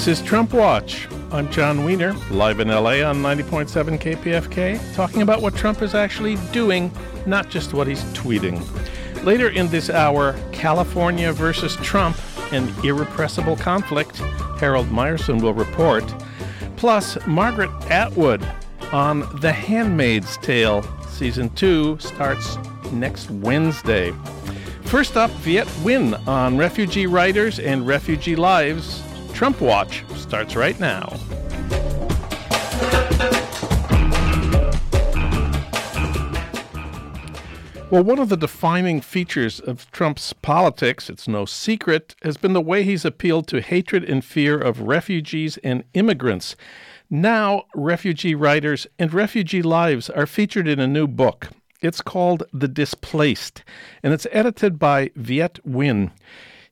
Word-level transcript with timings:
This 0.00 0.18
is 0.18 0.26
Trump 0.26 0.54
Watch. 0.54 1.08
I'm 1.30 1.50
Jon 1.52 1.84
Wiener, 1.84 2.14
live 2.30 2.58
in 2.60 2.68
LA 2.68 3.02
on 3.02 3.16
90.7 3.16 3.98
KPFK, 4.00 4.94
talking 4.94 5.20
about 5.20 5.42
what 5.42 5.54
Trump 5.54 5.82
is 5.82 5.94
actually 5.94 6.36
doing, 6.52 6.90
not 7.26 7.50
just 7.50 7.74
what 7.74 7.86
he's 7.86 8.02
tweeting. 8.14 8.64
Later 9.24 9.50
in 9.50 9.68
this 9.68 9.90
hour, 9.90 10.40
California 10.52 11.34
versus 11.34 11.76
Trump, 11.76 12.16
an 12.50 12.72
irrepressible 12.82 13.56
conflict. 13.56 14.16
Harold 14.58 14.86
Meyerson 14.86 15.42
will 15.42 15.52
report. 15.52 16.14
Plus, 16.76 17.18
Margaret 17.26 17.70
Atwood 17.90 18.42
on 18.92 19.28
The 19.40 19.52
Handmaid's 19.52 20.38
Tale. 20.38 20.82
Season 21.10 21.50
2 21.50 21.98
starts 21.98 22.56
next 22.90 23.30
Wednesday. 23.30 24.14
First 24.84 25.18
up, 25.18 25.30
Viet 25.42 25.68
Nguyen 25.82 26.26
on 26.26 26.56
refugee 26.56 27.06
writers 27.06 27.58
and 27.58 27.86
refugee 27.86 28.34
lives. 28.34 29.02
Trump 29.40 29.62
Watch 29.62 30.04
starts 30.16 30.54
right 30.54 30.78
now. 30.78 31.08
Well, 37.88 38.04
one 38.04 38.18
of 38.18 38.28
the 38.28 38.36
defining 38.38 39.00
features 39.00 39.58
of 39.58 39.90
Trump's 39.92 40.34
politics, 40.34 41.08
it's 41.08 41.26
no 41.26 41.46
secret, 41.46 42.14
has 42.20 42.36
been 42.36 42.52
the 42.52 42.60
way 42.60 42.82
he's 42.82 43.06
appealed 43.06 43.46
to 43.46 43.62
hatred 43.62 44.04
and 44.04 44.22
fear 44.22 44.60
of 44.60 44.82
refugees 44.82 45.56
and 45.64 45.84
immigrants. 45.94 46.54
Now, 47.08 47.64
refugee 47.74 48.34
writers 48.34 48.86
and 48.98 49.14
refugee 49.14 49.62
lives 49.62 50.10
are 50.10 50.26
featured 50.26 50.68
in 50.68 50.80
a 50.80 50.86
new 50.86 51.06
book. 51.06 51.48
It's 51.80 52.02
called 52.02 52.42
The 52.52 52.68
Displaced, 52.68 53.64
and 54.02 54.12
it's 54.12 54.26
edited 54.32 54.78
by 54.78 55.12
Viet 55.16 55.60
Nguyen. 55.66 56.10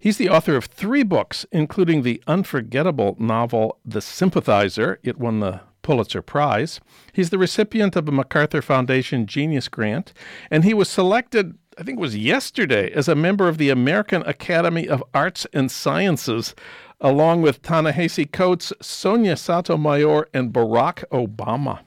He's 0.01 0.17
the 0.17 0.29
author 0.29 0.55
of 0.55 0.67
three 0.67 1.03
books, 1.03 1.45
including 1.51 2.03
the 2.03 2.23
unforgettable 2.29 3.17
novel 3.19 3.79
The 3.85 4.01
Sympathizer. 4.01 5.01
It 5.03 5.19
won 5.19 5.41
the 5.41 5.61
Pulitzer 5.83 6.23
Prize. 6.23 6.81
He's 7.13 7.31
the 7.31 7.39
recipient 7.39 7.97
of 7.97 8.09
a 8.09 8.13
MacArthur 8.13 8.63
Foundation 8.63 9.27
Genius 9.27 9.69
Grant, 9.69 10.13
and 10.51 10.63
he 10.63 10.73
was 10.73 10.89
selected, 10.89 11.59
I 11.77 11.83
think 11.83 11.99
it 11.99 12.03
was 12.03 12.17
yesterday, 12.17 12.93
as 12.93 13.09
a 13.09 13.17
member 13.17 13.49
of 13.49 13.59
the 13.59 13.71
American 13.71 14.23
Academy 14.23 14.87
of 14.87 15.03
Arts 15.15 15.47
and 15.53 15.69
Sciences, 15.69 16.55
along 17.01 17.43
with 17.43 17.63
Ta-Nehisi 17.63 18.31
Coates, 18.31 18.73
Sonia 18.81 19.37
Sotomayor, 19.37 20.29
and 20.33 20.53
Barack 20.53 21.05
Obama. 21.11 21.81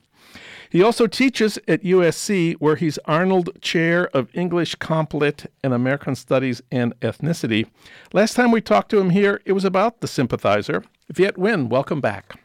He 0.71 0.81
also 0.81 1.05
teaches 1.05 1.59
at 1.67 1.83
USC, 1.83 2.55
where 2.59 2.77
he's 2.77 2.97
Arnold 2.99 3.49
Chair 3.61 4.07
of 4.15 4.29
English 4.33 4.75
Comp 4.75 5.13
Lit 5.13 5.51
and 5.61 5.73
American 5.73 6.15
Studies 6.15 6.61
and 6.71 6.97
Ethnicity. 7.01 7.67
Last 8.13 8.35
time 8.35 8.51
we 8.51 8.61
talked 8.61 8.89
to 8.91 8.99
him 8.99 9.09
here, 9.09 9.41
it 9.43 9.51
was 9.51 9.65
about 9.65 9.99
the 9.99 10.07
sympathizer. 10.07 10.85
Viet 11.11 11.35
Nguyen, 11.35 11.67
welcome 11.67 11.99
back. 11.99 12.39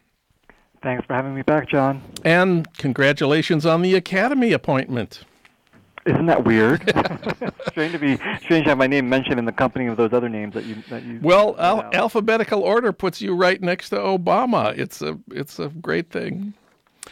Thanks 0.82 1.06
for 1.06 1.14
having 1.14 1.36
me 1.36 1.42
back, 1.42 1.68
Jon. 1.68 2.02
And 2.24 2.66
congratulations 2.78 3.64
on 3.64 3.82
the 3.82 3.94
Academy 3.94 4.50
appointment. 4.52 5.22
Isn't 6.04 6.26
that 6.26 6.44
weird? 6.44 6.82
strange 7.68 7.92
to 7.92 7.98
be 8.00 8.16
strange 8.40 8.64
to 8.64 8.70
have 8.70 8.78
my 8.78 8.88
name 8.88 9.08
mentioned 9.08 9.38
in 9.38 9.44
the 9.44 9.52
company 9.52 9.86
of 9.86 9.96
those 9.96 10.12
other 10.12 10.28
names 10.28 10.54
that 10.54 10.64
you 10.64 10.76
that 10.88 11.04
you. 11.04 11.18
Well, 11.22 11.56
al- 11.58 11.90
alphabetical 11.92 12.62
order 12.62 12.92
puts 12.92 13.20
you 13.20 13.34
right 13.34 13.60
next 13.60 13.90
to 13.90 13.96
Obama. 13.96 14.76
It's 14.76 15.02
a 15.02 15.18
it's 15.32 15.58
a 15.58 15.68
great 15.68 16.10
thing. 16.10 16.54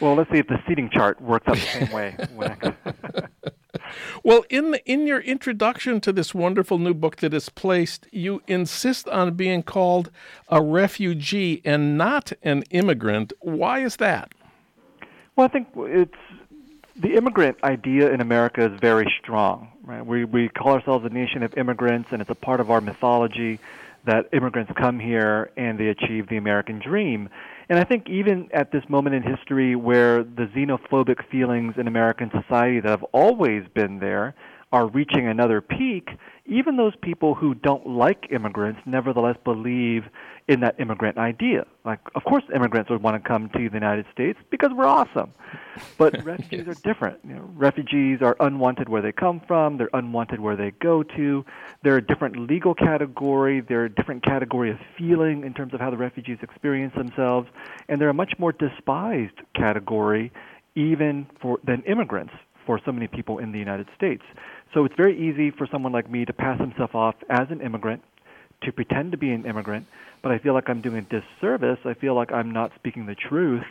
Well, 0.01 0.15
let's 0.15 0.29
see 0.31 0.39
if 0.39 0.47
the 0.47 0.61
seating 0.67 0.89
chart 0.89 1.21
works 1.21 1.47
out 1.47 1.55
the 1.55 1.61
same 1.61 1.91
way. 1.91 2.17
well, 4.23 4.43
in 4.49 4.71
the, 4.71 4.85
in 4.85 5.07
your 5.07 5.19
introduction 5.19 6.01
to 6.01 6.11
this 6.11 6.35
wonderful 6.35 6.77
new 6.79 6.93
book 6.93 7.17
The 7.17 7.29
Displaced, 7.29 8.07
you 8.11 8.41
insist 8.47 9.07
on 9.07 9.35
being 9.35 9.63
called 9.63 10.11
a 10.49 10.61
refugee 10.61 11.61
and 11.63 11.97
not 11.97 12.33
an 12.43 12.63
immigrant. 12.71 13.31
Why 13.39 13.79
is 13.79 13.95
that? 13.97 14.33
Well, 15.35 15.45
I 15.45 15.49
think 15.49 15.69
it's 15.75 16.13
the 16.95 17.15
immigrant 17.15 17.57
idea 17.63 18.11
in 18.11 18.21
America 18.21 18.65
is 18.65 18.79
very 18.79 19.13
strong. 19.21 19.69
Right? 19.83 20.05
We 20.05 20.25
we 20.25 20.49
call 20.49 20.73
ourselves 20.73 21.05
a 21.05 21.09
nation 21.09 21.43
of 21.43 21.55
immigrants, 21.57 22.09
and 22.11 22.21
it's 22.21 22.31
a 22.31 22.35
part 22.35 22.59
of 22.59 22.71
our 22.71 22.81
mythology 22.81 23.59
that 24.05 24.29
immigrants 24.33 24.71
come 24.75 24.99
here 24.99 25.51
and 25.57 25.79
they 25.79 25.87
achieve 25.87 26.27
the 26.27 26.37
American 26.37 26.79
dream. 26.79 27.29
And 27.69 27.79
I 27.79 27.83
think 27.83 28.09
even 28.09 28.49
at 28.53 28.71
this 28.71 28.83
moment 28.89 29.15
in 29.15 29.23
history 29.23 29.75
where 29.75 30.23
the 30.23 30.47
xenophobic 30.55 31.27
feelings 31.31 31.75
in 31.77 31.87
American 31.87 32.29
society 32.29 32.79
that 32.79 32.89
have 32.89 33.03
always 33.11 33.63
been 33.73 33.99
there 33.99 34.35
are 34.71 34.87
reaching 34.87 35.27
another 35.27 35.61
peak, 35.61 36.09
even 36.45 36.77
those 36.77 36.93
people 37.01 37.33
who 37.33 37.55
don't 37.55 37.87
like 37.87 38.27
immigrants 38.31 38.81
nevertheless 38.85 39.37
believe 39.43 40.03
in 40.47 40.59
that 40.59 40.79
immigrant 40.79 41.17
idea. 41.17 41.65
Like, 41.85 41.99
of 42.13 42.23
course, 42.23 42.43
immigrants 42.53 42.89
would 42.91 43.01
want 43.01 43.21
to 43.21 43.27
come 43.27 43.49
to 43.49 43.69
the 43.69 43.73
United 43.73 44.05
States 44.13 44.37
because 44.51 44.69
we're 44.75 44.85
awesome. 44.85 45.33
But 45.97 46.23
refugees 46.23 46.67
are 46.67 46.75
different. 46.75 47.19
You 47.27 47.35
know, 47.35 47.49
refugees 47.55 48.19
are 48.21 48.35
unwanted 48.39 48.87
where 48.87 49.01
they 49.01 49.11
come 49.11 49.41
from. 49.47 49.77
They're 49.77 49.89
unwanted 49.93 50.39
where 50.39 50.55
they 50.55 50.71
go 50.79 51.01
to. 51.01 51.43
They're 51.83 51.97
a 51.97 52.05
different 52.05 52.37
legal 52.47 52.75
category. 52.75 53.61
They're 53.61 53.85
a 53.85 53.89
different 53.89 54.23
category 54.23 54.69
of 54.69 54.77
feeling 54.97 55.43
in 55.43 55.53
terms 55.53 55.73
of 55.73 55.79
how 55.79 55.89
the 55.89 55.97
refugees 55.97 56.37
experience 56.43 56.93
themselves, 56.95 57.49
and 57.89 57.99
they're 57.99 58.09
a 58.09 58.13
much 58.13 58.33
more 58.37 58.51
despised 58.51 59.41
category, 59.55 60.31
even 60.75 61.25
for 61.41 61.59
than 61.65 61.81
immigrants 61.83 62.33
for 62.67 62.79
so 62.85 62.91
many 62.91 63.07
people 63.07 63.39
in 63.39 63.51
the 63.51 63.59
United 63.59 63.87
States. 63.95 64.23
So 64.73 64.85
it's 64.85 64.95
very 64.95 65.17
easy 65.17 65.51
for 65.51 65.67
someone 65.71 65.91
like 65.91 66.09
me 66.09 66.25
to 66.25 66.33
pass 66.33 66.59
himself 66.59 66.93
off 66.95 67.15
as 67.29 67.47
an 67.49 67.61
immigrant, 67.61 68.03
to 68.65 68.71
pretend 68.71 69.11
to 69.11 69.17
be 69.17 69.31
an 69.31 69.45
immigrant, 69.45 69.87
but 70.21 70.31
I 70.31 70.37
feel 70.37 70.53
like 70.53 70.69
I'm 70.69 70.81
doing 70.81 70.97
a 70.97 71.21
disservice. 71.21 71.79
I 71.85 71.93
feel 71.93 72.15
like 72.15 72.31
I'm 72.31 72.51
not 72.51 72.71
speaking 72.75 73.05
the 73.05 73.15
truth, 73.15 73.65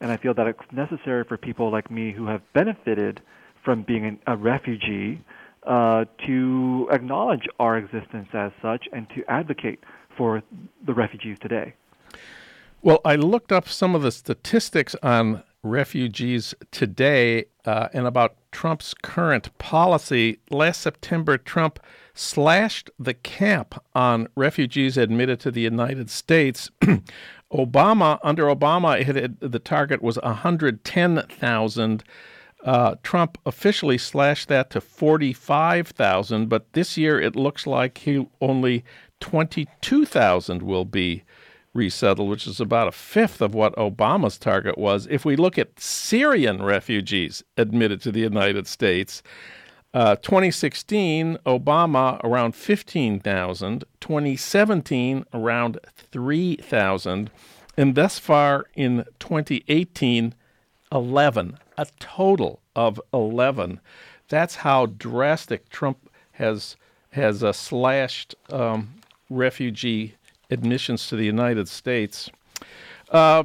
and 0.00 0.10
I 0.10 0.16
feel 0.16 0.34
that 0.34 0.46
it's 0.46 0.60
necessary 0.72 1.24
for 1.24 1.36
people 1.36 1.70
like 1.70 1.90
me 1.90 2.12
who 2.12 2.26
have 2.26 2.42
benefited 2.52 3.20
from 3.64 3.82
being 3.82 4.04
an, 4.04 4.18
a 4.26 4.36
refugee 4.36 5.22
uh, 5.66 6.04
to 6.26 6.88
acknowledge 6.90 7.46
our 7.58 7.76
existence 7.76 8.28
as 8.32 8.52
such 8.62 8.86
and 8.92 9.08
to 9.10 9.24
advocate 9.28 9.80
for 10.16 10.42
the 10.86 10.94
refugees 10.94 11.38
today. 11.40 11.74
Well, 12.82 13.00
I 13.04 13.16
looked 13.16 13.52
up 13.52 13.68
some 13.68 13.94
of 13.94 14.02
the 14.02 14.10
statistics 14.10 14.96
on 15.02 15.42
refugees 15.62 16.54
today 16.70 17.44
uh, 17.66 17.88
and 17.92 18.06
about 18.06 18.36
Trump's 18.52 18.94
current 18.94 19.56
policy. 19.58 20.38
Last 20.50 20.80
September, 20.80 21.38
Trump 21.38 21.78
slashed 22.14 22.90
the 22.98 23.14
cap 23.14 23.82
on 23.94 24.28
refugees 24.34 24.96
admitted 24.96 25.40
to 25.40 25.50
the 25.50 25.60
United 25.62 26.10
States. 26.10 26.70
Obama, 27.52 28.18
under 28.22 28.44
Obama, 28.44 29.02
had, 29.02 29.38
the 29.40 29.58
target 29.58 30.02
was 30.02 30.18
110,000. 30.22 32.04
Uh, 32.62 32.94
Trump 33.02 33.38
officially 33.46 33.98
slashed 33.98 34.48
that 34.48 34.70
to 34.70 34.80
45,000, 34.80 36.48
but 36.48 36.72
this 36.74 36.96
year 36.96 37.20
it 37.20 37.34
looks 37.34 37.66
like 37.66 37.98
he 37.98 38.26
only 38.40 38.84
22,000 39.20 40.62
will 40.62 40.84
be 40.84 41.24
resettled, 41.74 42.28
which 42.28 42.46
is 42.46 42.60
about 42.60 42.88
a 42.88 42.92
fifth 42.92 43.40
of 43.40 43.54
what 43.54 43.74
Obama's 43.76 44.38
target 44.38 44.76
was. 44.76 45.06
If 45.10 45.24
we 45.24 45.36
look 45.36 45.58
at 45.58 45.78
Syrian 45.78 46.62
refugees 46.62 47.42
admitted 47.56 48.00
to 48.02 48.12
the 48.12 48.20
United 48.20 48.66
States, 48.66 49.22
uh, 49.92 50.16
2016, 50.16 51.38
Obama 51.46 52.20
around 52.22 52.54
15,000, 52.54 53.84
2017, 54.00 55.24
around 55.32 55.78
3,000, 56.12 57.30
and 57.76 57.94
thus 57.94 58.18
far 58.18 58.66
in 58.74 59.04
2018, 59.18 60.34
11, 60.92 61.58
a 61.76 61.86
total 61.98 62.60
of 62.76 63.00
11. 63.12 63.80
That's 64.28 64.56
how 64.56 64.86
drastic 64.86 65.68
Trump 65.68 66.10
has 66.32 66.76
has 67.12 67.42
uh, 67.42 67.52
slashed 67.52 68.36
um, 68.50 68.94
refugee 69.28 70.14
admissions 70.50 71.08
to 71.08 71.16
the 71.16 71.24
United 71.24 71.68
States. 71.68 72.30
Uh, 73.10 73.44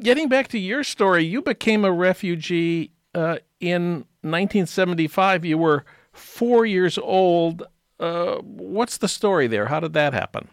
getting 0.00 0.28
back 0.28 0.48
to 0.48 0.58
your 0.58 0.84
story, 0.84 1.24
you 1.24 1.42
became 1.42 1.84
a 1.84 1.92
refugee 1.92 2.90
uh, 3.14 3.38
in 3.60 4.04
1975. 4.22 5.44
You 5.44 5.58
were 5.58 5.84
four 6.12 6.66
years 6.66 6.98
old. 6.98 7.64
Uh, 7.98 8.36
what's 8.36 8.98
the 8.98 9.08
story 9.08 9.46
there? 9.46 9.66
How 9.66 9.80
did 9.80 9.92
that 9.94 10.12
happen? 10.12 10.48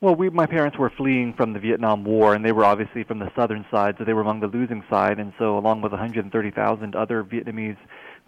Well, 0.00 0.14
we, 0.14 0.30
my 0.30 0.46
parents 0.46 0.78
were 0.78 0.88
fleeing 0.88 1.34
from 1.34 1.52
the 1.52 1.58
Vietnam 1.58 2.04
War, 2.04 2.34
and 2.34 2.42
they 2.42 2.52
were 2.52 2.64
obviously 2.64 3.04
from 3.04 3.18
the 3.18 3.30
southern 3.36 3.66
side, 3.70 3.96
so 3.98 4.04
they 4.04 4.14
were 4.14 4.22
among 4.22 4.40
the 4.40 4.46
losing 4.46 4.82
side. 4.88 5.18
And 5.18 5.34
so, 5.38 5.58
along 5.58 5.82
with 5.82 5.92
130,000 5.92 6.96
other 6.96 7.22
Vietnamese 7.22 7.76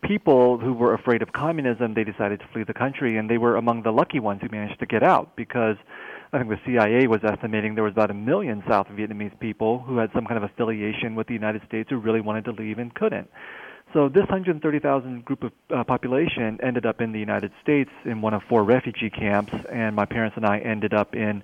people 0.02 0.58
who 0.58 0.74
were 0.74 0.92
afraid 0.92 1.22
of 1.22 1.32
communism, 1.32 1.94
they 1.94 2.04
decided 2.04 2.40
to 2.40 2.46
flee 2.52 2.64
the 2.64 2.74
country, 2.74 3.16
and 3.16 3.30
they 3.30 3.38
were 3.38 3.56
among 3.56 3.84
the 3.84 3.90
lucky 3.90 4.20
ones 4.20 4.42
who 4.42 4.48
managed 4.50 4.80
to 4.80 4.86
get 4.86 5.02
out 5.02 5.34
because 5.34 5.76
I 6.34 6.38
think 6.38 6.48
the 6.48 6.60
CIA 6.64 7.06
was 7.08 7.20
estimating 7.24 7.74
there 7.74 7.84
was 7.84 7.92
about 7.92 8.10
a 8.10 8.14
million 8.14 8.62
South 8.66 8.86
Vietnamese 8.88 9.38
people 9.38 9.80
who 9.80 9.98
had 9.98 10.10
some 10.14 10.24
kind 10.24 10.42
of 10.42 10.50
affiliation 10.50 11.14
with 11.14 11.26
the 11.26 11.34
United 11.34 11.60
States 11.68 11.90
who 11.90 11.98
really 11.98 12.22
wanted 12.22 12.46
to 12.46 12.52
leave 12.52 12.78
and 12.78 12.94
couldn't. 12.94 13.28
So 13.92 14.08
this 14.08 14.22
130,000 14.22 15.26
group 15.26 15.42
of 15.42 15.52
uh, 15.68 15.84
population 15.84 16.58
ended 16.62 16.86
up 16.86 17.02
in 17.02 17.12
the 17.12 17.18
United 17.18 17.52
States 17.62 17.90
in 18.06 18.22
one 18.22 18.32
of 18.32 18.40
four 18.48 18.64
refugee 18.64 19.10
camps, 19.10 19.52
and 19.70 19.94
my 19.94 20.06
parents 20.06 20.34
and 20.38 20.46
I 20.46 20.60
ended 20.60 20.94
up 20.94 21.14
in 21.14 21.42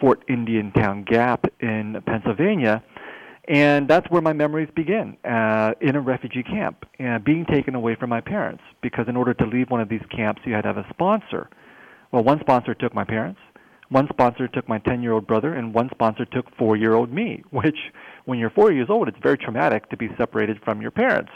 Fort 0.00 0.24
Indiantown 0.28 1.04
Gap 1.04 1.44
in 1.60 2.02
Pennsylvania. 2.04 2.82
And 3.46 3.86
that's 3.86 4.10
where 4.10 4.22
my 4.22 4.32
memories 4.32 4.70
begin, 4.74 5.16
uh, 5.24 5.74
in 5.80 5.94
a 5.94 6.00
refugee 6.00 6.42
camp, 6.42 6.84
uh, 6.98 7.20
being 7.20 7.44
taken 7.44 7.76
away 7.76 7.94
from 7.94 8.10
my 8.10 8.20
parents. 8.20 8.64
Because 8.82 9.06
in 9.06 9.16
order 9.16 9.32
to 9.34 9.46
leave 9.46 9.70
one 9.70 9.80
of 9.80 9.88
these 9.88 10.02
camps, 10.10 10.42
you 10.44 10.54
had 10.54 10.62
to 10.62 10.68
have 10.68 10.78
a 10.78 10.86
sponsor. 10.90 11.48
Well, 12.10 12.24
one 12.24 12.40
sponsor 12.40 12.74
took 12.74 12.94
my 12.94 13.04
parents, 13.04 13.38
one 13.94 14.08
sponsor 14.08 14.48
took 14.48 14.68
my 14.68 14.78
10 14.80 15.02
year 15.02 15.12
old 15.12 15.26
brother, 15.26 15.54
and 15.54 15.72
one 15.72 15.88
sponsor 15.90 16.24
took 16.24 16.52
four 16.56 16.76
year 16.76 16.94
old 16.94 17.12
me, 17.12 17.44
which, 17.50 17.78
when 18.24 18.38
you're 18.38 18.50
four 18.50 18.72
years 18.72 18.90
old, 18.90 19.08
it's 19.08 19.18
very 19.22 19.38
traumatic 19.38 19.88
to 19.90 19.96
be 19.96 20.10
separated 20.18 20.60
from 20.62 20.82
your 20.82 20.90
parents. 20.90 21.30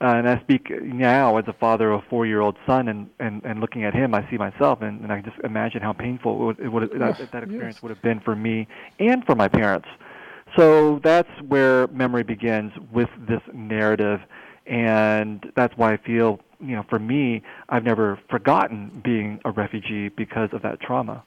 Uh, 0.00 0.16
and 0.16 0.28
I 0.28 0.40
speak 0.40 0.70
now 0.82 1.36
as 1.36 1.44
a 1.46 1.52
father 1.52 1.92
of 1.92 2.02
a 2.02 2.08
four-year-old 2.10 2.56
son, 2.66 2.88
and, 2.88 3.08
and, 3.20 3.42
and 3.44 3.60
looking 3.60 3.84
at 3.84 3.94
him, 3.94 4.12
I 4.12 4.28
see 4.28 4.36
myself, 4.36 4.82
and, 4.82 5.00
and 5.02 5.12
I 5.12 5.20
just 5.20 5.38
imagine 5.44 5.82
how 5.82 5.92
painful 5.92 6.34
it 6.34 6.44
would, 6.44 6.58
it 6.58 6.68
would, 6.68 6.90
that, 6.98 7.30
that 7.30 7.42
experience 7.44 7.76
yes. 7.76 7.82
would 7.82 7.90
have 7.90 8.02
been 8.02 8.18
for 8.18 8.34
me 8.34 8.66
and 8.98 9.24
for 9.24 9.36
my 9.36 9.46
parents. 9.46 9.88
So 10.56 10.98
that's 11.04 11.30
where 11.46 11.86
memory 11.86 12.24
begins 12.24 12.72
with 12.92 13.08
this 13.16 13.40
narrative, 13.52 14.20
and 14.66 15.50
that's 15.54 15.74
why 15.76 15.92
I 15.92 15.96
feel, 15.98 16.40
you 16.60 16.74
know, 16.74 16.84
for 16.90 16.98
me, 16.98 17.42
I've 17.68 17.84
never 17.84 18.18
forgotten 18.28 19.00
being 19.04 19.40
a 19.44 19.52
refugee 19.52 20.08
because 20.08 20.50
of 20.52 20.62
that 20.62 20.80
trauma. 20.80 21.22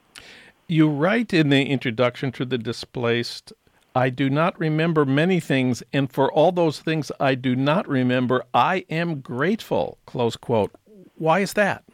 You 0.70 0.90
write 0.90 1.34
in 1.34 1.48
the 1.48 1.64
introduction 1.64 2.34
to 2.34 2.44
The 2.44 2.58
Displaced 2.58 3.54
I 3.96 4.10
do 4.10 4.30
not 4.30 4.60
remember 4.60 5.06
many 5.06 5.40
things, 5.40 5.82
and 5.94 6.12
for 6.12 6.30
all 6.30 6.52
those 6.52 6.82
things 6.82 7.10
I 7.22 7.36
do 7.36 7.56
not 7.56 7.88
remember, 7.88 8.44
I 8.54 8.84
am 8.90 9.22
grateful. 9.22 9.98
Close 10.06 10.36
quote. 10.36 10.72
Why 11.16 11.40
is 11.40 11.54
that? 11.54 11.86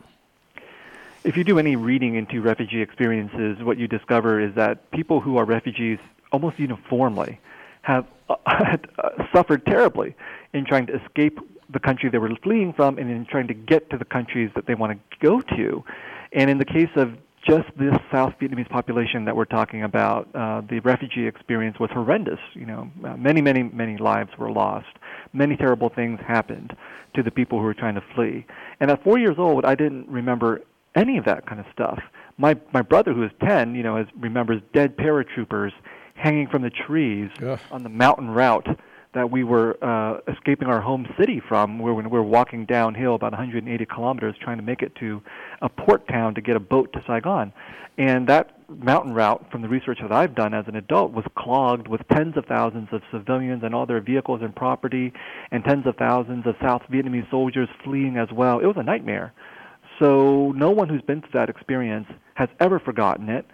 If 1.23 1.37
you 1.37 1.43
do 1.43 1.59
any 1.59 1.75
reading 1.75 2.15
into 2.15 2.41
refugee 2.41 2.81
experiences, 2.81 3.63
what 3.63 3.77
you 3.77 3.87
discover 3.87 4.41
is 4.41 4.55
that 4.55 4.89
people 4.89 5.21
who 5.21 5.37
are 5.37 5.45
refugees 5.45 5.99
almost 6.31 6.57
uniformly 6.57 7.39
have 7.83 8.07
suffered 9.31 9.67
terribly 9.67 10.15
in 10.53 10.65
trying 10.65 10.87
to 10.87 10.99
escape 10.99 11.37
the 11.69 11.79
country 11.79 12.09
they 12.09 12.17
were 12.17 12.35
fleeing 12.41 12.73
from 12.73 12.97
and 12.97 13.11
in 13.11 13.27
trying 13.27 13.47
to 13.47 13.53
get 13.53 13.91
to 13.91 13.99
the 13.99 14.05
countries 14.05 14.49
that 14.55 14.65
they 14.65 14.73
want 14.73 14.99
to 14.99 15.17
go 15.19 15.41
to. 15.41 15.83
And 16.31 16.49
in 16.49 16.57
the 16.57 16.65
case 16.65 16.89
of 16.95 17.15
just 17.45 17.68
this 17.78 17.95
South 18.12 18.34
Vietnamese 18.40 18.69
population 18.69 19.25
that 19.25 19.36
we're 19.36 19.45
talking 19.45 19.84
about, 19.84 20.28
uh, 20.34 20.62
the 20.69 20.80
refugee 20.80 21.28
experience 21.28 21.80
was 21.80 21.90
horrendous. 21.92 22.40
You 22.54 22.66
know, 22.66 22.92
uh, 23.04 23.18
many, 23.18 23.42
many, 23.42 23.63
many 23.63 23.98
lives 23.98 24.31
were 24.38 24.51
lost. 24.51 24.88
Many 25.34 25.57
terrible 25.57 25.90
things 25.90 26.19
happened 26.25 26.75
to 27.16 27.24
the 27.24 27.31
people 27.31 27.60
who 27.60 27.66
were 27.66 27.74
trying 27.74 27.95
to 27.95 28.04
flee. 28.16 28.45
And 28.80 28.90
at 28.90 29.04
four 29.04 29.18
years 29.19 29.36
old, 29.38 29.66
I 29.66 29.75
didn't 29.75 30.07
remember 30.07 30.62
any 30.95 31.18
of 31.18 31.25
that 31.25 31.45
kind 31.45 31.60
of 31.60 31.66
stuff. 31.72 32.00
My 32.38 32.56
my 32.74 32.81
brother, 32.81 33.13
who 33.13 33.24
is 33.24 33.31
ten, 33.42 33.75
you 33.75 33.84
know, 33.84 33.98
has, 33.98 34.07
remembers 34.18 34.62
dead 34.74 34.98
paratroopers 34.98 35.72
hanging 36.16 36.48
from 36.48 36.62
the 36.62 36.69
trees 36.69 37.30
Ugh. 37.42 37.60
on 37.72 37.84
the 37.84 37.90
mountain 37.90 38.30
route 38.30 38.68
that 39.13 39.30
we 39.30 39.44
were 39.44 39.77
uh, 39.83 40.19
escaping 40.31 40.68
our 40.68 40.81
home 40.81 41.07
city 41.19 41.42
from, 41.48 41.80
where 41.80 41.94
we 41.94 42.04
were 42.04 42.24
walking 42.24 42.65
downhill 42.65 43.15
about 43.15 43.31
180 43.31 43.86
kilometers, 43.86 44.36
trying 44.42 44.57
to 44.57 44.63
make 44.63 44.81
it 44.81 44.95
to 44.95 45.21
a 45.62 45.69
port 45.69 46.07
town 46.07 46.36
to 46.36 46.42
get 46.42 46.56
a 46.56 46.60
boat 46.60 46.92
to 46.94 47.04
Saigon. 47.06 47.54
And 47.98 48.27
that 48.27 48.57
mountain 48.69 49.13
route, 49.13 49.45
from 49.51 49.62
the 49.62 49.69
research 49.69 50.00
that 50.01 50.12
I've 50.12 50.33
done 50.33 50.54
as 50.54 50.65
an 50.68 50.75
adult, 50.75 51.12
was 51.12 51.25
clogged 51.38 51.88
with 51.88 52.01
tens 52.12 52.36
of 52.38 52.45
thousands 52.45 52.89
of 52.92 53.01
civilians 53.12 53.62
and 53.63 53.75
all 53.75 53.86
their 53.86 54.01
vehicles 54.01 54.42
and 54.42 54.56
property, 54.56 55.13
and 55.51 55.63
tens 55.63 55.86
of 55.86 55.95
thousands 55.98 56.48
of 56.48 56.56
South 56.62 56.81
Vietnamese 56.92 57.30
soldiers 57.30 57.69
fleeing 57.83 58.18
as 58.18 58.30
well. 58.31 58.59
It 58.59 58.66
was 58.66 58.77
a 58.77 58.83
nightmare. 58.83 59.33
So 60.00 60.51
no 60.56 60.71
one 60.71 60.89
who's 60.89 61.04
been 61.04 61.21
through 61.21 61.31
that 61.33 61.50
experience 61.50 62.07
has 62.33 62.50
ever 62.59 62.80
forgotten 62.80 63.30
it. 63.30 63.45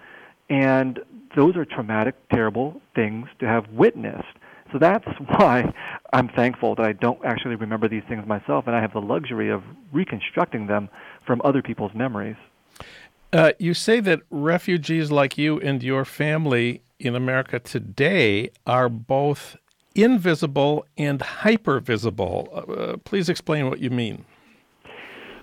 And 0.50 1.00
those 1.36 1.56
are 1.58 1.66
traumatic, 1.66 2.16
terrible 2.30 2.82
things 2.96 3.28
to 3.40 3.46
have 3.46 3.68
witnessed. 3.72 4.26
So 4.72 4.80
that's 4.80 5.08
why 5.38 5.74
I'm 6.14 6.30
thankful 6.30 6.76
that 6.76 6.86
I 6.86 6.94
don't 6.94 7.24
actually 7.24 7.56
remember 7.56 7.88
these 7.88 8.04
things 8.08 8.26
myself, 8.28 8.68
and 8.68 8.76
I 8.76 8.82
have 8.82 8.94
the 8.94 9.02
luxury 9.02 9.50
of 9.50 9.64
reconstructing 9.92 10.68
them 10.68 10.90
from 11.26 11.42
other 11.44 11.62
people's 11.62 11.94
memories. 11.94 12.38
Uh, 13.32 13.52
you 13.60 13.74
say 13.74 14.00
that 14.00 14.22
refugees 14.32 15.12
like 15.12 15.38
you 15.38 15.60
and 15.60 15.84
your 15.84 16.04
family 16.04 16.82
in 17.00 17.16
America 17.16 17.60
today 17.60 18.50
are 18.66 18.90
both 18.90 19.56
invisible 19.94 20.86
and 20.98 21.20
hypervisible. 21.20 22.94
Uh, 22.94 22.98
please 22.98 23.30
explain 23.30 23.70
what 23.70 23.80
you 23.80 23.90
mean. 23.90 24.26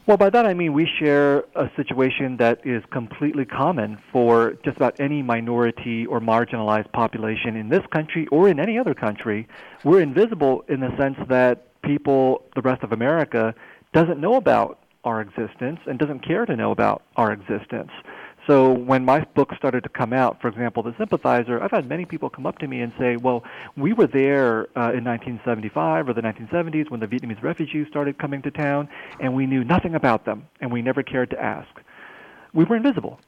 Well, 0.07 0.17
by 0.17 0.31
that 0.31 0.47
I 0.47 0.55
mean 0.55 0.73
we 0.73 0.89
share 1.01 1.39
a 1.57 1.69
situation 1.75 2.37
that 2.37 2.65
is 2.65 2.85
completely 2.93 3.45
common 3.45 3.99
for 4.13 4.53
just 4.65 4.77
about 4.77 5.01
any 5.01 5.21
minority 5.21 6.07
or 6.07 6.21
marginalized 6.21 6.93
population 6.93 7.57
in 7.57 7.71
this 7.71 7.83
country 7.93 8.29
or 8.29 8.49
in 8.49 8.61
any 8.61 8.79
other 8.79 8.95
country. 8.95 9.49
We're 9.83 10.03
invisible 10.03 10.65
in 10.69 10.79
the 10.79 10.97
sense 10.97 11.17
that 11.29 11.83
people, 11.83 12.45
the 12.55 12.63
rest 12.63 12.85
of 12.85 12.93
America, 12.93 13.53
doesn't 13.93 14.21
know 14.21 14.37
about 14.37 14.79
our 15.03 15.21
existence 15.21 15.81
and 15.87 15.99
doesn't 15.99 16.21
care 16.25 16.47
to 16.47 16.55
know 16.55 16.71
about 16.71 17.03
our 17.17 17.33
existence. 17.33 17.91
So 18.47 18.73
when 18.73 19.05
my 19.05 19.25
book 19.35 19.53
started 19.57 19.83
to 19.83 19.89
come 19.89 20.13
out, 20.13 20.41
for 20.41 20.47
example, 20.47 20.83
The 20.85 20.95
Sympathizer, 20.97 21.61
I've 21.61 21.73
had 21.73 21.89
many 21.89 22.05
people 22.05 22.31
come 22.31 22.47
up 22.47 22.59
to 22.59 22.69
me 22.69 22.81
and 22.81 22.93
say, 22.97 23.17
well, 23.17 23.43
we 23.77 23.93
were 23.93 24.07
there 24.07 24.69
uh, 24.77 24.95
in 24.95 25.03
1975 25.03 26.09
or 26.09 26.13
the 26.13 26.23
1970s 26.23 26.89
when 26.89 27.01
the 27.01 27.09
Vietnamese 27.09 27.43
refugees 27.43 27.89
started 27.89 28.19
coming 28.19 28.43
to 28.43 28.53
town, 28.53 28.89
and 29.19 29.35
we 29.35 29.47
knew 29.47 29.65
nothing 29.65 29.97
about 29.97 30.25
them, 30.25 30.47
and 30.61 30.73
we 30.73 30.81
never 30.81 31.03
cared 31.03 31.31
to 31.31 31.43
ask. 31.43 31.69
We 32.55 32.65
were 32.65 32.77
invisible. 32.77 33.19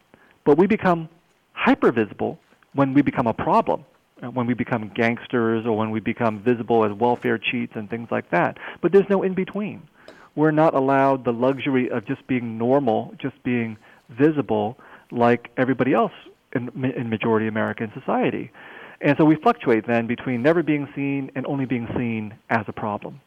But 0.44 0.56
we 0.56 0.68
become 0.68 1.08
hyper-visible 1.52 2.38
when 2.74 2.94
we 2.94 3.02
become 3.02 3.26
a 3.26 3.34
problem, 3.34 3.84
uh, 4.22 4.30
when 4.30 4.46
we 4.46 4.54
become 4.54 4.88
gangsters 4.94 5.66
or 5.66 5.76
when 5.76 5.90
we 5.90 5.98
become 5.98 6.40
visible 6.40 6.84
as 6.84 6.92
welfare 6.92 7.38
cheats 7.38 7.72
and 7.74 7.90
things 7.90 8.08
like 8.12 8.30
that. 8.30 8.56
But 8.80 8.92
there's 8.92 9.08
no 9.10 9.24
in-between. 9.24 9.82
We're 10.36 10.52
not 10.52 10.74
allowed 10.74 11.24
the 11.24 11.32
luxury 11.32 11.90
of 11.90 12.06
just 12.06 12.24
being 12.28 12.56
normal, 12.56 13.14
just 13.18 13.42
being 13.42 13.76
visible, 14.08 14.78
like 15.10 15.50
everybody 15.56 15.92
else 15.92 16.12
in, 16.54 16.70
in 16.96 17.08
majority 17.10 17.46
American 17.46 17.90
society. 17.92 18.50
And 19.00 19.16
so 19.16 19.24
we 19.24 19.36
fluctuate 19.36 19.86
then 19.86 20.06
between 20.06 20.42
never 20.42 20.62
being 20.62 20.88
seen 20.94 21.30
and 21.34 21.46
only 21.46 21.66
being 21.66 21.88
seen 21.96 22.34
as 22.50 22.64
a 22.66 22.72
problem. 22.72 23.20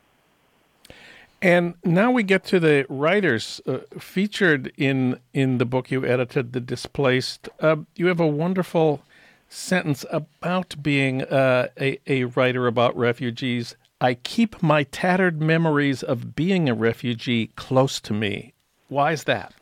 And 1.42 1.74
now 1.84 2.12
we 2.12 2.24
get 2.24 2.44
to 2.46 2.60
the 2.60 2.86
writers 2.88 3.62
uh, 3.66 3.80
featured 3.98 4.72
in 4.78 5.20
in 5.34 5.58
the 5.58 5.66
book 5.66 5.90
you 5.90 6.06
edited, 6.06 6.54
The 6.54 6.60
Displaced. 6.60 7.50
Uh, 7.60 7.78
you 7.96 8.08
have 8.08 8.20
a 8.20 8.28
wonderful 8.28 9.02
sentence 9.50 10.06
about 10.12 10.76
being 10.84 11.24
uh, 11.24 11.68
a, 11.80 12.00
a 12.06 12.26
writer 12.26 12.68
about 12.68 12.96
refugees. 12.96 13.76
I 14.00 14.14
keep 14.14 14.62
my 14.62 14.84
tattered 14.84 15.42
memories 15.42 16.04
of 16.04 16.36
being 16.36 16.70
a 16.70 16.76
refugee 16.76 17.48
close 17.56 18.00
to 18.02 18.14
me. 18.14 18.54
Why 18.88 19.12
is 19.12 19.24
that? 19.24 19.54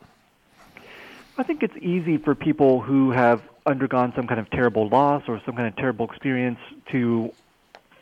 I 1.40 1.42
think 1.42 1.62
it's 1.62 1.76
easy 1.80 2.18
for 2.18 2.34
people 2.34 2.82
who 2.82 3.12
have 3.12 3.40
undergone 3.64 4.12
some 4.14 4.26
kind 4.26 4.38
of 4.38 4.50
terrible 4.50 4.90
loss 4.90 5.22
or 5.26 5.40
some 5.46 5.56
kind 5.56 5.66
of 5.66 5.74
terrible 5.74 6.04
experience 6.04 6.58
to 6.92 7.32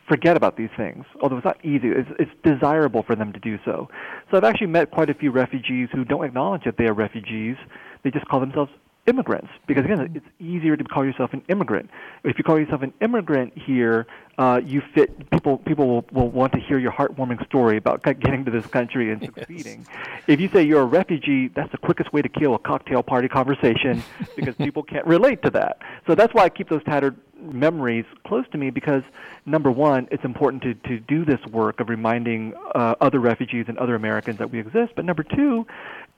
forget 0.09 0.35
about 0.35 0.57
these 0.57 0.71
things. 0.75 1.05
Although 1.21 1.37
it's 1.37 1.45
not 1.45 1.63
easy, 1.63 1.87
it's, 1.87 2.09
it's 2.19 2.31
desirable 2.43 3.01
for 3.01 3.15
them 3.15 3.31
to 3.31 3.39
do 3.39 3.57
so. 3.63 3.87
So 4.29 4.35
I've 4.35 4.43
actually 4.43 4.67
met 4.67 4.91
quite 4.91 5.09
a 5.09 5.13
few 5.13 5.31
refugees 5.31 5.87
who 5.93 6.03
don't 6.03 6.25
acknowledge 6.25 6.65
that 6.65 6.75
they 6.77 6.85
are 6.87 6.93
refugees. 6.93 7.55
They 8.03 8.11
just 8.11 8.25
call 8.27 8.41
themselves 8.41 8.73
immigrants. 9.07 9.49
Because 9.67 9.85
again 9.85 10.11
it's 10.15 10.25
easier 10.39 10.77
to 10.77 10.83
call 10.83 11.05
yourself 11.05 11.33
an 11.33 11.43
immigrant. 11.47 11.89
If 12.23 12.37
you 12.37 12.43
call 12.43 12.59
yourself 12.59 12.81
an 12.81 12.93
immigrant 13.01 13.57
here 13.57 14.05
uh, 14.37 14.61
you 14.63 14.81
fit 14.93 15.29
people 15.31 15.57
people 15.57 15.87
will, 15.87 16.05
will 16.11 16.29
want 16.29 16.53
to 16.53 16.59
hear 16.59 16.79
your 16.79 16.91
heartwarming 16.91 17.45
story 17.45 17.75
about 17.75 18.03
getting 18.03 18.45
to 18.45 18.51
this 18.51 18.65
country 18.67 19.11
and 19.11 19.21
succeeding. 19.21 19.85
Yes. 19.89 20.23
if 20.27 20.39
you 20.39 20.49
say 20.49 20.63
you're 20.63 20.81
a 20.81 20.85
refugee 20.85 21.49
that's 21.49 21.71
the 21.71 21.77
quickest 21.77 22.13
way 22.13 22.21
to 22.21 22.29
kill 22.29 22.55
a 22.55 22.59
cocktail 22.59 23.03
party 23.03 23.27
conversation 23.27 24.01
because 24.35 24.55
people 24.55 24.83
can't 24.83 25.05
relate 25.05 25.41
to 25.43 25.49
that. 25.51 25.79
So 26.07 26.15
that's 26.15 26.33
why 26.33 26.43
i 26.43 26.49
keep 26.49 26.69
those 26.69 26.83
tattered 26.83 27.17
memories 27.41 28.05
close 28.27 28.45
to 28.51 28.57
me 28.57 28.69
because 28.69 29.03
number 29.45 29.71
one 29.71 30.07
it's 30.11 30.23
important 30.23 30.61
to, 30.63 30.73
to 30.87 30.99
do 30.99 31.25
this 31.25 31.39
work 31.47 31.79
of 31.79 31.89
reminding 31.89 32.53
uh, 32.75 32.95
other 33.01 33.19
refugees 33.19 33.65
and 33.67 33.77
other 33.77 33.95
americans 33.95 34.37
that 34.37 34.51
we 34.51 34.59
exist. 34.59 34.93
But 34.95 35.05
number 35.05 35.23
two 35.23 35.65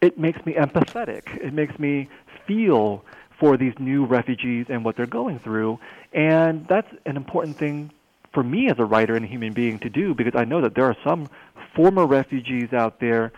it 0.01 0.17
makes 0.17 0.43
me 0.45 0.53
empathetic. 0.53 1.37
It 1.37 1.53
makes 1.53 1.77
me 1.77 2.09
feel 2.47 3.03
for 3.39 3.57
these 3.57 3.73
new 3.79 4.05
refugees 4.05 4.67
and 4.69 4.85
what 4.85 4.95
they're 4.95 5.07
going 5.07 5.39
through. 5.39 5.79
And 6.13 6.67
that's 6.67 6.87
an 7.05 7.17
important 7.17 7.57
thing 7.57 7.91
for 8.33 8.43
me 8.43 8.69
as 8.69 8.77
a 8.79 8.85
writer 8.85 9.15
and 9.15 9.25
a 9.25 9.27
human 9.27 9.53
being 9.53 9.79
to 9.79 9.89
do 9.89 10.13
because 10.13 10.33
I 10.35 10.45
know 10.45 10.61
that 10.61 10.75
there 10.75 10.85
are 10.85 10.95
some 11.03 11.27
former 11.75 12.05
refugees 12.05 12.71
out 12.71 12.99
there 12.99 13.31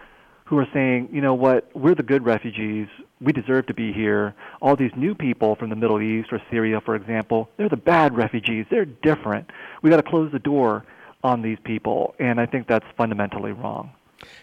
who 0.46 0.58
are 0.60 0.68
saying, 0.74 1.10
you 1.12 1.22
know 1.22 1.34
what, 1.34 1.70
we're 1.76 1.96
the 1.96 2.04
good 2.04 2.26
refugees. 2.26 2.88
We 3.22 3.32
deserve 3.32 3.68
to 3.68 3.74
be 3.74 3.94
here. 3.94 4.36
All 4.62 4.76
these 4.76 4.92
new 4.96 5.16
people 5.16 5.56
from 5.56 5.70
the 5.70 5.76
Middle 5.76 6.02
East 6.02 6.30
or 6.32 6.42
Syria, 6.52 6.82
for 6.82 6.96
example, 6.96 7.50
they're 7.58 7.70
the 7.70 7.78
bad 7.78 8.16
refugees. 8.16 8.66
They're 8.70 8.86
different. 8.86 9.50
We 9.82 9.90
got 9.90 9.98
to 9.98 10.04
close 10.04 10.32
the 10.32 10.40
door 10.40 10.84
on 11.24 11.42
these 11.42 11.58
people. 11.64 12.14
And 12.20 12.40
I 12.40 12.46
think 12.46 12.68
that's 12.68 12.86
fundamentally 12.98 13.54
wrong. 13.54 13.94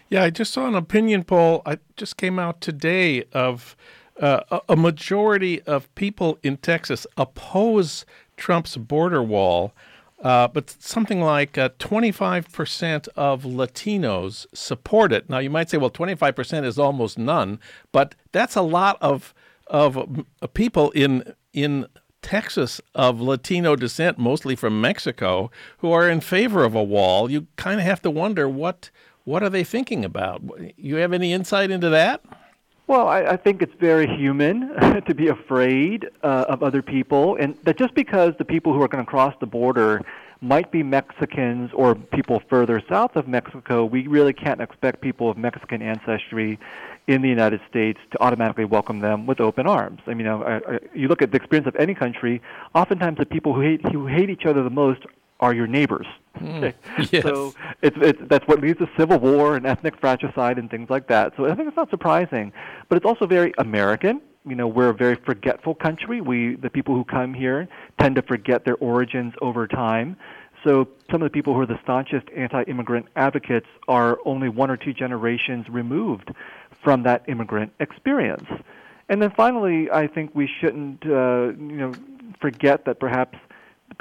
Yeah, 0.09 0.23
I 0.23 0.31
just 0.31 0.53
saw 0.53 0.67
an 0.67 0.75
opinion 0.75 1.23
poll. 1.23 1.61
I 1.65 1.77
just 1.95 2.17
came 2.17 2.39
out 2.39 2.61
today 2.61 3.23
of 3.31 3.75
uh, 4.21 4.59
a 4.69 4.75
majority 4.75 5.61
of 5.63 5.93
people 5.95 6.37
in 6.43 6.57
Texas 6.57 7.05
oppose 7.17 8.05
Trump's 8.37 8.77
border 8.77 9.21
wall. 9.21 9.73
Uh, 10.23 10.47
but 10.47 10.69
something 10.69 11.19
like 11.19 11.57
uh, 11.57 11.69
25% 11.79 13.07
of 13.15 13.41
Latinos 13.41 14.45
support 14.53 15.11
it. 15.11 15.27
Now, 15.27 15.39
you 15.39 15.49
might 15.49 15.67
say, 15.71 15.79
well, 15.79 15.89
25% 15.89 16.63
is 16.63 16.77
almost 16.77 17.17
none, 17.17 17.59
but 17.91 18.13
that's 18.31 18.55
a 18.55 18.61
lot 18.61 18.97
of 19.01 19.33
of 19.67 20.25
people 20.53 20.91
in 20.91 21.33
in 21.53 21.87
Texas 22.21 22.81
of 22.93 23.19
Latino 23.19 23.75
descent, 23.75 24.19
mostly 24.19 24.55
from 24.55 24.79
Mexico, 24.79 25.49
who 25.79 25.91
are 25.91 26.07
in 26.09 26.21
favor 26.21 26.63
of 26.63 26.75
a 26.75 26.83
wall. 26.83 27.31
You 27.31 27.47
kind 27.55 27.79
of 27.79 27.85
have 27.85 28.01
to 28.03 28.11
wonder 28.11 28.47
what 28.47 28.91
what 29.23 29.41
are 29.41 29.49
they 29.49 29.63
thinking 29.63 30.05
about. 30.05 30.41
You 30.77 30.97
have 30.97 31.13
any 31.13 31.33
insight 31.33 31.71
into 31.71 31.89
that? 31.89 32.21
Well, 32.91 33.07
I, 33.07 33.21
I 33.21 33.37
think 33.37 33.61
it's 33.61 33.73
very 33.79 34.05
human 34.05 34.67
to 35.07 35.15
be 35.15 35.29
afraid 35.29 36.09
uh, 36.23 36.43
of 36.49 36.61
other 36.61 36.81
people, 36.81 37.37
and 37.37 37.57
that 37.63 37.77
just 37.77 37.95
because 37.95 38.33
the 38.37 38.43
people 38.43 38.73
who 38.73 38.81
are 38.81 38.89
going 38.89 39.01
to 39.01 39.09
cross 39.09 39.33
the 39.39 39.45
border 39.45 40.01
might 40.41 40.73
be 40.73 40.83
Mexicans 40.83 41.71
or 41.73 41.95
people 41.95 42.41
further 42.49 42.83
south 42.89 43.15
of 43.15 43.29
Mexico, 43.29 43.85
we 43.85 44.07
really 44.07 44.33
can't 44.33 44.59
expect 44.59 44.99
people 44.99 45.29
of 45.29 45.37
Mexican 45.37 45.81
ancestry 45.81 46.59
in 47.07 47.21
the 47.21 47.29
United 47.29 47.61
States 47.69 47.97
to 48.11 48.21
automatically 48.21 48.65
welcome 48.65 48.99
them 48.99 49.25
with 49.25 49.39
open 49.39 49.67
arms. 49.67 50.01
I 50.05 50.13
mean, 50.13 50.27
I, 50.27 50.57
I, 50.57 50.79
you 50.93 51.07
look 51.07 51.21
at 51.21 51.31
the 51.31 51.37
experience 51.37 51.67
of 51.67 51.77
any 51.77 51.95
country. 51.95 52.41
Oftentimes, 52.75 53.19
the 53.19 53.25
people 53.25 53.53
who 53.53 53.61
hate 53.61 53.85
who 53.89 54.05
hate 54.05 54.29
each 54.29 54.45
other 54.45 54.63
the 54.63 54.69
most 54.69 55.05
are 55.41 55.53
your 55.53 55.67
neighbors. 55.67 56.05
Mm, 56.39 56.73
yes. 57.11 57.23
So 57.23 57.53
it's, 57.81 57.97
it's, 57.99 58.19
that's 58.27 58.47
what 58.47 58.61
leads 58.61 58.79
to 58.79 58.89
civil 58.97 59.19
war 59.19 59.55
and 59.55 59.65
ethnic 59.65 59.99
fratricide 59.99 60.57
and 60.57 60.69
things 60.69 60.89
like 60.89 61.07
that. 61.07 61.33
So 61.35 61.45
I 61.45 61.55
think 61.55 61.67
it's 61.67 61.77
not 61.77 61.89
surprising, 61.89 62.53
but 62.87 62.95
it's 62.95 63.05
also 63.05 63.25
very 63.25 63.53
American. 63.57 64.21
You 64.45 64.55
know, 64.55 64.67
we're 64.67 64.89
a 64.89 64.93
very 64.93 65.15
forgetful 65.15 65.75
country. 65.75 66.21
We, 66.21 66.55
the 66.55 66.69
people 66.69 66.95
who 66.95 67.03
come 67.03 67.33
here, 67.33 67.67
tend 67.99 68.15
to 68.15 68.21
forget 68.21 68.65
their 68.65 68.77
origins 68.77 69.33
over 69.41 69.67
time. 69.67 70.15
So 70.63 70.87
some 71.09 71.21
of 71.21 71.25
the 71.25 71.31
people 71.31 71.53
who 71.53 71.61
are 71.61 71.65
the 71.65 71.79
staunchest 71.83 72.27
anti-immigrant 72.35 73.07
advocates 73.15 73.67
are 73.87 74.19
only 74.25 74.49
one 74.49 74.69
or 74.69 74.77
two 74.77 74.93
generations 74.93 75.67
removed 75.69 76.31
from 76.83 77.03
that 77.03 77.23
immigrant 77.27 77.73
experience. 77.79 78.47
And 79.09 79.21
then 79.21 79.31
finally, 79.35 79.89
I 79.91 80.07
think 80.07 80.31
we 80.33 80.49
shouldn't, 80.59 81.05
uh, 81.05 81.53
you 81.57 81.77
know, 81.77 81.91
forget 82.39 82.85
that 82.85 82.99
perhaps 82.99 83.37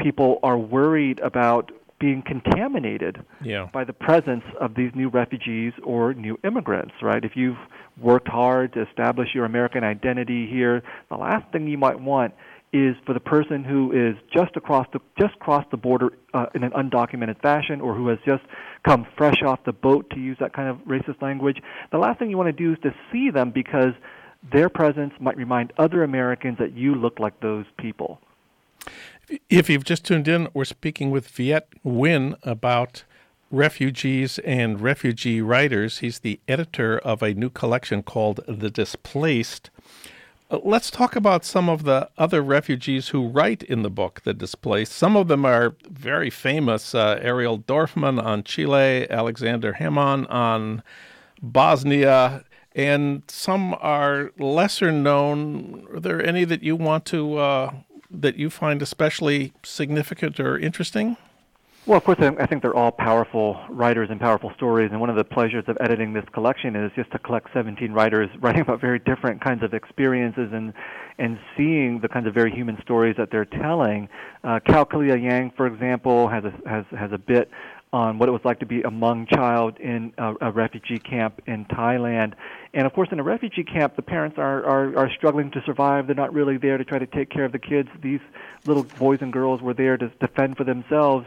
people 0.02 0.38
are 0.42 0.58
worried 0.58 1.20
about 1.20 1.72
being 1.98 2.22
contaminated 2.22 3.22
yeah. 3.44 3.68
by 3.72 3.84
the 3.84 3.92
presence 3.92 4.44
of 4.58 4.74
these 4.74 4.90
new 4.94 5.08
refugees 5.08 5.72
or 5.84 6.14
new 6.14 6.38
immigrants, 6.42 6.94
right? 7.02 7.24
If 7.24 7.32
you've 7.36 7.58
worked 8.00 8.26
hard 8.26 8.72
to 8.72 8.82
establish 8.88 9.28
your 9.34 9.44
American 9.44 9.84
identity 9.84 10.48
here, 10.50 10.82
the 11.10 11.16
last 11.16 11.52
thing 11.52 11.68
you 11.68 11.76
might 11.76 12.00
want 12.00 12.32
is 12.72 12.94
for 13.04 13.12
the 13.12 13.20
person 13.20 13.64
who 13.64 13.92
is 13.92 14.16
just 14.32 14.56
across 14.56 14.86
the 14.92 15.00
just 15.18 15.38
crossed 15.40 15.70
the 15.70 15.76
border 15.76 16.12
uh, 16.32 16.46
in 16.54 16.62
an 16.62 16.70
undocumented 16.70 17.40
fashion 17.42 17.80
or 17.80 17.94
who 17.94 18.08
has 18.08 18.18
just 18.24 18.44
come 18.84 19.06
fresh 19.16 19.42
off 19.44 19.58
the 19.64 19.72
boat 19.72 20.08
to 20.10 20.20
use 20.20 20.36
that 20.40 20.52
kind 20.52 20.68
of 20.68 20.76
racist 20.86 21.20
language. 21.20 21.60
The 21.90 21.98
last 21.98 22.18
thing 22.18 22.30
you 22.30 22.38
want 22.38 22.56
to 22.56 22.64
do 22.64 22.72
is 22.72 22.78
to 22.82 22.94
see 23.12 23.30
them 23.30 23.50
because 23.50 23.92
their 24.52 24.68
presence 24.68 25.12
might 25.20 25.36
remind 25.36 25.72
other 25.78 26.02
Americans 26.02 26.58
that 26.58 26.74
you 26.74 26.94
look 26.94 27.18
like 27.18 27.40
those 27.40 27.66
people. 27.76 28.20
If 29.48 29.70
you've 29.70 29.84
just 29.84 30.04
tuned 30.04 30.26
in, 30.26 30.48
we're 30.52 30.64
speaking 30.64 31.12
with 31.12 31.28
Viet 31.28 31.68
Nguyen 31.86 32.34
about 32.42 33.04
refugees 33.52 34.40
and 34.40 34.80
refugee 34.80 35.40
writers. 35.40 35.98
He's 35.98 36.20
the 36.20 36.40
editor 36.48 36.98
of 36.98 37.22
a 37.22 37.34
new 37.34 37.48
collection 37.48 38.02
called 38.02 38.40
The 38.48 38.70
Displaced. 38.70 39.70
Uh, 40.50 40.58
let's 40.64 40.90
talk 40.90 41.14
about 41.14 41.44
some 41.44 41.68
of 41.68 41.84
the 41.84 42.10
other 42.18 42.42
refugees 42.42 43.08
who 43.08 43.28
write 43.28 43.62
in 43.62 43.82
the 43.82 43.90
book, 43.90 44.22
The 44.24 44.34
Displaced. 44.34 44.92
Some 44.92 45.16
of 45.16 45.28
them 45.28 45.44
are 45.44 45.76
very 45.88 46.30
famous 46.30 46.92
uh, 46.92 47.20
Ariel 47.22 47.60
Dorfman 47.60 48.20
on 48.20 48.42
Chile, 48.42 49.06
Aleksandar 49.10 49.76
Hemon 49.76 50.28
on 50.28 50.82
Bosnia, 51.40 52.44
and 52.74 53.22
some 53.28 53.76
are 53.80 54.32
lesser 54.38 54.90
known. 54.90 55.86
Are 55.92 56.00
there 56.00 56.24
any 56.24 56.44
that 56.44 56.64
you 56.64 56.74
want 56.74 57.04
to 57.06 57.36
uh, 57.36 57.72
that 58.10 58.36
you 58.36 58.50
find 58.50 58.82
especially 58.82 59.52
significant 59.62 60.40
or 60.40 60.58
interesting? 60.58 61.16
Well, 61.86 61.96
of 61.96 62.04
course, 62.04 62.18
I 62.20 62.46
think 62.46 62.60
they're 62.60 62.76
all 62.76 62.92
powerful 62.92 63.58
writers 63.70 64.10
and 64.10 64.20
powerful 64.20 64.52
stories. 64.54 64.90
And 64.92 65.00
one 65.00 65.08
of 65.08 65.16
the 65.16 65.24
pleasures 65.24 65.64
of 65.66 65.78
editing 65.80 66.12
this 66.12 66.26
collection 66.32 66.76
is 66.76 66.92
just 66.94 67.10
to 67.12 67.18
collect 67.18 67.48
17 67.54 67.92
writers 67.92 68.28
writing 68.40 68.60
about 68.60 68.80
very 68.80 68.98
different 68.98 69.42
kinds 69.42 69.62
of 69.62 69.72
experiences 69.74 70.50
and 70.52 70.72
and 71.18 71.38
seeing 71.56 72.00
the 72.00 72.08
kinds 72.08 72.26
of 72.26 72.34
very 72.34 72.50
human 72.50 72.80
stories 72.82 73.14
that 73.18 73.30
they're 73.30 73.44
telling. 73.44 74.08
Uh, 74.42 74.58
Kalia 74.66 75.22
Yang, 75.22 75.52
for 75.56 75.66
example, 75.66 76.28
has 76.28 76.44
a, 76.44 76.52
has 76.68 76.84
has 76.96 77.12
a 77.12 77.18
bit 77.18 77.50
on 77.92 78.18
what 78.18 78.28
it 78.28 78.32
was 78.32 78.42
like 78.44 78.60
to 78.60 78.66
be 78.66 78.80
a 78.82 78.90
Hmong 78.90 79.28
child 79.28 79.78
in 79.80 80.12
a, 80.16 80.34
a 80.40 80.52
refugee 80.52 80.98
camp 80.98 81.42
in 81.46 81.64
Thailand. 81.64 82.34
And 82.72 82.86
of 82.86 82.92
course, 82.92 83.08
in 83.10 83.18
a 83.18 83.22
refugee 83.22 83.64
camp, 83.64 83.96
the 83.96 84.02
parents 84.02 84.38
are, 84.38 84.64
are, 84.64 84.96
are 84.96 85.10
struggling 85.10 85.50
to 85.52 85.62
survive. 85.66 86.06
They're 86.06 86.14
not 86.14 86.32
really 86.32 86.56
there 86.56 86.78
to 86.78 86.84
try 86.84 87.00
to 87.00 87.06
take 87.06 87.30
care 87.30 87.44
of 87.44 87.52
the 87.52 87.58
kids. 87.58 87.88
These 88.00 88.20
little 88.64 88.84
boys 88.84 89.18
and 89.22 89.32
girls 89.32 89.60
were 89.60 89.74
there 89.74 89.96
to 89.96 90.08
defend 90.20 90.56
for 90.56 90.64
themselves. 90.64 91.26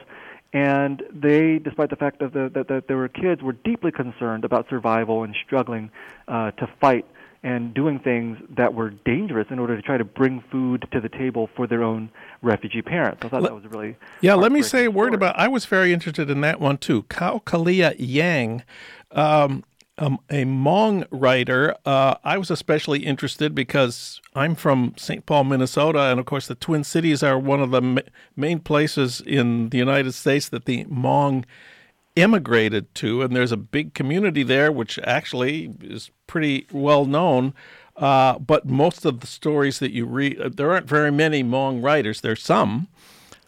And 0.53 1.03
they, 1.11 1.59
despite 1.59 1.89
the 1.89 1.95
fact 1.95 2.19
that, 2.19 2.31
the, 2.31 2.49
that, 2.53 2.67
that 2.69 2.87
there 2.87 2.97
were 2.97 3.09
kids, 3.09 3.41
were 3.41 3.53
deeply 3.53 3.91
concerned 3.91 4.45
about 4.45 4.69
survival 4.69 5.23
and 5.23 5.35
struggling 5.45 5.91
uh, 6.27 6.51
to 6.51 6.67
fight 6.79 7.05
and 7.43 7.73
doing 7.73 7.99
things 7.99 8.37
that 8.55 8.73
were 8.73 8.89
dangerous 8.89 9.47
in 9.49 9.59
order 9.59 9.75
to 9.75 9.81
try 9.81 9.97
to 9.97 10.05
bring 10.05 10.41
food 10.49 10.87
to 10.91 11.01
the 11.01 11.09
table 11.09 11.49
for 11.55 11.67
their 11.67 11.83
own 11.83 12.09
refugee 12.41 12.81
parents. 12.81 13.19
I 13.23 13.29
thought 13.29 13.41
let, 13.41 13.49
that 13.49 13.55
was 13.55 13.65
really 13.65 13.97
yeah. 14.21 14.33
Let 14.33 14.51
me 14.51 14.61
say 14.61 14.85
a 14.85 14.91
word 14.91 15.13
about. 15.13 15.37
I 15.37 15.47
was 15.47 15.65
very 15.65 15.93
interested 15.93 16.29
in 16.29 16.41
that 16.41 16.59
one 16.59 16.77
too. 16.77 17.03
Kao 17.03 17.41
Kalia 17.45 17.95
Yang. 17.97 18.63
Um, 19.11 19.63
um, 19.99 20.19
a 20.29 20.43
Hmong 20.43 21.05
writer. 21.11 21.75
Uh, 21.85 22.15
I 22.23 22.37
was 22.37 22.49
especially 22.49 23.05
interested 23.05 23.53
because 23.53 24.21
I'm 24.33 24.55
from 24.55 24.95
St. 24.97 25.25
Paul, 25.25 25.43
Minnesota, 25.43 25.99
and 25.99 26.19
of 26.19 26.25
course, 26.25 26.47
the 26.47 26.55
Twin 26.55 26.83
Cities 26.83 27.21
are 27.21 27.37
one 27.37 27.61
of 27.61 27.69
the 27.69 27.81
ma- 27.81 28.01
main 28.35 28.59
places 28.59 29.21
in 29.21 29.69
the 29.69 29.77
United 29.77 30.13
States 30.13 30.49
that 30.49 30.65
the 30.65 30.85
Hmong 30.85 31.45
immigrated 32.15 32.93
to, 32.95 33.21
and 33.21 33.35
there's 33.35 33.51
a 33.51 33.57
big 33.57 33.93
community 33.93 34.43
there, 34.43 34.71
which 34.71 34.99
actually 35.03 35.73
is 35.81 36.11
pretty 36.27 36.67
well 36.71 37.05
known. 37.05 37.53
Uh, 37.95 38.39
but 38.39 38.65
most 38.65 39.05
of 39.05 39.19
the 39.19 39.27
stories 39.27 39.79
that 39.79 39.91
you 39.91 40.05
read, 40.05 40.39
uh, 40.41 40.49
there 40.51 40.71
aren't 40.71 40.87
very 40.87 41.11
many 41.11 41.43
Hmong 41.43 41.83
writers. 41.83 42.21
There's 42.21 42.41
some, 42.41 42.87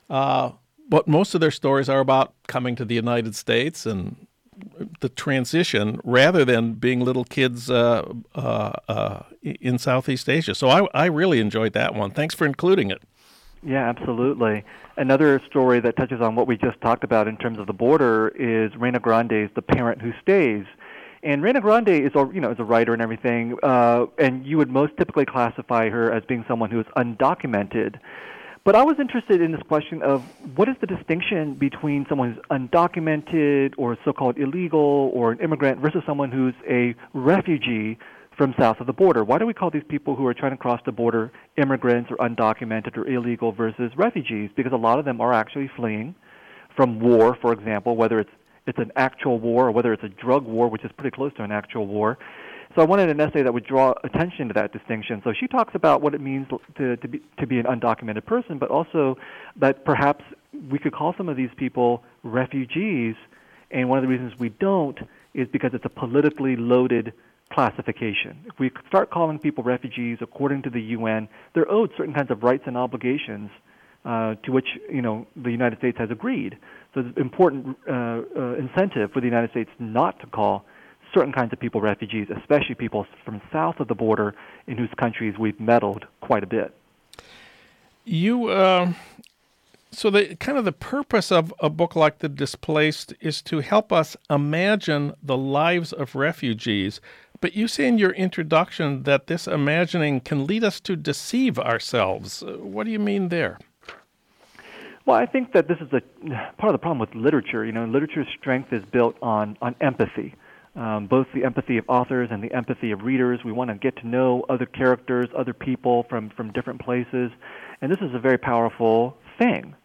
uh, 0.09 0.51
but 0.87 1.07
most 1.07 1.33
of 1.33 1.41
their 1.41 1.51
stories 1.51 1.89
are 1.89 1.99
about 1.99 2.33
coming 2.47 2.75
to 2.75 2.85
the 2.85 2.95
United 2.95 3.35
States 3.35 3.85
and 3.85 4.27
the 5.01 5.09
transition, 5.09 5.99
rather 6.03 6.45
than 6.45 6.73
being 6.73 7.01
little 7.01 7.25
kids 7.25 7.69
uh, 7.69 8.07
uh, 8.35 8.71
uh, 8.87 9.23
in 9.41 9.77
Southeast 9.77 10.29
Asia. 10.29 10.55
So 10.55 10.69
I, 10.69 10.87
I 10.93 11.05
really 11.07 11.39
enjoyed 11.39 11.73
that 11.73 11.93
one. 11.93 12.11
Thanks 12.11 12.35
for 12.35 12.45
including 12.45 12.89
it. 12.89 13.01
Yeah, 13.63 13.89
absolutely. 13.89 14.63
Another 14.97 15.41
story 15.49 15.81
that 15.81 15.97
touches 15.97 16.21
on 16.21 16.35
what 16.35 16.47
we 16.47 16.55
just 16.55 16.79
talked 16.79 17.03
about 17.03 17.27
in 17.27 17.35
terms 17.35 17.59
of 17.59 17.67
the 17.67 17.73
border 17.73 18.29
is 18.29 18.73
Reyna 18.77 18.99
Grande's 18.99 19.49
The 19.53 19.61
Parent 19.61 20.01
Who 20.01 20.13
Stays. 20.21 20.65
And 21.21 21.43
Reyna 21.43 21.59
Grande 21.59 21.89
is 21.89 22.13
a 22.15 22.29
you 22.33 22.39
know 22.39 22.51
is 22.51 22.59
a 22.59 22.63
writer 22.63 22.93
and 22.93 23.01
everything, 23.01 23.57
uh, 23.61 24.05
and 24.17 24.45
you 24.45 24.57
would 24.57 24.69
most 24.69 24.95
typically 24.95 25.25
classify 25.25 25.89
her 25.89 26.13
as 26.13 26.23
being 26.25 26.45
someone 26.47 26.69
who 26.69 26.79
is 26.79 26.85
undocumented. 26.95 27.99
But 28.63 28.75
I 28.75 28.83
was 28.83 28.97
interested 28.99 29.41
in 29.41 29.51
this 29.51 29.61
question 29.63 30.01
of 30.01 30.23
what 30.55 30.69
is 30.69 30.75
the 30.79 30.87
distinction 30.87 31.55
between 31.55 32.05
someone 32.07 32.33
who's 32.33 32.43
undocumented 32.49 33.73
or 33.77 33.97
so-called 34.05 34.37
illegal 34.37 35.11
or 35.13 35.31
an 35.31 35.39
immigrant 35.39 35.79
versus 35.79 36.03
someone 36.05 36.31
who's 36.31 36.55
a 36.69 36.95
refugee 37.13 37.97
from 38.37 38.53
south 38.59 38.79
of 38.79 38.87
the 38.87 38.93
border. 38.93 39.23
Why 39.23 39.37
do 39.37 39.45
we 39.45 39.53
call 39.53 39.71
these 39.71 39.83
people 39.87 40.15
who 40.15 40.25
are 40.27 40.33
trying 40.33 40.51
to 40.51 40.57
cross 40.57 40.81
the 40.85 40.91
border 40.91 41.31
immigrants 41.57 42.11
or 42.11 42.17
undocumented 42.17 42.97
or 42.97 43.07
illegal 43.07 43.51
versus 43.51 43.91
refugees? 43.95 44.49
Because 44.55 44.73
a 44.73 44.77
lot 44.77 44.99
of 44.99 45.05
them 45.05 45.21
are 45.21 45.33
actually 45.33 45.69
fleeing 45.75 46.15
from 46.75 46.99
war, 46.99 47.37
for 47.41 47.53
example, 47.53 47.95
whether 47.95 48.19
it's 48.19 48.31
it's 48.67 48.79
an 48.79 48.91
actual 48.95 49.39
war 49.39 49.67
or 49.67 49.71
whether 49.71 49.93
it's 49.93 50.03
a 50.03 50.09
drug 50.09 50.43
war, 50.43 50.67
which 50.67 50.83
is 50.83 50.91
pretty 50.97 51.15
close 51.15 51.31
to 51.35 51.43
an 51.43 51.51
actual 51.51 51.85
war. 51.85 52.17
So 52.75 52.81
I 52.81 52.85
wanted 52.85 53.09
an 53.09 53.21
essay 53.21 53.43
that 53.43 53.53
would 53.53 53.65
draw 53.65 53.93
attention 54.03 54.47
to 54.47 54.53
that 54.55 54.73
distinction. 54.73 55.21
So 55.23 55.33
she 55.39 55.47
talks 55.47 55.75
about 55.75 56.01
what 56.01 56.15
it 56.15 56.19
means 56.19 56.47
to, 56.77 56.97
to, 56.97 57.07
be, 57.07 57.21
to 57.39 57.47
be 57.47 57.59
an 57.59 57.65
undocumented 57.65 58.25
person, 58.25 58.57
but 58.57 58.69
also 58.69 59.17
that 59.55 59.85
perhaps 59.85 60.25
we 60.71 60.79
could 60.79 60.93
call 60.93 61.13
some 61.15 61.29
of 61.29 61.37
these 61.37 61.51
people 61.55 62.03
refugees, 62.23 63.15
and 63.71 63.87
one 63.87 63.99
of 63.99 64.01
the 64.01 64.09
reasons 64.09 64.33
we 64.39 64.49
don't 64.49 64.97
is 65.33 65.47
because 65.53 65.71
it's 65.73 65.85
a 65.85 65.89
politically 65.89 66.55
loaded 66.55 67.13
classification. 67.51 68.37
If 68.45 68.59
we 68.59 68.71
start 68.87 69.11
calling 69.11 69.39
people 69.39 69.63
refugees 69.63 70.17
according 70.21 70.63
to 70.63 70.69
the 70.69 70.81
UN, 70.81 71.27
they're 71.53 71.69
owed 71.69 71.91
certain 71.97 72.13
kinds 72.13 72.31
of 72.31 72.43
rights 72.43 72.63
and 72.65 72.77
obligations 72.77 73.49
uh, 74.03 74.35
to 74.43 74.51
which 74.51 74.67
you 74.91 75.01
know 75.01 75.25
the 75.35 75.51
United 75.51 75.77
States 75.79 75.97
has 75.97 76.11
agreed. 76.11 76.57
So 76.93 77.01
it's 77.01 77.15
an 77.15 77.21
important 77.21 77.77
uh, 77.89 77.93
uh, 77.93 78.55
incentive 78.55 79.11
for 79.11 79.19
the 79.19 79.25
United 79.25 79.51
States 79.51 79.69
not 79.79 80.19
to 80.19 80.27
call 80.27 80.65
certain 81.13 81.33
kinds 81.33 81.53
of 81.53 81.59
people 81.59 81.81
refugees, 81.81 82.27
especially 82.37 82.75
people 82.75 83.05
from 83.23 83.41
south 83.51 83.79
of 83.79 83.87
the 83.87 83.95
border 83.95 84.35
in 84.67 84.77
whose 84.77 84.89
countries 84.97 85.35
we've 85.39 85.59
meddled 85.59 86.05
quite 86.21 86.43
a 86.43 86.47
bit. 86.47 86.75
You, 88.03 88.49
uh, 88.49 88.93
so 89.91 90.09
the 90.09 90.35
kind 90.35 90.57
of 90.57 90.65
the 90.65 90.71
purpose 90.71 91.31
of 91.31 91.53
a 91.59 91.69
book 91.69 91.95
like 91.95 92.19
The 92.19 92.29
Displaced 92.29 93.13
is 93.21 93.41
to 93.43 93.61
help 93.61 93.91
us 93.91 94.15
imagine 94.29 95.13
the 95.23 95.37
lives 95.37 95.93
of 95.93 96.15
refugees. 96.15 97.01
But 97.45 97.55
you 97.55 97.67
say 97.67 97.87
in 97.87 97.99
your 97.99 98.09
introduction 98.09 99.03
that 99.03 99.27
this 99.27 99.45
imagining 99.45 100.19
can 100.19 100.47
lead 100.47 100.63
us 100.63 100.79
to 100.79 100.95
deceive 100.95 101.59
ourselves. 101.59 102.43
What 102.43 102.85
do 102.85 102.91
you 102.91 102.97
mean 102.97 103.29
there? 103.29 103.59
Well, 105.05 105.15
I 105.15 105.27
think 105.27 105.53
that 105.53 105.67
this 105.67 105.77
is 105.79 105.93
a 105.93 106.01
part 106.57 106.69
of 106.69 106.71
the 106.71 106.79
problem 106.79 106.97
with 106.97 107.13
literature. 107.13 107.63
You 107.63 107.71
know, 107.71 107.85
literature's 107.85 108.25
strength 108.39 108.73
is 108.73 108.83
built 108.91 109.15
on 109.21 109.59
on 109.61 109.75
empathy, 109.79 110.33
um, 110.75 111.05
both 111.05 111.27
the 111.35 111.43
empathy 111.43 111.77
of 111.77 111.85
authors 111.87 112.29
and 112.31 112.43
the 112.43 112.51
empathy 112.51 112.89
of 112.89 113.03
readers. 113.03 113.41
We 113.45 113.51
want 113.51 113.69
to 113.69 113.75
get 113.75 113.95
to 113.97 114.07
know 114.07 114.43
other 114.49 114.65
characters, 114.65 115.27
other 115.37 115.53
people 115.53 116.07
from 116.09 116.31
from 116.31 116.51
different 116.51 116.81
places, 116.81 117.29
and 117.79 117.91
this 117.91 117.99
is 118.01 118.15
a 118.15 118.19
very 118.19 118.39
powerful 118.39 119.17
thing. 119.37 119.75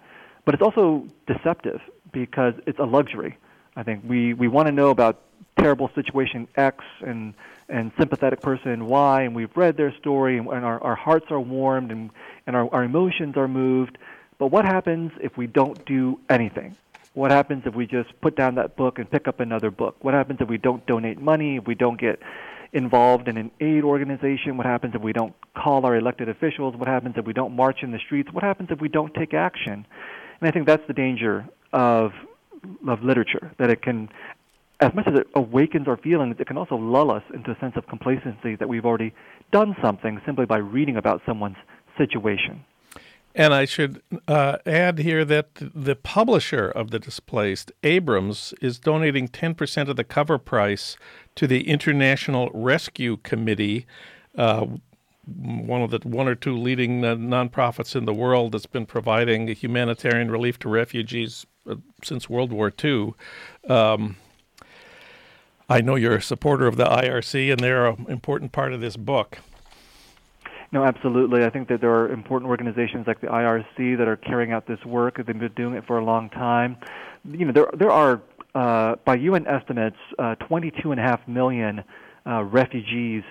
But 0.47 0.55
it's 0.55 0.63
also 0.63 1.07
deceptive 1.27 1.81
because 2.11 2.55
it's 2.67 2.79
a 2.79 2.87
luxury. 2.87 3.37
I 3.81 3.83
think 3.83 4.05
we 4.07 4.35
we 4.35 4.49
want 4.49 4.67
to 4.67 4.73
know 4.73 4.91
about 4.91 5.23
terrible 5.59 5.91
situation 5.95 6.47
X 6.57 6.85
and 7.01 7.35
and 7.69 7.93
sympathetic 7.99 8.41
person 8.41 8.87
Y, 8.87 9.23
and 9.23 9.35
we've 9.35 9.57
read 9.57 9.77
their 9.77 9.95
story, 9.99 10.39
and, 10.39 10.49
and 10.49 10.65
our, 10.65 10.83
our 10.83 10.97
hearts 10.97 11.27
are 11.31 11.41
warmed, 11.41 11.91
and 11.91 12.11
and 12.47 12.55
our, 12.57 12.73
our 12.75 12.85
emotions 12.85 13.37
are 13.37 13.49
moved 13.49 13.97
but 14.41 14.47
what 14.47 14.65
happens 14.65 15.13
if 15.21 15.37
we 15.37 15.47
don't 15.47 15.85
do 15.85 16.19
anything? 16.31 16.75
What 17.13 17.31
happens 17.31 17.65
if 17.67 17.75
we 17.75 17.87
just 17.87 18.09
put 18.23 18.37
down 18.37 18.55
that 18.55 18.75
book 18.75 18.99
and 18.99 19.09
pick 19.09 19.29
up 19.29 19.39
another 19.39 19.71
book? 19.71 19.97
What 20.01 20.15
happens 20.15 20.39
if 20.41 20.49
we 20.49 20.57
don't 20.57 20.85
donate 20.87 21.21
money, 21.21 21.57
if 21.57 21.67
we 21.67 21.75
don't 21.75 22.01
get 22.01 22.21
involved 22.73 23.29
in 23.29 23.37
an 23.37 23.51
aid 23.61 23.85
organization? 23.85 24.57
What 24.57 24.65
happens 24.65 24.95
if 24.95 25.03
we 25.03 25.13
don't 25.13 25.35
call 25.55 25.85
our 25.85 25.95
elected 25.95 26.31
officials? 26.31 26.75
What 26.75 26.89
happens 26.89 27.17
if 27.19 27.27
we 27.27 27.35
don't 27.35 27.55
march 27.55 27.83
in 27.83 27.91
the 27.91 27.99
streets? 27.99 28.33
What 28.33 28.43
happens 28.43 28.71
if 28.71 28.81
we 28.81 28.89
don't 28.89 29.13
take 29.13 29.35
action? 29.35 29.87
And 30.41 30.49
I 30.49 30.51
think 30.51 30.67
that's 30.67 30.87
the 30.87 30.95
danger 30.95 31.47
of 31.75 32.13
of 32.89 33.03
literature 33.03 33.53
that 33.59 33.71
it 33.71 33.83
can 33.83 34.09
as 34.81 34.95
much 34.95 35.07
as 35.07 35.15
it 35.19 35.27
awakens 35.35 35.87
our 35.87 35.99
feelings, 35.99 36.37
it 36.39 36.47
can 36.47 36.57
also 36.57 36.75
lull 36.75 37.11
us 37.11 37.23
into 37.35 37.51
a 37.51 37.59
sense 37.61 37.75
of 37.77 37.87
complacency 37.87 38.57
that 38.57 38.69
we've 38.69 38.87
already 38.87 39.13
done 39.53 39.77
something 39.83 40.21
simply 40.25 40.47
by 40.47 40.57
reading 40.57 40.97
about 40.97 41.21
someone's 41.27 41.59
situation. 41.99 42.65
And 43.35 43.55
I 43.55 43.65
should 43.65 44.03
uh, 44.27 44.57
add 44.67 44.99
here 44.99 45.25
that 45.25 45.55
the 45.55 45.95
publisher 45.95 46.69
of 46.69 46.91
The 46.91 46.99
Displaced, 46.99 47.71
Abrams, 47.85 48.55
is 48.61 48.79
donating 48.79 49.29
10% 49.29 49.89
of 49.89 49.97
the 49.97 50.03
cover 50.03 50.37
price 50.37 50.97
to 51.37 51.47
the 51.47 51.69
International 51.69 52.51
Rescue 52.53 53.19
Committee, 53.19 53.87
uh, 54.37 54.67
one 55.27 55.83
of 55.83 55.91
the 55.91 56.01
one 56.03 56.27
or 56.27 56.35
two 56.35 56.57
leading 56.57 57.05
uh, 57.05 57.15
nonprofits 57.15 57.95
in 57.95 58.05
the 58.05 58.15
world 58.15 58.53
that's 58.53 58.67
been 58.67 58.87
providing 58.87 59.47
humanitarian 59.47 60.29
relief 60.29 60.59
to 60.59 60.69
refugees 60.69 61.47
since 62.03 62.29
World 62.29 62.53
War 62.53 62.73
II. 62.83 63.15
Um, 63.69 64.17
I 65.69 65.81
know 65.81 65.95
you're 65.95 66.17
a 66.17 66.23
supporter 66.23 66.67
of 66.67 66.77
the 66.77 66.85
IRC, 66.85 67.53
and 67.53 67.61
they're 67.61 67.87
an 67.87 68.07
important 68.09 68.53
part 68.53 68.73
of 68.73 68.81
this 68.81 68.97
book. 68.97 69.39
No, 70.73 70.85
absolutely. 70.85 71.45
I 71.45 71.51
think 71.51 71.69
that 71.69 71.81
there 71.81 71.93
are 71.93 72.09
important 72.09 72.49
organizations 72.49 73.07
like 73.07 73.21
the 73.21 73.27
IRC 73.27 73.99
that 73.99 74.07
are 74.07 74.17
carrying 74.17 74.53
out 74.53 74.67
this 74.67 74.85
work. 74.85 75.17
They've 75.17 75.27
been 75.27 75.53
doing 75.57 75.75
it 75.75 75.85
for 75.87 75.99
a 75.99 76.05
long 76.05 76.31
time. 76.31 76.77
You 77.25 77.47
know, 77.47 77.53
there 77.53 77.67
there 77.77 77.91
are 77.91 78.21
uh, 78.55 78.97
by 79.05 79.17
UN 79.17 79.47
estimates, 79.47 79.97
uh, 80.19 80.37
22.5 80.49 81.29
million 81.29 81.85
uh, 82.27 82.45
refugees 82.45 83.23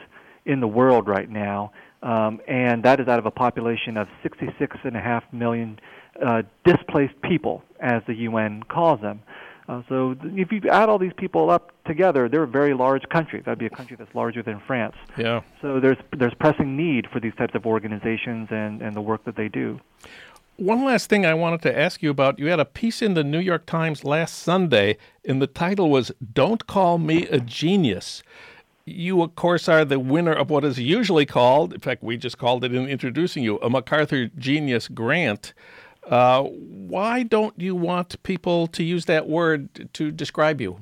in 0.45 0.59
the 0.59 0.67
world 0.67 1.07
right 1.07 1.29
now, 1.29 1.71
um, 2.03 2.39
and 2.47 2.83
that 2.83 2.99
is 2.99 3.07
out 3.07 3.19
of 3.19 3.25
a 3.25 3.31
population 3.31 3.97
of 3.97 4.07
66.5 4.23 5.21
million 5.33 5.79
uh, 6.25 6.43
displaced 6.65 7.19
people, 7.21 7.63
as 7.79 8.01
the 8.07 8.13
UN 8.15 8.63
calls 8.63 9.01
them. 9.01 9.21
Uh, 9.69 9.83
so 9.87 10.15
if 10.23 10.51
you 10.51 10.61
add 10.71 10.89
all 10.89 10.97
these 10.97 11.13
people 11.15 11.51
up 11.51 11.71
together, 11.85 12.27
they're 12.27 12.43
a 12.43 12.47
very 12.47 12.73
large 12.73 13.07
country. 13.09 13.39
That'd 13.39 13.59
be 13.59 13.67
a 13.67 13.69
country 13.69 13.95
that's 13.95 14.13
larger 14.15 14.41
than 14.41 14.59
France. 14.65 14.95
Yeah. 15.15 15.41
So 15.61 15.79
there's 15.79 15.97
there's 16.17 16.33
pressing 16.39 16.75
need 16.75 17.05
for 17.13 17.19
these 17.19 17.35
types 17.35 17.53
of 17.53 17.67
organizations 17.67 18.47
and, 18.49 18.81
and 18.81 18.95
the 18.95 19.01
work 19.01 19.23
that 19.25 19.35
they 19.35 19.47
do. 19.47 19.79
One 20.55 20.83
last 20.83 21.07
thing 21.07 21.25
I 21.25 21.35
wanted 21.35 21.61
to 21.61 21.79
ask 21.79 22.01
you 22.01 22.09
about. 22.09 22.39
You 22.39 22.49
had 22.49 22.59
a 22.59 22.65
piece 22.65 23.01
in 23.01 23.13
the 23.13 23.23
New 23.23 23.39
York 23.39 23.65
Times 23.65 24.03
last 24.03 24.39
Sunday, 24.39 24.97
and 25.23 25.41
the 25.41 25.47
title 25.47 25.89
was 25.89 26.11
Don't 26.33 26.67
Call 26.67 26.97
Me 26.97 27.27
a 27.27 27.39
Genius. 27.39 28.23
You, 28.85 29.21
of 29.21 29.35
course, 29.35 29.69
are 29.69 29.85
the 29.85 29.99
winner 29.99 30.33
of 30.33 30.49
what 30.49 30.65
is 30.65 30.79
usually 30.79 31.25
called, 31.25 31.73
in 31.73 31.79
fact, 31.79 32.03
we 32.03 32.17
just 32.17 32.37
called 32.39 32.65
it 32.65 32.73
in 32.73 32.87
introducing 32.87 33.43
you, 33.43 33.57
a 33.59 33.69
MacArthur 33.69 34.27
Genius 34.35 34.89
Grant. 34.89 35.53
Uh, 36.09 36.43
why 36.43 37.21
don't 37.21 37.53
you 37.57 37.75
want 37.75 38.21
people 38.23 38.65
to 38.67 38.83
use 38.83 39.05
that 39.05 39.29
word 39.29 39.93
to 39.93 40.11
describe 40.11 40.59
you? 40.59 40.79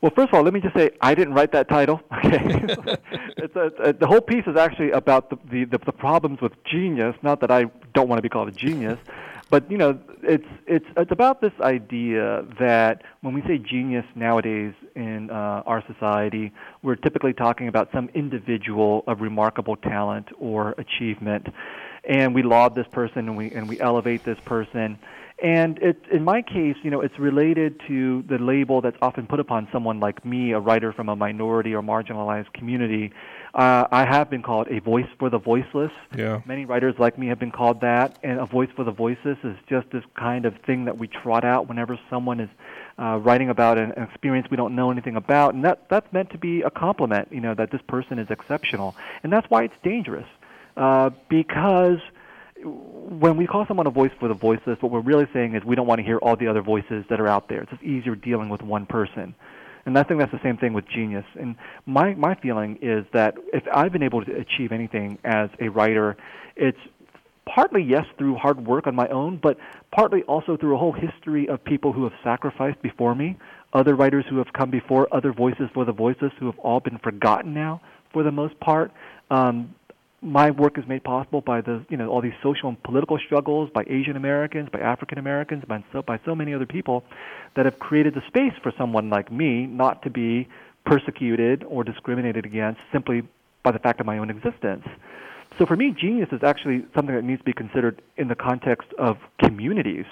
Well, 0.00 0.12
first 0.14 0.28
of 0.28 0.34
all, 0.34 0.42
let 0.42 0.52
me 0.52 0.60
just 0.60 0.76
say 0.76 0.90
I 1.00 1.14
didn't 1.14 1.34
write 1.34 1.52
that 1.52 1.68
title. 1.68 2.00
Okay, 2.24 2.38
it's 3.36 3.56
a, 3.56 3.70
a, 3.82 3.92
the 3.92 4.06
whole 4.06 4.20
piece 4.20 4.44
is 4.46 4.56
actually 4.56 4.90
about 4.92 5.30
the, 5.30 5.36
the, 5.50 5.64
the 5.64 5.78
the 5.84 5.92
problems 5.92 6.40
with 6.40 6.52
genius. 6.64 7.14
Not 7.22 7.40
that 7.40 7.50
I 7.50 7.64
don't 7.92 8.08
want 8.08 8.18
to 8.18 8.22
be 8.22 8.28
called 8.28 8.48
a 8.48 8.52
genius, 8.52 8.98
but 9.50 9.70
you 9.70 9.76
know, 9.76 9.98
it's 10.22 10.46
it's 10.66 10.86
it's 10.96 11.10
about 11.10 11.40
this 11.40 11.52
idea 11.60 12.46
that 12.58 13.02
when 13.22 13.34
we 13.34 13.42
say 13.42 13.58
genius 13.58 14.06
nowadays 14.14 14.74
in 14.94 15.30
uh, 15.30 15.62
our 15.66 15.82
society, 15.86 16.52
we're 16.82 16.96
typically 16.96 17.32
talking 17.32 17.68
about 17.68 17.88
some 17.92 18.08
individual 18.14 19.04
of 19.06 19.20
remarkable 19.20 19.76
talent 19.76 20.28
or 20.38 20.74
achievement 20.78 21.46
and 22.06 22.34
we 22.34 22.42
laud 22.42 22.74
this 22.74 22.86
person 22.88 23.28
and 23.28 23.36
we 23.36 23.50
and 23.50 23.68
we 23.68 23.80
elevate 23.80 24.24
this 24.24 24.38
person. 24.44 24.98
And 25.42 25.78
it, 25.78 26.00
in 26.12 26.22
my 26.22 26.42
case, 26.42 26.76
you 26.84 26.90
know, 26.90 27.00
it's 27.00 27.18
related 27.18 27.80
to 27.88 28.22
the 28.22 28.38
label 28.38 28.80
that's 28.80 28.96
often 29.02 29.26
put 29.26 29.40
upon 29.40 29.66
someone 29.72 29.98
like 29.98 30.24
me, 30.24 30.52
a 30.52 30.60
writer 30.60 30.92
from 30.92 31.08
a 31.08 31.16
minority 31.16 31.74
or 31.74 31.82
marginalized 31.82 32.52
community. 32.52 33.12
Uh, 33.52 33.86
I 33.90 34.04
have 34.04 34.30
been 34.30 34.42
called 34.42 34.68
a 34.70 34.80
voice 34.80 35.08
for 35.18 35.30
the 35.30 35.38
voiceless. 35.38 35.90
Yeah. 36.16 36.40
Many 36.46 36.66
writers 36.66 36.94
like 36.98 37.18
me 37.18 37.26
have 37.28 37.40
been 37.40 37.50
called 37.50 37.80
that, 37.80 38.18
and 38.22 38.38
a 38.38 38.46
voice 38.46 38.70
for 38.76 38.84
the 38.84 38.92
voiceless 38.92 39.38
is 39.42 39.56
just 39.68 39.90
this 39.90 40.04
kind 40.14 40.46
of 40.46 40.54
thing 40.66 40.84
that 40.84 40.98
we 40.98 41.08
trot 41.08 41.44
out 41.44 41.68
whenever 41.68 41.98
someone 42.08 42.38
is 42.38 42.50
uh, 42.98 43.18
writing 43.20 43.50
about 43.50 43.76
an, 43.76 43.92
an 43.92 44.04
experience 44.04 44.46
we 44.50 44.56
don't 44.56 44.74
know 44.76 44.92
anything 44.92 45.16
about, 45.16 45.54
and 45.54 45.64
that 45.64 45.88
that's 45.88 46.10
meant 46.12 46.30
to 46.30 46.38
be 46.38 46.62
a 46.62 46.70
compliment. 46.70 47.28
You 47.32 47.40
know, 47.40 47.54
that 47.54 47.72
this 47.72 47.82
person 47.88 48.20
is 48.20 48.30
exceptional, 48.30 48.94
and 49.24 49.32
that's 49.32 49.50
why 49.50 49.64
it's 49.64 49.76
dangerous. 49.82 50.26
Uh, 50.76 51.10
because 51.28 51.98
when 52.64 53.36
we 53.36 53.46
call 53.46 53.66
someone 53.66 53.86
a 53.86 53.90
voice 53.90 54.10
for 54.18 54.28
the 54.28 54.34
voiceless, 54.34 54.78
what 54.80 54.90
we're 54.90 55.00
really 55.00 55.26
saying 55.32 55.54
is 55.54 55.64
we 55.64 55.76
don't 55.76 55.86
want 55.86 55.98
to 55.98 56.04
hear 56.04 56.18
all 56.18 56.36
the 56.36 56.46
other 56.46 56.62
voices 56.62 57.04
that 57.10 57.20
are 57.20 57.28
out 57.28 57.48
there. 57.48 57.62
It's 57.62 57.70
just 57.70 57.82
easier 57.82 58.14
dealing 58.14 58.48
with 58.48 58.62
one 58.62 58.86
person. 58.86 59.34
And 59.86 59.98
I 59.98 60.02
think 60.02 60.18
that's 60.18 60.32
the 60.32 60.40
same 60.42 60.56
thing 60.56 60.72
with 60.72 60.86
genius. 60.88 61.26
And 61.38 61.56
my, 61.84 62.14
my 62.14 62.34
feeling 62.36 62.78
is 62.80 63.04
that 63.12 63.34
if 63.52 63.62
I've 63.72 63.92
been 63.92 64.02
able 64.02 64.24
to 64.24 64.32
achieve 64.34 64.72
anything 64.72 65.18
as 65.24 65.50
a 65.60 65.68
writer, 65.68 66.16
it's 66.56 66.78
partly, 67.46 67.82
yes, 67.82 68.06
through 68.16 68.36
hard 68.36 68.66
work 68.66 68.86
on 68.86 68.94
my 68.94 69.08
own, 69.08 69.38
but 69.42 69.58
partly 69.92 70.22
also 70.22 70.56
through 70.56 70.74
a 70.74 70.78
whole 70.78 70.92
history 70.92 71.48
of 71.48 71.62
people 71.62 71.92
who 71.92 72.04
have 72.04 72.14
sacrificed 72.22 72.80
before 72.80 73.14
me, 73.14 73.36
other 73.74 73.94
writers 73.94 74.24
who 74.30 74.38
have 74.38 74.52
come 74.54 74.70
before, 74.70 75.06
other 75.14 75.32
voices 75.32 75.68
for 75.74 75.84
the 75.84 75.92
voiceless 75.92 76.32
who 76.38 76.46
have 76.46 76.58
all 76.60 76.80
been 76.80 76.98
forgotten 76.98 77.52
now 77.52 77.82
for 78.12 78.22
the 78.22 78.32
most 78.32 78.58
part. 78.60 78.90
Um, 79.30 79.74
my 80.24 80.50
work 80.50 80.78
is 80.78 80.86
made 80.88 81.04
possible 81.04 81.42
by 81.42 81.60
the 81.60 81.84
you 81.90 81.96
know 81.96 82.08
all 82.08 82.22
these 82.22 82.34
social 82.42 82.70
and 82.70 82.82
political 82.82 83.18
struggles 83.18 83.70
by 83.72 83.84
Asian 83.86 84.16
Americans, 84.16 84.68
by 84.72 84.80
African 84.80 85.18
Americans, 85.18 85.64
by 85.68 85.84
so 85.92 86.02
by 86.02 86.18
so 86.24 86.34
many 86.34 86.54
other 86.54 86.66
people 86.66 87.04
that 87.54 87.66
have 87.66 87.78
created 87.78 88.14
the 88.14 88.22
space 88.26 88.54
for 88.62 88.72
someone 88.76 89.10
like 89.10 89.30
me 89.30 89.66
not 89.66 90.02
to 90.02 90.10
be 90.10 90.48
persecuted 90.86 91.62
or 91.64 91.84
discriminated 91.84 92.44
against 92.46 92.80
simply 92.90 93.22
by 93.62 93.70
the 93.70 93.78
fact 93.78 94.00
of 94.00 94.06
my 94.06 94.18
own 94.18 94.30
existence. 94.30 94.86
So 95.58 95.66
for 95.66 95.76
me, 95.76 95.92
genius 95.92 96.30
is 96.32 96.42
actually 96.42 96.84
something 96.94 97.14
that 97.14 97.22
needs 97.22 97.40
to 97.40 97.44
be 97.44 97.52
considered 97.52 98.02
in 98.16 98.28
the 98.28 98.34
context 98.34 98.88
of 98.98 99.18
communities. 99.38 100.06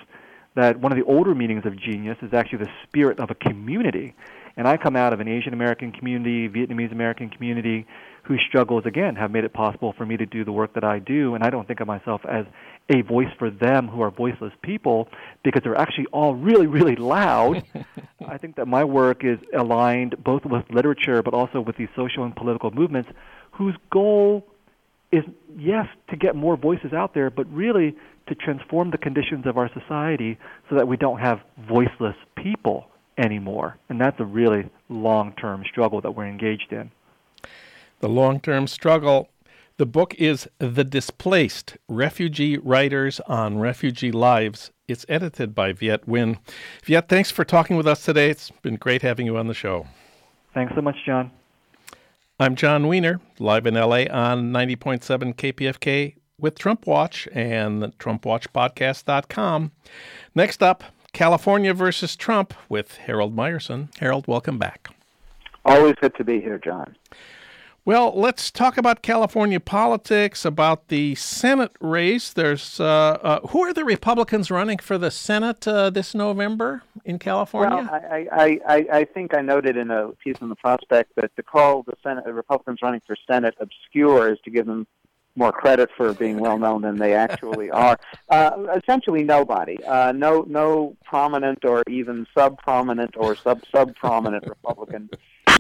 That 0.55 0.79
one 0.79 0.93
of 0.93 0.99
the 0.99 1.05
older 1.05 1.35
meanings 1.35 1.65
of 1.65 1.77
genius 1.77 2.19
is 2.23 2.35
actually 2.35 2.59
the 2.59 2.71
spirit 2.85 3.19
of 3.19 3.31
a 3.31 3.35
community. 3.35 4.15
And 4.57 4.69
I 4.69 4.77
come 4.77 4.97
out 4.97 5.13
of 5.13 5.21
an 5.21 5.29
Asian 5.29 5.55
American 5.55 5.91
community, 5.91 6.49
Vietnamese 6.49 6.93
American 6.93 7.31
community, 7.31 7.87
whose 8.23 8.41
struggles, 8.49 8.85
again, 8.87 9.17
have 9.17 9.31
made 9.31 9.45
it 9.45 9.53
possible 9.53 9.93
for 9.97 10.07
me 10.07 10.17
to 10.17 10.27
do 10.27 10.45
the 10.45 10.53
work 10.53 10.75
that 10.75 10.85
I 10.85 10.99
do. 11.01 11.35
And 11.35 11.43
I 11.43 11.51
don't 11.51 11.67
think 11.67 11.81
of 11.81 11.89
myself 11.89 12.21
as 12.29 12.47
a 12.89 13.03
voice 13.03 13.29
for 13.39 13.51
them 13.51 13.89
who 13.89 14.01
are 14.03 14.11
voiceless 14.11 14.53
people 14.63 15.09
because 15.43 15.63
they're 15.63 15.79
actually 15.79 16.07
all 16.07 16.35
really, 16.35 16.67
really 16.67 16.97
loud. 16.97 17.65
I 18.27 18.39
think 18.39 18.57
that 18.57 18.67
my 18.67 18.85
work 18.85 19.25
is 19.25 19.39
aligned 19.57 20.23
both 20.23 20.45
with 20.45 20.65
literature 20.71 21.23
but 21.23 21.35
also 21.35 21.61
with 21.61 21.77
these 21.77 21.89
social 21.97 22.25
and 22.25 22.35
political 22.35 22.71
movements 22.71 23.11
whose 23.53 23.75
goal 23.91 24.47
is, 25.11 25.25
yes, 25.57 25.87
to 26.09 26.17
get 26.17 26.35
more 26.35 26.57
voices 26.57 26.93
out 26.93 27.15
there, 27.15 27.31
but 27.31 27.53
really 27.53 27.95
to 28.29 28.35
transform 28.35 28.91
the 28.91 28.99
conditions 28.99 29.47
of 29.47 29.59
our 29.59 29.71
society 29.79 30.39
so 30.71 30.77
that 30.77 30.89
we 30.89 30.97
don't 30.97 31.19
have 31.19 31.41
voiceless 31.69 32.17
people 32.37 32.87
anymore. 33.19 33.79
And 33.89 34.01
that's 34.01 34.19
a 34.21 34.25
really 34.25 34.71
long 34.89 35.33
term 35.35 35.65
struggle 35.69 36.01
that 36.01 36.13
we're 36.13 36.29
engaged 36.29 36.73
in. 36.73 36.91
The 38.03 38.09
long 38.09 38.41
term 38.41 38.67
struggle. 38.67 39.29
The 39.77 39.87
book 39.87 40.13
is 40.17 40.49
The 40.59 40.83
Displaced 40.83 41.77
Refugee 41.89 42.59
Writers 42.59 43.21
on 43.29 43.59
Refugee 43.59 44.11
Lives. 44.11 44.73
It's 44.89 45.07
edited 45.09 45.55
by 45.55 45.73
Viet 45.73 46.09
Nguyen. 46.09 46.39
Viet, 46.85 47.09
thanks 47.09 47.31
for 47.31 47.45
talking 47.45 47.77
with 47.77 47.87
us 47.87 48.05
today. 48.05 48.29
It's 48.29 48.51
been 48.61 48.75
great 48.75 49.03
having 49.03 49.27
you 49.27 49.37
on 49.37 49.47
the 49.47 49.55
show. 49.55 49.87
Thanks 50.53 50.75
so 50.75 50.81
much, 50.81 50.97
Jon. 51.07 51.31
I'm 52.41 52.57
Jon 52.57 52.89
Wiener, 52.89 53.21
live 53.39 53.67
in 53.67 53.75
LA 53.75 54.07
on 54.11 54.53
90.7 54.53 55.37
KPFK 55.37 56.17
with 56.41 56.59
Trump 56.59 56.89
Watch 56.89 57.29
and 57.33 57.85
TrumpWatchPodcast.com. 57.99 59.71
Next 60.35 60.61
up, 60.61 60.83
California 61.13 61.73
versus 61.73 62.17
Trump 62.17 62.53
with 62.69 62.97
Harold 62.97 63.37
Meyerson. 63.37 63.97
Harold, 63.99 64.27
welcome 64.27 64.59
back. 64.59 64.89
Always 65.65 65.95
good 66.01 66.17
to 66.17 66.25
be 66.25 66.41
here, 66.41 66.59
John. 66.59 66.97
Well, 67.85 68.13
let's 68.15 68.53
talk 68.53 68.79
about 68.79 69.03
California 69.03 69.59
politics, 69.59 70.45
about 70.45 70.87
the 70.87 71.17
Senate 71.17 71.73
race. 71.81 72.33
There's 72.33 72.79
uh, 72.79 72.85
uh, 72.85 73.41
who 73.49 73.65
are 73.65 73.73
the 73.73 73.85
Republicans 73.85 74.53
running 74.53 74.79
for 74.79 74.99
the 74.99 75.11
Senate 75.11 75.67
uh, 75.67 75.91
this 75.91 76.15
November 76.15 76.85
in 77.05 77.19
California? 77.19 77.89
Well, 77.91 77.93
I, 77.93 78.29
I, 78.31 78.61
I, 78.69 78.87
I, 79.01 79.05
think 79.05 79.35
I 79.35 79.41
noted 79.41 79.77
in 79.77 79.91
a 79.91 80.11
piece 80.23 80.37
in 80.41 80.49
the 80.49 80.55
Prospect 80.55 81.17
that 81.17 81.35
to 81.35 81.43
call 81.43 81.83
the 81.83 81.95
Senate 82.05 82.25
the 82.25 82.33
Republicans 82.33 82.79
running 82.83 83.03
for 83.05 83.17
Senate 83.27 83.57
obscure 83.59 84.33
is 84.33 84.39
to 84.45 84.51
give 84.51 84.67
them 84.67 84.87
more 85.35 85.51
credit 85.51 85.91
for 85.97 86.15
being 86.15 86.39
well 86.39 86.59
known 86.59 86.83
than 86.83 86.99
they 86.99 87.15
actually 87.15 87.69
are. 87.73 87.99
Uh, 88.29 88.77
essentially, 88.77 89.25
nobody, 89.25 89.83
uh, 89.83 90.13
no 90.13 90.45
no 90.47 90.97
prominent 91.05 91.65
or 91.65 91.83
even 91.89 92.29
sub 92.33 92.59
prominent 92.59 93.17
or 93.17 93.35
sub 93.35 93.61
sub 93.73 93.97
prominent 93.97 94.47
Republican 94.47 95.11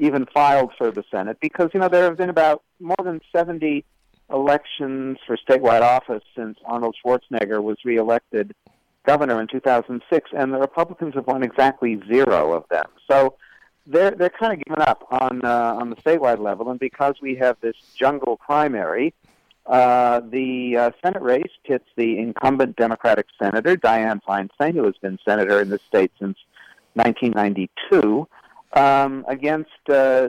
even 0.03 0.27
filed 0.27 0.73
for 0.77 0.91
the 0.91 1.05
Senate 1.11 1.39
because 1.41 1.71
you 1.73 1.81
know 1.81 1.89
there 1.89 2.05
have 2.05 2.17
been 2.17 2.29
about 2.29 2.63
more 2.81 2.97
than 3.03 3.21
seventy 3.35 3.85
elections 4.31 5.19
for 5.27 5.37
statewide 5.37 5.83
office 5.83 6.25
since 6.37 6.59
Arnold 6.65 6.97
Schwarzenegger 7.05 7.63
was 7.63 7.77
reelected 7.85 8.55
governor 9.05 9.41
in 9.41 9.49
2006, 9.49 10.31
and 10.37 10.53
the 10.53 10.59
Republicans 10.59 11.15
have 11.15 11.27
won 11.27 11.43
exactly 11.43 12.01
zero 12.09 12.53
of 12.53 12.65
them. 12.71 12.87
So 13.11 13.37
they're 13.87 14.13
they're 14.13 14.31
kind 14.31 14.53
of 14.53 14.65
giving 14.65 14.83
up 14.83 15.07
on 15.11 15.45
uh, 15.45 15.75
on 15.81 15.91
the 15.91 15.97
statewide 15.97 16.41
level, 16.41 16.71
and 16.71 16.81
because 16.81 17.15
we 17.23 17.37
have 17.37 17.57
this 17.61 17.77
jungle 17.97 18.37
primary 18.37 19.15
uh, 19.67 20.21
the 20.21 20.77
uh, 20.77 20.91
Senate 21.05 21.23
race 21.23 21.53
pits 21.65 21.85
the 21.97 22.19
incumbent 22.19 22.77
Democratic 22.77 23.27
Senator, 23.41 23.77
Dianne 23.77 24.21
Feinstein, 24.29 24.75
who 24.75 24.85
has 24.85 24.97
been 25.01 25.19
senator 25.25 25.61
in 25.61 25.69
the 25.69 25.79
state 25.79 26.11
since 26.19 26.37
1992, 26.95 28.27
um, 28.73 29.25
against 29.29 29.71
uh, 29.89 30.29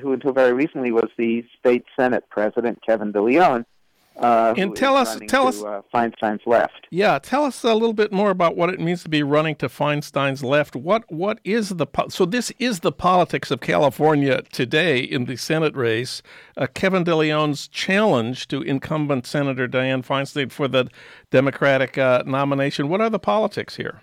who 0.00 0.12
until 0.12 0.32
very 0.32 0.52
recently 0.52 0.92
was 0.92 1.08
the 1.16 1.44
state 1.58 1.84
Senate 1.98 2.24
President, 2.30 2.78
Kevin 2.86 3.12
DeLeon, 3.12 3.64
uh, 4.20 4.52
and 4.58 4.76
tell 4.76 4.96
us, 4.96 5.18
tell 5.28 5.44
to, 5.44 5.48
us, 5.48 5.62
uh, 5.62 5.80
Feinstein's 5.94 6.42
left. 6.44 6.86
Yeah, 6.90 7.18
tell 7.18 7.44
us 7.44 7.64
a 7.64 7.72
little 7.72 7.94
bit 7.94 8.12
more 8.12 8.30
about 8.30 8.54
what 8.54 8.68
it 8.68 8.78
means 8.78 9.02
to 9.04 9.08
be 9.08 9.22
running 9.22 9.54
to 9.56 9.68
Feinstein's 9.68 10.44
left. 10.44 10.76
What, 10.76 11.10
what 11.10 11.40
is 11.42 11.70
the 11.70 11.86
so 12.08 12.26
this 12.26 12.52
is 12.58 12.80
the 12.80 12.92
politics 12.92 13.50
of 13.50 13.60
California 13.60 14.42
today 14.52 14.98
in 14.98 15.24
the 15.24 15.36
Senate 15.36 15.74
race. 15.74 16.22
Uh, 16.54 16.66
Kevin 16.66 17.02
DeLeon's 17.02 17.66
challenge 17.66 18.46
to 18.48 18.60
incumbent 18.60 19.26
Senator 19.26 19.66
Dianne 19.66 20.04
Feinstein 20.04 20.52
for 20.52 20.68
the 20.68 20.88
Democratic 21.30 21.96
uh, 21.96 22.22
nomination. 22.26 22.90
What 22.90 23.00
are 23.00 23.10
the 23.10 23.18
politics 23.18 23.76
here? 23.76 24.02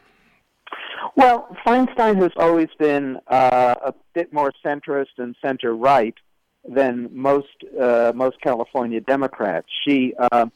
Well, 1.16 1.48
Feinstein 1.66 2.16
has 2.22 2.32
always 2.38 2.70
been 2.80 3.20
uh, 3.28 3.76
a 3.82 3.94
bit 4.14 4.32
more 4.34 4.52
centrist 4.64 5.18
and 5.18 5.36
center 5.42 5.76
right 5.76 6.16
than 6.68 7.10
most 7.12 7.48
uh, 7.80 8.12
most 8.16 8.42
California 8.42 9.02
Democrats. 9.02 9.68
She, 9.86 10.14
uh, 10.18 10.48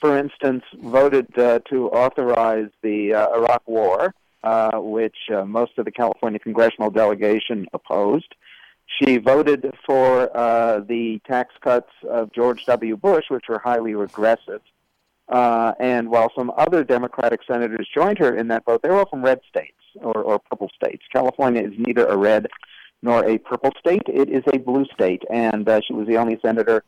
for 0.00 0.16
instance, 0.18 0.64
voted 0.74 1.26
uh, 1.38 1.60
to 1.70 1.88
authorize 1.90 2.68
the 2.82 3.14
uh, 3.14 3.36
Iraq 3.36 3.62
War, 3.66 4.14
uh, 4.42 4.78
which 4.78 5.16
uh, 5.34 5.44
most 5.44 5.72
of 5.78 5.84
the 5.84 5.92
California 5.92 6.38
congressional 6.38 6.90
delegation 6.90 7.66
opposed. 7.72 8.34
She 8.86 9.16
voted 9.16 9.72
for 9.86 10.34
uh, 10.36 10.80
the 10.80 11.20
tax 11.26 11.54
cuts 11.60 11.90
of 12.08 12.32
George 12.32 12.66
W. 12.66 12.96
Bush, 12.96 13.24
which 13.28 13.48
were 13.48 13.58
highly 13.58 13.94
regressive. 13.94 14.60
And 15.28 16.10
while 16.10 16.30
some 16.36 16.52
other 16.56 16.84
Democratic 16.84 17.40
senators 17.46 17.88
joined 17.94 18.18
her 18.18 18.34
in 18.34 18.48
that 18.48 18.64
vote, 18.64 18.82
they 18.82 18.88
were 18.88 18.96
all 18.96 19.08
from 19.08 19.24
red 19.24 19.40
states 19.48 19.76
or, 19.96 20.16
or 20.16 20.38
purple 20.38 20.70
states. 20.74 21.04
California 21.12 21.62
is 21.62 21.72
neither 21.78 22.06
a 22.06 22.16
red 22.16 22.46
nor 23.02 23.24
a 23.28 23.38
purple 23.38 23.72
state. 23.78 24.02
It 24.06 24.30
is 24.30 24.42
a 24.52 24.58
blue 24.58 24.86
state, 24.94 25.22
and 25.30 25.68
uh, 25.68 25.80
she 25.86 25.92
was 25.92 26.06
the 26.06 26.16
only 26.16 26.38
senator 26.42 26.82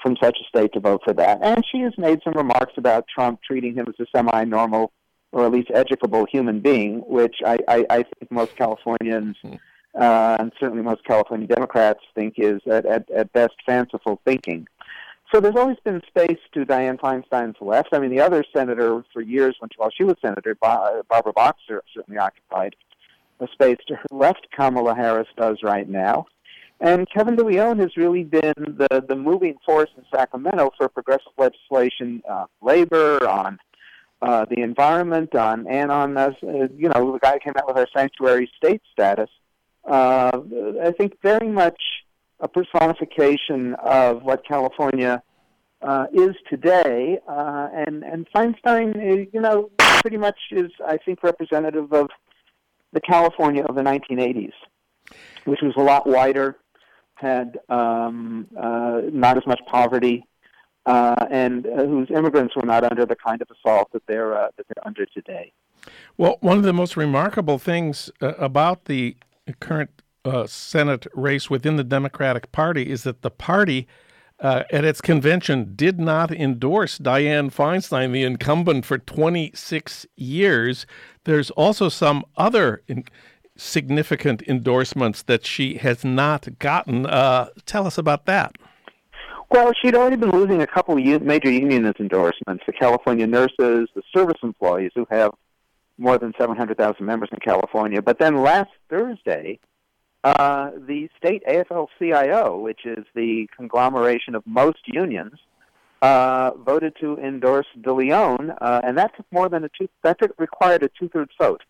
from 0.00 0.16
such 0.22 0.38
a 0.40 0.48
state 0.48 0.72
to 0.72 0.80
vote 0.80 1.00
for 1.04 1.12
that. 1.14 1.40
And 1.42 1.64
she 1.70 1.80
has 1.80 1.92
made 1.98 2.20
some 2.22 2.34
remarks 2.34 2.74
about 2.76 3.06
Trump 3.12 3.40
treating 3.44 3.74
him 3.74 3.86
as 3.88 3.94
a 3.98 4.06
semi-normal 4.16 4.92
or 5.32 5.44
at 5.44 5.52
least 5.52 5.70
educable 5.74 6.26
human 6.30 6.60
being, 6.60 7.00
which 7.06 7.36
I, 7.44 7.58
I, 7.68 7.86
I 7.90 7.96
think 7.96 8.30
most 8.30 8.56
Californians 8.56 9.36
hmm. 9.42 9.54
uh, 9.94 10.36
and 10.38 10.52
certainly 10.58 10.82
most 10.82 11.04
California 11.04 11.46
Democrats 11.46 12.00
think 12.14 12.34
is 12.38 12.60
at, 12.70 12.86
at, 12.86 13.10
at 13.10 13.32
best 13.32 13.54
fanciful 13.66 14.20
thinking. 14.24 14.66
So 15.32 15.40
there's 15.40 15.56
always 15.56 15.76
been 15.84 16.00
space 16.06 16.38
to 16.54 16.64
Dianne 16.64 16.98
Feinstein's 16.98 17.56
left. 17.60 17.90
I 17.92 17.98
mean, 17.98 18.10
the 18.10 18.20
other 18.20 18.44
senator 18.54 19.04
for 19.12 19.20
years, 19.20 19.56
while 19.76 19.90
she 19.90 20.04
was 20.04 20.16
senator, 20.22 20.54
Barbara 20.54 21.32
Boxer, 21.34 21.82
certainly 21.94 22.18
occupied 22.18 22.74
a 23.40 23.46
space 23.52 23.78
to 23.88 23.94
her 23.94 24.06
left 24.10 24.48
Kamala 24.56 24.94
Harris 24.94 25.28
does 25.36 25.58
right 25.62 25.88
now. 25.88 26.26
And 26.80 27.08
Kevin 27.10 27.36
DeLeon 27.36 27.78
has 27.80 27.96
really 27.96 28.24
been 28.24 28.54
the, 28.56 29.04
the 29.06 29.16
moving 29.16 29.56
force 29.66 29.90
in 29.96 30.04
Sacramento 30.14 30.70
for 30.78 30.88
progressive 30.88 31.32
legislation 31.36 32.22
on 32.28 32.46
labor, 32.62 33.28
on 33.28 33.58
uh, 34.22 34.46
the 34.48 34.62
environment, 34.62 35.34
on 35.34 35.66
and 35.66 35.90
on, 35.90 36.16
uh, 36.16 36.30
you 36.42 36.88
know, 36.88 37.12
the 37.12 37.18
guy 37.20 37.32
who 37.32 37.40
came 37.40 37.54
out 37.58 37.66
with 37.66 37.76
our 37.76 37.88
sanctuary 37.94 38.50
state 38.56 38.80
status. 38.92 39.28
Uh, 39.84 40.40
I 40.82 40.92
think 40.92 41.20
very 41.22 41.48
much 41.48 41.80
a 42.40 42.48
personification 42.48 43.74
of 43.82 44.22
what 44.22 44.46
California 44.46 45.22
uh, 45.82 46.06
is 46.12 46.34
today. 46.48 47.18
Uh, 47.28 47.68
and, 47.72 48.02
and 48.04 48.26
Feinstein, 48.34 48.96
uh, 48.96 49.26
you 49.32 49.40
know, 49.40 49.70
pretty 49.78 50.16
much 50.16 50.38
is, 50.50 50.70
I 50.86 50.96
think, 50.98 51.22
representative 51.22 51.92
of 51.92 52.08
the 52.92 53.00
California 53.00 53.64
of 53.64 53.74
the 53.74 53.82
1980s, 53.82 54.52
which 55.44 55.60
was 55.62 55.74
a 55.76 55.82
lot 55.82 56.06
wider, 56.06 56.56
had 57.14 57.58
um, 57.68 58.46
uh, 58.56 59.02
not 59.12 59.36
as 59.36 59.46
much 59.46 59.60
poverty, 59.66 60.24
uh, 60.86 61.26
and 61.30 61.66
uh, 61.66 61.84
whose 61.84 62.08
immigrants 62.10 62.54
were 62.56 62.64
not 62.64 62.84
under 62.84 63.04
the 63.04 63.16
kind 63.16 63.42
of 63.42 63.48
assault 63.50 63.90
that 63.92 64.02
they're 64.06 64.38
uh, 64.38 64.48
that 64.56 64.66
they're 64.68 64.86
under 64.86 65.04
today. 65.06 65.52
Well, 66.16 66.38
one 66.40 66.56
of 66.56 66.64
the 66.64 66.72
most 66.72 66.96
remarkable 66.96 67.58
things 67.58 68.10
uh, 68.20 68.34
about 68.38 68.86
the 68.86 69.16
current 69.60 70.02
uh, 70.28 70.46
Senate 70.46 71.06
race 71.14 71.48
within 71.50 71.76
the 71.76 71.84
Democratic 71.84 72.52
Party 72.52 72.90
is 72.90 73.02
that 73.04 73.22
the 73.22 73.30
party 73.30 73.86
uh, 74.40 74.62
at 74.70 74.84
its 74.84 75.00
convention 75.00 75.72
did 75.74 75.98
not 75.98 76.30
endorse 76.30 76.98
Dianne 76.98 77.52
Feinstein, 77.52 78.12
the 78.12 78.22
incumbent 78.22 78.84
for 78.84 78.98
26 78.98 80.06
years. 80.16 80.86
There's 81.24 81.50
also 81.50 81.88
some 81.88 82.24
other 82.36 82.82
in- 82.86 83.04
significant 83.56 84.42
endorsements 84.42 85.22
that 85.22 85.44
she 85.44 85.78
has 85.78 86.04
not 86.04 86.58
gotten. 86.60 87.06
Uh, 87.06 87.48
tell 87.66 87.86
us 87.86 87.98
about 87.98 88.26
that. 88.26 88.56
Well, 89.50 89.72
she'd 89.80 89.94
already 89.94 90.16
been 90.16 90.30
losing 90.30 90.62
a 90.62 90.66
couple 90.66 90.96
of 90.96 91.22
major 91.22 91.50
unionist 91.50 92.00
endorsements 92.00 92.64
the 92.66 92.72
California 92.72 93.26
nurses, 93.26 93.88
the 93.94 94.02
service 94.14 94.38
employees, 94.42 94.92
who 94.94 95.06
have 95.10 95.32
more 95.96 96.18
than 96.18 96.32
700,000 96.38 97.04
members 97.04 97.30
in 97.32 97.38
California. 97.40 98.00
But 98.00 98.18
then 98.20 98.42
last 98.42 98.70
Thursday, 98.88 99.58
uh, 100.24 100.70
the 100.86 101.08
state 101.16 101.42
AFL-CIO, 101.48 102.58
which 102.58 102.84
is 102.84 103.04
the 103.14 103.48
conglomeration 103.56 104.34
of 104.34 104.42
most 104.46 104.80
unions, 104.86 105.38
uh, 106.02 106.52
voted 106.64 106.94
to 107.00 107.16
endorse 107.18 107.66
DeLeon, 107.80 108.56
uh, 108.60 108.80
and 108.84 108.96
that 108.98 109.16
took 109.16 109.26
more 109.32 109.48
than 109.48 109.64
a 109.64 109.68
two. 109.68 109.88
That 110.02 110.18
took, 110.18 110.32
required 110.38 110.82
a 110.82 110.88
two-thirds 110.98 111.32
vote, 111.40 111.62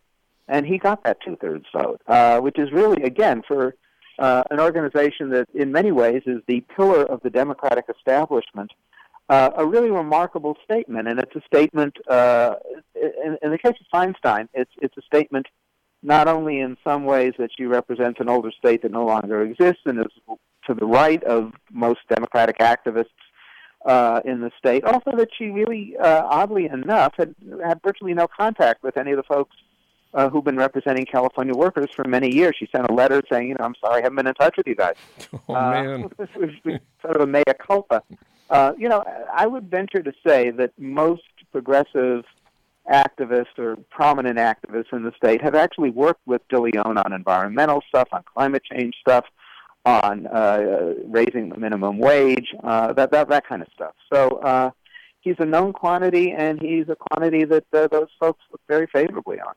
and 0.49 0.67
he 0.67 0.79
got 0.79 1.05
that 1.05 1.19
two-thirds 1.25 1.67
vote, 1.73 2.01
uh, 2.07 2.41
which 2.41 2.59
is 2.59 2.71
really, 2.73 3.03
again, 3.03 3.43
for 3.47 3.75
uh, 4.19 4.43
an 4.51 4.61
organization 4.61 5.31
that, 5.31 5.49
in 5.55 5.73
many 5.73 5.93
ways, 5.93 6.23
is 6.27 6.43
the 6.47 6.61
pillar 6.77 7.05
of 7.05 7.23
the 7.23 7.31
Democratic 7.31 7.87
establishment. 7.95 8.71
Uh, 9.31 9.51
a 9.57 9.67
really 9.67 9.91
remarkable 9.91 10.57
statement, 10.65 11.07
and 11.07 11.21
it's 11.21 11.37
a 11.37 11.43
statement. 11.47 11.95
Uh, 12.09 12.55
in, 12.95 13.37
in 13.43 13.51
the 13.51 13.59
case 13.59 13.75
of 13.79 13.87
Feinstein, 13.93 14.49
it's 14.55 14.73
it's 14.81 14.97
a 14.97 15.03
statement 15.03 15.47
not 16.03 16.29
only 16.29 16.61
in 16.61 16.77
some 16.85 17.05
ways 17.05 17.33
that 17.39 17.51
she 17.57 17.65
represents 17.65 18.21
an 18.21 18.29
older 18.29 18.53
state 18.53 18.83
that 18.83 18.93
no 18.93 19.05
longer 19.05 19.43
exists 19.43 19.83
and 19.87 19.99
is 19.99 20.07
to 20.67 20.75
the 20.75 20.87
right 20.87 21.23
of 21.25 21.53
most 21.73 22.01
Democratic 22.09 22.59
activists 22.59 23.07
uh, 23.87 24.21
in 24.25 24.41
the 24.41 24.51
state, 24.59 24.85
also 24.85 25.13
that 25.17 25.29
she 25.37 25.47
really, 25.47 25.97
uh, 25.97 26.23
oddly 26.25 26.67
enough, 26.67 27.15
had 27.17 27.35
had 27.65 27.81
virtually 27.83 28.15
no 28.15 28.27
contact 28.27 28.83
with 28.83 28.97
any 28.97 29.13
of 29.13 29.17
the 29.17 29.23
folks 29.23 29.57
uh, 30.15 30.29
who've 30.29 30.45
been 30.45 30.57
representing 30.57 31.05
California 31.05 31.55
workers 31.55 31.89
for 31.95 32.05
many 32.07 32.35
years. 32.35 32.55
She 32.59 32.69
sent 32.75 32.89
a 32.89 32.93
letter 32.93 33.23
saying, 33.31 33.49
you 33.49 33.57
know, 33.59 33.65
I'm 33.65 33.75
sorry 33.81 34.01
I 34.01 34.05
haven't 34.05 34.17
been 34.17 34.27
in 34.27 34.35
touch 34.35 34.57
with 34.57 34.67
you 34.67 34.75
guys. 34.75 34.95
Oh, 35.49 35.55
man. 35.55 36.11
This 36.19 36.29
was 36.37 36.51
sort 37.03 37.17
of 37.17 37.23
a 37.23 37.27
mea 37.27 37.43
culpa. 37.59 38.03
Uh, 38.51 38.73
you 38.79 38.89
know, 38.89 39.05
I 39.33 39.47
would 39.47 39.71
venture 39.71 40.03
to 40.03 40.13
say 40.27 40.51
that 40.51 40.73
most 40.79 41.23
progressive 41.53 42.25
activists 42.91 43.59
or 43.59 43.77
prominent 43.91 44.39
activists 44.39 44.93
in 44.93 45.03
the 45.03 45.13
state 45.17 45.43
have 45.43 45.55
actually 45.55 45.91
worked 45.91 46.27
with 46.27 46.43
DeLeon 46.49 47.05
on 47.05 47.13
environmental 47.13 47.83
stuff, 47.89 48.09
on 48.13 48.23
climate 48.35 48.63
change 48.65 48.95
stuff, 49.01 49.25
on 49.85 50.27
uh, 50.27 50.95
raising 51.07 51.49
the 51.49 51.59
minimum 51.59 51.99
wage, 51.99 52.55
uh, 52.65 52.93
that, 52.93 53.11
that 53.11 53.29
that 53.29 53.47
kind 53.47 53.63
of 53.63 53.69
stuff. 53.75 53.95
So 54.13 54.29
uh, 54.39 54.71
he's 55.21 55.37
a 55.39 55.45
known 55.45 55.73
quantity, 55.73 56.33
and 56.33 56.61
he's 56.61 56.89
a 56.89 56.97
quantity 56.97 57.45
that 57.45 57.65
uh, 57.73 57.89
those 57.89 58.09
folks 58.19 58.41
look 58.51 58.61
very 58.69 58.87
favorably 58.93 59.41
on. 59.41 59.55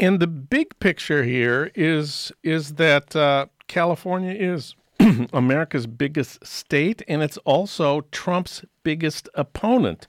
And 0.00 0.20
the 0.20 0.26
big 0.26 0.78
picture 0.80 1.24
here 1.24 1.70
is 1.74 2.32
is 2.42 2.74
that 2.74 3.14
uh, 3.14 3.46
California 3.68 4.34
is 4.34 4.74
America's 5.32 5.86
biggest 5.86 6.44
state, 6.46 7.02
and 7.08 7.22
it's 7.22 7.38
also 7.38 8.02
Trump's 8.10 8.64
biggest 8.82 9.28
opponent. 9.34 10.06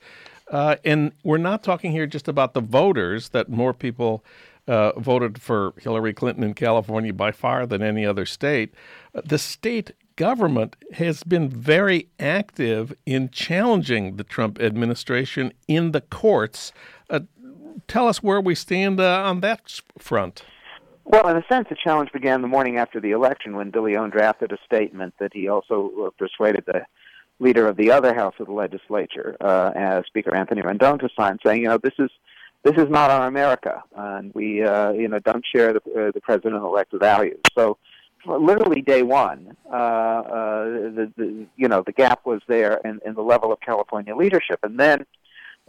Uh, 0.53 0.75
and 0.85 1.11
we're 1.23 1.39
not 1.39 1.63
talking 1.63 1.91
here 1.91 2.05
just 2.05 2.27
about 2.27 2.53
the 2.53 2.61
voters, 2.61 3.29
that 3.29 3.49
more 3.49 3.73
people 3.73 4.23
uh, 4.67 4.91
voted 4.99 5.41
for 5.41 5.73
Hillary 5.79 6.13
Clinton 6.13 6.43
in 6.43 6.53
California 6.53 7.11
by 7.11 7.31
far 7.31 7.65
than 7.65 7.81
any 7.81 8.05
other 8.05 8.23
state. 8.23 8.71
Uh, 9.15 9.21
the 9.25 9.39
state 9.39 9.93
government 10.15 10.75
has 10.93 11.23
been 11.23 11.49
very 11.49 12.07
active 12.19 12.93
in 13.03 13.31
challenging 13.31 14.17
the 14.17 14.23
Trump 14.23 14.61
administration 14.61 15.51
in 15.67 15.91
the 15.91 16.01
courts. 16.01 16.71
Uh, 17.09 17.21
tell 17.87 18.07
us 18.07 18.21
where 18.21 18.39
we 18.39 18.53
stand 18.53 18.99
uh, 18.99 19.23
on 19.23 19.41
that 19.41 19.81
front. 19.97 20.43
Well, 21.03 21.27
in 21.29 21.35
a 21.35 21.43
sense, 21.51 21.67
the 21.67 21.75
challenge 21.83 22.11
began 22.11 22.43
the 22.43 22.47
morning 22.47 22.77
after 22.77 23.01
the 23.01 23.09
election 23.09 23.55
when 23.55 23.71
DeLeon 23.71 24.11
drafted 24.11 24.51
a 24.51 24.57
statement 24.63 25.15
that 25.19 25.33
he 25.33 25.47
also 25.47 25.91
uh, 26.05 26.09
persuaded 26.11 26.65
the 26.67 26.85
leader 27.39 27.67
of 27.67 27.77
the 27.77 27.91
other 27.91 28.13
house 28.13 28.35
of 28.39 28.47
the 28.47 28.53
legislature, 28.53 29.35
uh, 29.41 29.71
as 29.75 30.05
Speaker 30.05 30.35
Anthony 30.35 30.61
Rendon, 30.61 30.99
to 30.99 31.09
sign, 31.17 31.37
saying, 31.45 31.61
you 31.61 31.67
know, 31.67 31.77
this 31.77 31.93
is 31.99 32.09
this 32.63 32.75
is 32.77 32.89
not 32.89 33.11
our 33.11 33.27
America, 33.27 33.83
and 33.95 34.33
we, 34.33 34.63
uh, 34.63 34.91
you 34.91 35.09
know, 35.09 35.19
don't 35.19 35.43
share 35.53 35.73
the, 35.73 35.79
uh, 35.79 36.11
the 36.13 36.21
president-elect's 36.21 36.93
values. 36.97 37.41
So, 37.57 37.77
literally 38.25 38.81
day 38.81 39.03
one, 39.03 39.57
uh, 39.69 39.75
uh, 39.75 40.63
the, 40.65 41.11
the 41.17 41.45
you 41.57 41.67
know 41.67 41.83
the 41.85 41.91
gap 41.91 42.25
was 42.25 42.41
there 42.47 42.79
in, 42.85 43.01
in 43.05 43.15
the 43.15 43.21
level 43.21 43.51
of 43.51 43.59
California 43.59 44.15
leadership, 44.15 44.59
and 44.63 44.79
then 44.79 45.05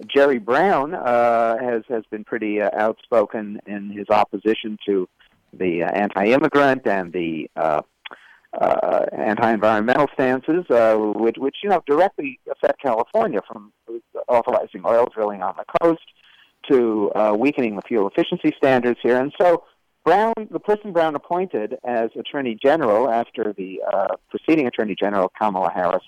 Jerry 0.06 0.38
Brown 0.38 0.94
uh, 0.94 1.58
has 1.58 1.82
has 1.88 2.04
been 2.10 2.24
pretty 2.24 2.60
uh, 2.60 2.70
outspoken 2.74 3.60
in 3.66 3.90
his 3.90 4.08
opposition 4.10 4.78
to 4.86 5.08
the 5.52 5.84
uh, 5.84 5.88
anti-immigrant 5.88 6.86
and 6.86 7.12
the 7.12 7.50
uh, 7.56 7.82
uh, 8.60 9.06
anti-environmental 9.12 10.06
stances, 10.14 10.64
uh, 10.70 10.96
which, 10.96 11.36
which 11.38 11.56
you 11.62 11.68
know 11.68 11.82
directly 11.86 12.38
affect 12.50 12.80
California, 12.80 13.40
from 13.46 13.72
authorizing 14.28 14.82
oil 14.84 15.08
drilling 15.14 15.42
on 15.42 15.54
the 15.56 15.64
coast 15.80 16.02
to 16.70 17.12
uh, 17.14 17.34
weakening 17.38 17.76
the 17.76 17.82
fuel 17.82 18.08
efficiency 18.08 18.54
standards 18.56 18.98
here. 19.02 19.18
And 19.18 19.32
so, 19.40 19.64
Brown, 20.04 20.32
the 20.50 20.60
person 20.60 20.92
Brown 20.92 21.14
appointed 21.14 21.76
as 21.84 22.10
Attorney 22.18 22.56
General 22.62 23.10
after 23.10 23.54
the 23.56 23.82
uh, 23.92 24.16
preceding 24.30 24.66
Attorney 24.66 24.96
General 24.98 25.30
Kamala 25.38 25.70
Harris 25.70 26.04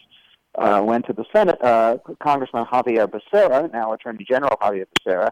uh, 0.57 0.83
went 0.85 1.07
to 1.07 1.13
the 1.13 1.25
Senate, 1.35 1.63
uh, 1.63 1.99
Congressman 2.23 2.67
Xavier 2.73 3.07
Becerra, 3.07 3.73
now 3.73 3.93
Attorney 3.93 4.25
General 4.29 4.57
Xavier 4.63 4.87
Becerra. 4.99 5.31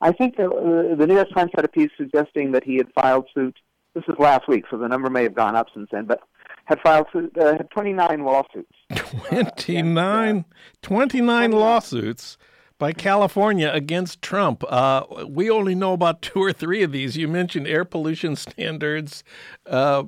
I 0.00 0.12
think 0.12 0.36
the, 0.36 0.46
uh, 0.46 0.96
the 0.96 1.06
New 1.06 1.14
York 1.14 1.28
Times 1.34 1.52
had 1.54 1.64
a 1.64 1.68
piece 1.68 1.90
suggesting 1.96 2.52
that 2.52 2.64
he 2.64 2.76
had 2.76 2.88
filed 2.92 3.26
suit. 3.34 3.56
This 3.94 4.04
is 4.08 4.14
last 4.18 4.48
week, 4.48 4.64
so 4.70 4.78
the 4.78 4.88
number 4.88 5.10
may 5.10 5.22
have 5.22 5.34
gone 5.34 5.54
up 5.54 5.68
since 5.74 5.88
then, 5.92 6.06
but 6.06 6.20
had 6.64 6.80
filed 6.80 7.06
uh, 7.14 7.52
had 7.52 7.70
29 7.70 8.24
lawsuits. 8.24 8.72
29, 9.28 10.44
29 10.82 11.52
lawsuits 11.52 12.38
by 12.78 12.92
California 12.92 13.70
against 13.72 14.22
Trump. 14.22 14.64
Uh, 14.68 15.04
we 15.28 15.48
only 15.48 15.74
know 15.74 15.92
about 15.92 16.20
two 16.20 16.42
or 16.42 16.52
three 16.52 16.82
of 16.82 16.90
these. 16.90 17.16
You 17.16 17.28
mentioned 17.28 17.68
air 17.68 17.84
pollution 17.84 18.34
standards 18.46 19.22
uh, 19.66 20.02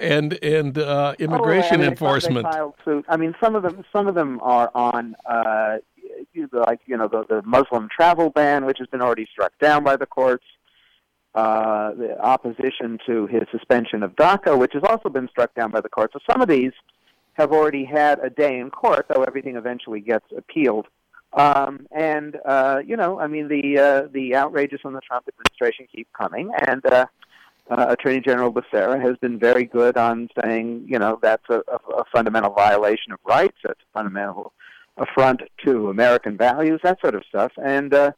and 0.00 0.38
and 0.42 0.78
uh, 0.78 1.14
immigration 1.18 1.72
oh, 1.72 1.74
I 1.74 1.78
mean, 1.78 1.88
enforcement. 1.88 2.46
Suit. 2.84 3.04
I 3.08 3.16
mean, 3.16 3.34
some 3.42 3.56
of 3.56 3.62
them 3.62 3.84
some 3.92 4.06
of 4.06 4.14
them 4.14 4.40
are 4.42 4.70
on 4.74 5.16
uh, 5.28 5.78
like 6.52 6.80
you 6.86 6.96
know 6.96 7.08
the, 7.08 7.24
the 7.28 7.42
Muslim 7.44 7.88
travel 7.94 8.30
ban, 8.30 8.66
which 8.66 8.78
has 8.78 8.88
been 8.88 9.02
already 9.02 9.26
struck 9.30 9.52
down 9.60 9.82
by 9.82 9.96
the 9.96 10.06
courts 10.06 10.44
uh, 11.34 11.94
the 11.94 12.18
opposition 12.20 12.98
to 13.06 13.26
his 13.26 13.42
suspension 13.50 14.02
of 14.02 14.14
DACA, 14.16 14.58
which 14.58 14.72
has 14.74 14.82
also 14.84 15.08
been 15.08 15.28
struck 15.28 15.54
down 15.54 15.70
by 15.70 15.80
the 15.80 15.88
court. 15.88 16.10
So 16.12 16.18
some 16.30 16.42
of 16.42 16.48
these 16.48 16.72
have 17.34 17.52
already 17.52 17.84
had 17.84 18.18
a 18.18 18.28
day 18.28 18.58
in 18.58 18.70
court, 18.70 19.06
though 19.08 19.22
everything 19.22 19.56
eventually 19.56 20.00
gets 20.00 20.26
appealed. 20.36 20.86
Um, 21.32 21.86
and 21.90 22.36
uh, 22.44 22.80
you 22.84 22.96
know, 22.96 23.18
I 23.18 23.26
mean, 23.26 23.48
the 23.48 23.78
uh, 23.78 24.08
the 24.12 24.34
outrages 24.34 24.80
on 24.84 24.92
the 24.92 25.00
Trump 25.00 25.26
administration 25.28 25.86
keep 25.90 26.08
coming, 26.12 26.52
and 26.66 26.84
uh, 26.84 27.06
uh, 27.70 27.86
Attorney 27.88 28.20
General 28.20 28.52
Becerra 28.52 29.00
has 29.00 29.16
been 29.18 29.38
very 29.38 29.64
good 29.64 29.96
on 29.96 30.28
saying, 30.42 30.84
you 30.86 30.98
know, 30.98 31.18
that's 31.22 31.48
a, 31.48 31.62
a, 31.68 32.00
a 32.00 32.04
fundamental 32.14 32.52
violation 32.52 33.12
of 33.12 33.18
rights, 33.24 33.56
that's 33.64 33.80
a 33.80 33.98
fundamental 33.98 34.52
affront 34.98 35.40
to 35.64 35.88
American 35.88 36.36
values, 36.36 36.80
that 36.82 37.00
sort 37.00 37.14
of 37.14 37.22
stuff. 37.28 37.52
And 37.62 37.94
uh, 37.94 38.12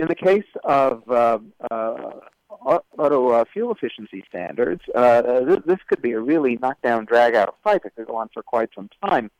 in 0.00 0.08
the 0.08 0.14
case 0.14 0.44
of 0.62 1.08
uh, 1.10 1.38
uh, 1.70 2.12
auto 2.64 3.30
uh, 3.30 3.44
fuel 3.52 3.72
efficiency 3.72 4.24
standards, 4.28 4.82
uh, 4.94 5.22
this, 5.40 5.58
this 5.66 5.78
could 5.88 6.02
be 6.02 6.12
a 6.12 6.20
really 6.20 6.56
knockdown, 6.56 7.04
drag 7.04 7.34
out 7.34 7.56
fight 7.62 7.82
that 7.82 7.94
could 7.94 8.06
go 8.06 8.16
on 8.16 8.28
for 8.32 8.42
quite 8.42 8.70
some 8.74 8.88
time. 9.04 9.30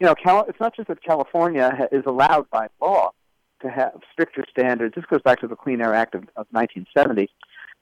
You 0.00 0.06
know, 0.06 0.14
Cal- 0.14 0.46
it's 0.48 0.60
not 0.60 0.74
just 0.74 0.88
that 0.88 1.02
California 1.02 1.88
is 1.92 2.02
allowed 2.06 2.50
by 2.50 2.68
law 2.80 3.12
to 3.60 3.70
have 3.70 4.00
stricter 4.12 4.44
standards. 4.50 4.94
This 4.94 5.04
goes 5.06 5.22
back 5.22 5.40
to 5.40 5.46
the 5.46 5.56
Clean 5.56 5.80
Air 5.80 5.94
Act 5.94 6.14
of, 6.14 6.22
of 6.36 6.46
1970. 6.50 7.30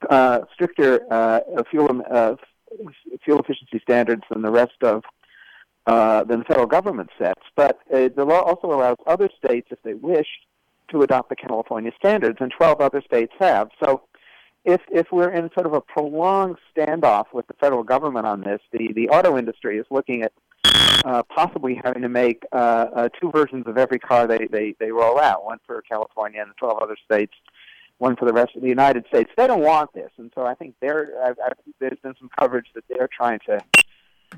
Uh, 0.09 0.41
stricter 0.53 1.01
uh, 1.11 1.41
fuel 1.71 2.03
uh, 2.11 2.35
fuel 3.25 3.39
efficiency 3.39 3.81
standards 3.83 4.23
than 4.31 4.43
the 4.43 4.51
rest 4.51 4.83
of 4.83 5.03
uh, 5.87 6.25
than 6.25 6.41
the 6.41 6.45
federal 6.45 6.67
government 6.67 7.11
sets. 7.19 7.43
But 7.57 7.81
uh, 7.93 8.09
the 8.15 8.25
law 8.25 8.41
also 8.43 8.69
allows 8.69 8.97
other 9.07 9.29
states, 9.43 9.69
if 9.71 9.83
they 9.83 9.95
wish, 9.95 10.27
to 10.91 11.03
adopt 11.03 11.29
the 11.29 11.37
California 11.37 11.93
standards, 11.99 12.39
and 12.41 12.53
12 12.57 12.81
other 12.81 13.03
states 13.03 13.33
have. 13.39 13.71
So 13.83 14.03
if 14.65 14.81
if 14.91 15.07
we're 15.11 15.31
in 15.31 15.51
sort 15.55 15.67
of 15.67 15.73
a 15.73 15.81
prolonged 15.81 16.57
standoff 16.75 17.27
with 17.33 17.47
the 17.47 17.55
federal 17.55 17.83
government 17.83 18.27
on 18.27 18.43
this, 18.43 18.61
the 18.73 18.93
the 18.93 19.09
auto 19.09 19.39
industry 19.39 19.79
is 19.79 19.87
looking 19.91 20.23
at 20.23 20.33
uh, 21.05 21.23
possibly 21.35 21.81
having 21.83 22.03
to 22.03 22.09
make 22.09 22.45
uh, 22.53 22.57
uh, 22.95 23.09
two 23.21 23.31
versions 23.31 23.67
of 23.67 23.79
every 23.79 23.99
car 23.99 24.27
they, 24.27 24.47
they 24.51 24.75
they 24.79 24.91
roll 24.91 25.19
out, 25.19 25.45
one 25.45 25.59
for 25.67 25.83
California 25.83 26.43
and 26.43 26.53
12 26.59 26.79
other 26.83 26.97
states, 27.05 27.33
one 27.99 28.17
for 28.17 28.27
the 28.27 28.33
rest 28.33 28.55
of 28.55 28.63
the 28.63 28.69
United 28.69 29.07
States. 29.09 29.31
They 29.37 29.47
don't 29.47 29.63
want 29.63 29.93
this, 29.95 30.11
and 30.19 30.31
so 30.35 30.45
I 30.45 30.55
think 30.55 30.75
there 30.81 31.13
I've, 31.25 31.37
there's 31.79 31.99
been 32.03 32.15
some 32.19 32.31
coverage 32.39 32.67
that 32.75 32.85
they're 32.89 33.09
trying 33.09 33.41
to 33.47 33.61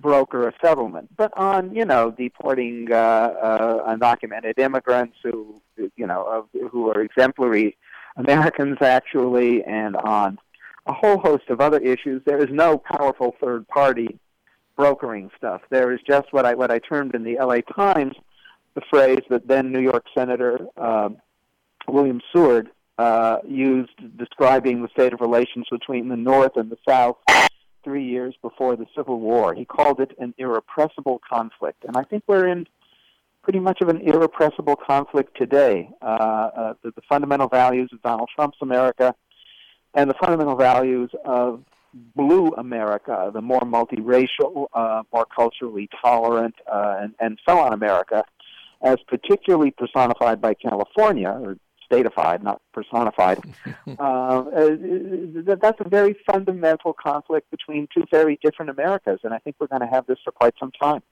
broker 0.00 0.48
a 0.48 0.54
settlement. 0.64 1.14
But 1.16 1.37
on 1.37 1.74
you 1.74 1.85
know 1.85 2.12
deporting 2.12 2.92
uh, 2.92 2.94
uh, 2.94 3.96
undocumented 3.96 4.58
immigrants 4.58 5.16
who 5.22 5.61
you 5.96 6.06
know 6.06 6.46
uh, 6.54 6.68
who 6.68 6.90
are 6.90 7.02
exemplary 7.02 7.76
Americans 8.16 8.79
actually, 8.81 9.62
and 9.64 9.96
on 9.96 10.38
a 10.87 10.92
whole 10.92 11.18
host 11.18 11.44
of 11.48 11.61
other 11.61 11.79
issues. 11.79 12.22
There 12.25 12.42
is 12.42 12.51
no 12.51 12.79
powerful 12.79 13.35
third 13.40 13.66
party 13.68 14.18
brokering 14.77 15.31
stuff. 15.37 15.61
There 15.70 15.92
is 15.92 16.01
just 16.07 16.33
what 16.33 16.44
I 16.44 16.55
what 16.55 16.70
I 16.70 16.79
termed 16.79 17.14
in 17.14 17.25
the 17.25 17.38
L.A. 17.38 17.62
Times 17.62 18.14
the 18.75 18.83
phrase 18.90 19.20
that 19.29 19.46
then 19.46 19.70
New 19.70 19.81
York 19.81 20.05
Senator 20.14 20.66
uh, 20.77 21.11
William 21.88 22.20
Seward 22.33 22.70
uh, 22.98 23.38
used 23.46 23.92
describing 24.16 24.83
the 24.83 24.88
state 24.88 25.12
of 25.12 25.20
relations 25.20 25.66
between 25.70 26.09
the 26.09 26.16
North 26.16 26.57
and 26.57 26.70
the 26.70 26.79
South 26.88 27.16
three 27.85 28.05
years 28.05 28.35
before 28.40 28.77
the 28.77 28.87
Civil 28.96 29.20
War. 29.20 29.55
He 29.55 29.64
called 29.64 30.01
it 30.01 30.12
an 30.18 30.35
irrepressible 30.38 31.20
conflict, 31.29 31.85
and 31.85 31.96
I 31.96 32.05
think 32.05 32.22
we're 32.27 32.46
in 32.46 32.66
pretty 33.42 33.59
much 33.59 33.81
of 33.81 33.88
an 33.88 34.00
irrepressible 34.00 34.76
conflict 34.76 35.37
today. 35.37 35.90
Uh, 36.00 36.05
uh, 36.05 36.74
the, 36.83 36.90
the, 36.92 37.02
fundamental 37.09 37.48
values 37.48 37.90
of 37.92 38.00
Donald 38.02 38.31
Trump's 38.35 38.59
America 38.62 39.14
and 39.94 40.09
the 40.09 40.14
fundamental 40.14 40.57
values 40.57 41.11
of 41.24 41.64
blue 42.16 42.48
America, 42.57 43.31
the 43.35 43.42
more 43.42 43.61
multiracial, 43.61 44.66
uh, 44.72 45.02
more 45.12 45.26
culturally 45.26 45.88
tolerant, 46.02 46.55
uh, 46.72 46.96
and, 47.00 47.14
and 47.20 47.38
so 47.46 47.59
on 47.59 47.72
America, 47.72 48.24
as 48.83 48.96
particularly 49.09 49.70
personified 49.70 50.40
by 50.40 50.55
California, 50.55 51.28
or 51.28 51.57
statified, 51.85 52.42
not 52.42 52.61
personified. 52.72 53.38
Uh, 53.98 54.44
uh, 54.57 55.55
that's 55.61 55.81
a 55.81 55.88
very 55.88 56.16
fundamental 56.26 56.92
conflict 56.92 57.50
between 57.50 57.87
two 57.92 58.05
very 58.11 58.38
different 58.42 58.70
Americas, 58.70 59.20
and 59.22 59.35
I 59.35 59.38
think 59.38 59.57
we're 59.59 59.66
going 59.66 59.83
to 59.83 59.88
have 59.88 60.07
this 60.07 60.18
for 60.24 60.31
quite 60.31 60.55
some 60.59 60.70
time. 60.81 61.02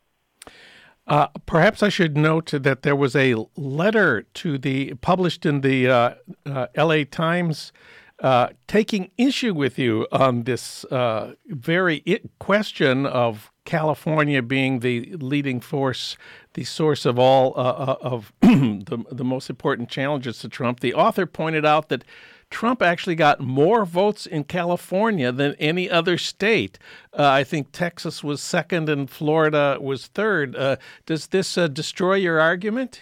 Uh, 1.06 1.28
perhaps 1.46 1.82
I 1.82 1.88
should 1.88 2.16
note 2.16 2.52
that 2.52 2.82
there 2.82 2.94
was 2.94 3.16
a 3.16 3.34
letter 3.56 4.22
to 4.34 4.58
the 4.58 4.94
published 4.94 5.44
in 5.44 5.60
the 5.62 5.88
uh, 5.88 6.14
uh, 6.46 6.66
L.A. 6.74 7.04
Times 7.04 7.72
uh, 8.20 8.48
taking 8.66 9.10
issue 9.16 9.54
with 9.54 9.78
you 9.78 10.06
on 10.12 10.42
this 10.42 10.84
uh, 10.86 11.34
very 11.46 12.04
question 12.38 13.06
of 13.06 13.50
California 13.64 14.42
being 14.42 14.80
the 14.80 15.16
leading 15.16 15.58
force, 15.58 16.18
the 16.54 16.64
source 16.64 17.06
of 17.06 17.18
all 17.18 17.54
uh 17.56 17.96
of 18.02 18.32
the, 18.40 19.04
the 19.10 19.24
most 19.24 19.48
important 19.48 19.88
challenges 19.88 20.38
to 20.40 20.48
Trump. 20.48 20.80
The 20.80 20.92
author 20.92 21.24
pointed 21.24 21.64
out 21.64 21.88
that 21.88 22.04
Trump 22.50 22.82
actually 22.82 23.14
got 23.14 23.40
more 23.40 23.84
votes 23.84 24.26
in 24.26 24.44
California 24.44 25.32
than 25.32 25.54
any 25.58 25.88
other 25.88 26.18
state. 26.18 26.78
Uh, 27.16 27.26
I 27.26 27.44
think 27.44 27.68
Texas 27.72 28.22
was 28.22 28.40
second 28.40 28.88
and 28.88 29.08
Florida 29.08 29.78
was 29.80 30.08
third. 30.08 30.56
Uh, 30.56 30.76
does 31.06 31.28
this 31.28 31.56
uh, 31.56 31.68
destroy 31.68 32.14
your 32.14 32.40
argument? 32.40 33.00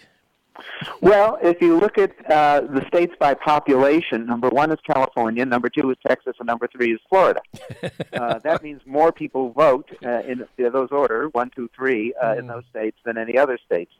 Well, 1.01 1.39
if 1.43 1.61
you 1.61 1.79
look 1.79 1.99
at 1.99 2.13
uh, 2.31 2.63
the 2.63 2.85
states 2.89 3.15
by 3.19 3.35
population, 3.35 4.27
number 4.27 4.49
one 4.49 4.73
is 4.73 4.79
California, 4.85 5.45
number 5.45 5.69
two 5.69 5.91
is 5.91 5.97
Texas, 6.07 6.35
and 6.39 6.47
number 6.47 6.67
three 6.67 6.93
is 6.93 7.01
Florida. 7.09 7.41
uh, 8.13 8.39
that 8.41 8.63
means 8.63 8.81
more 8.85 9.13
people 9.13 9.51
vote 9.53 9.89
uh, 10.05 10.21
in 10.21 10.47
those 10.59 10.89
order, 10.91 11.29
one, 11.29 11.51
two, 11.55 11.71
three, 11.77 12.13
uh, 12.21 12.27
mm. 12.27 12.39
in 12.41 12.47
those 12.47 12.65
states 12.71 12.99
than 13.05 13.17
any 13.17 13.39
other 13.39 13.59
states. 13.65 13.93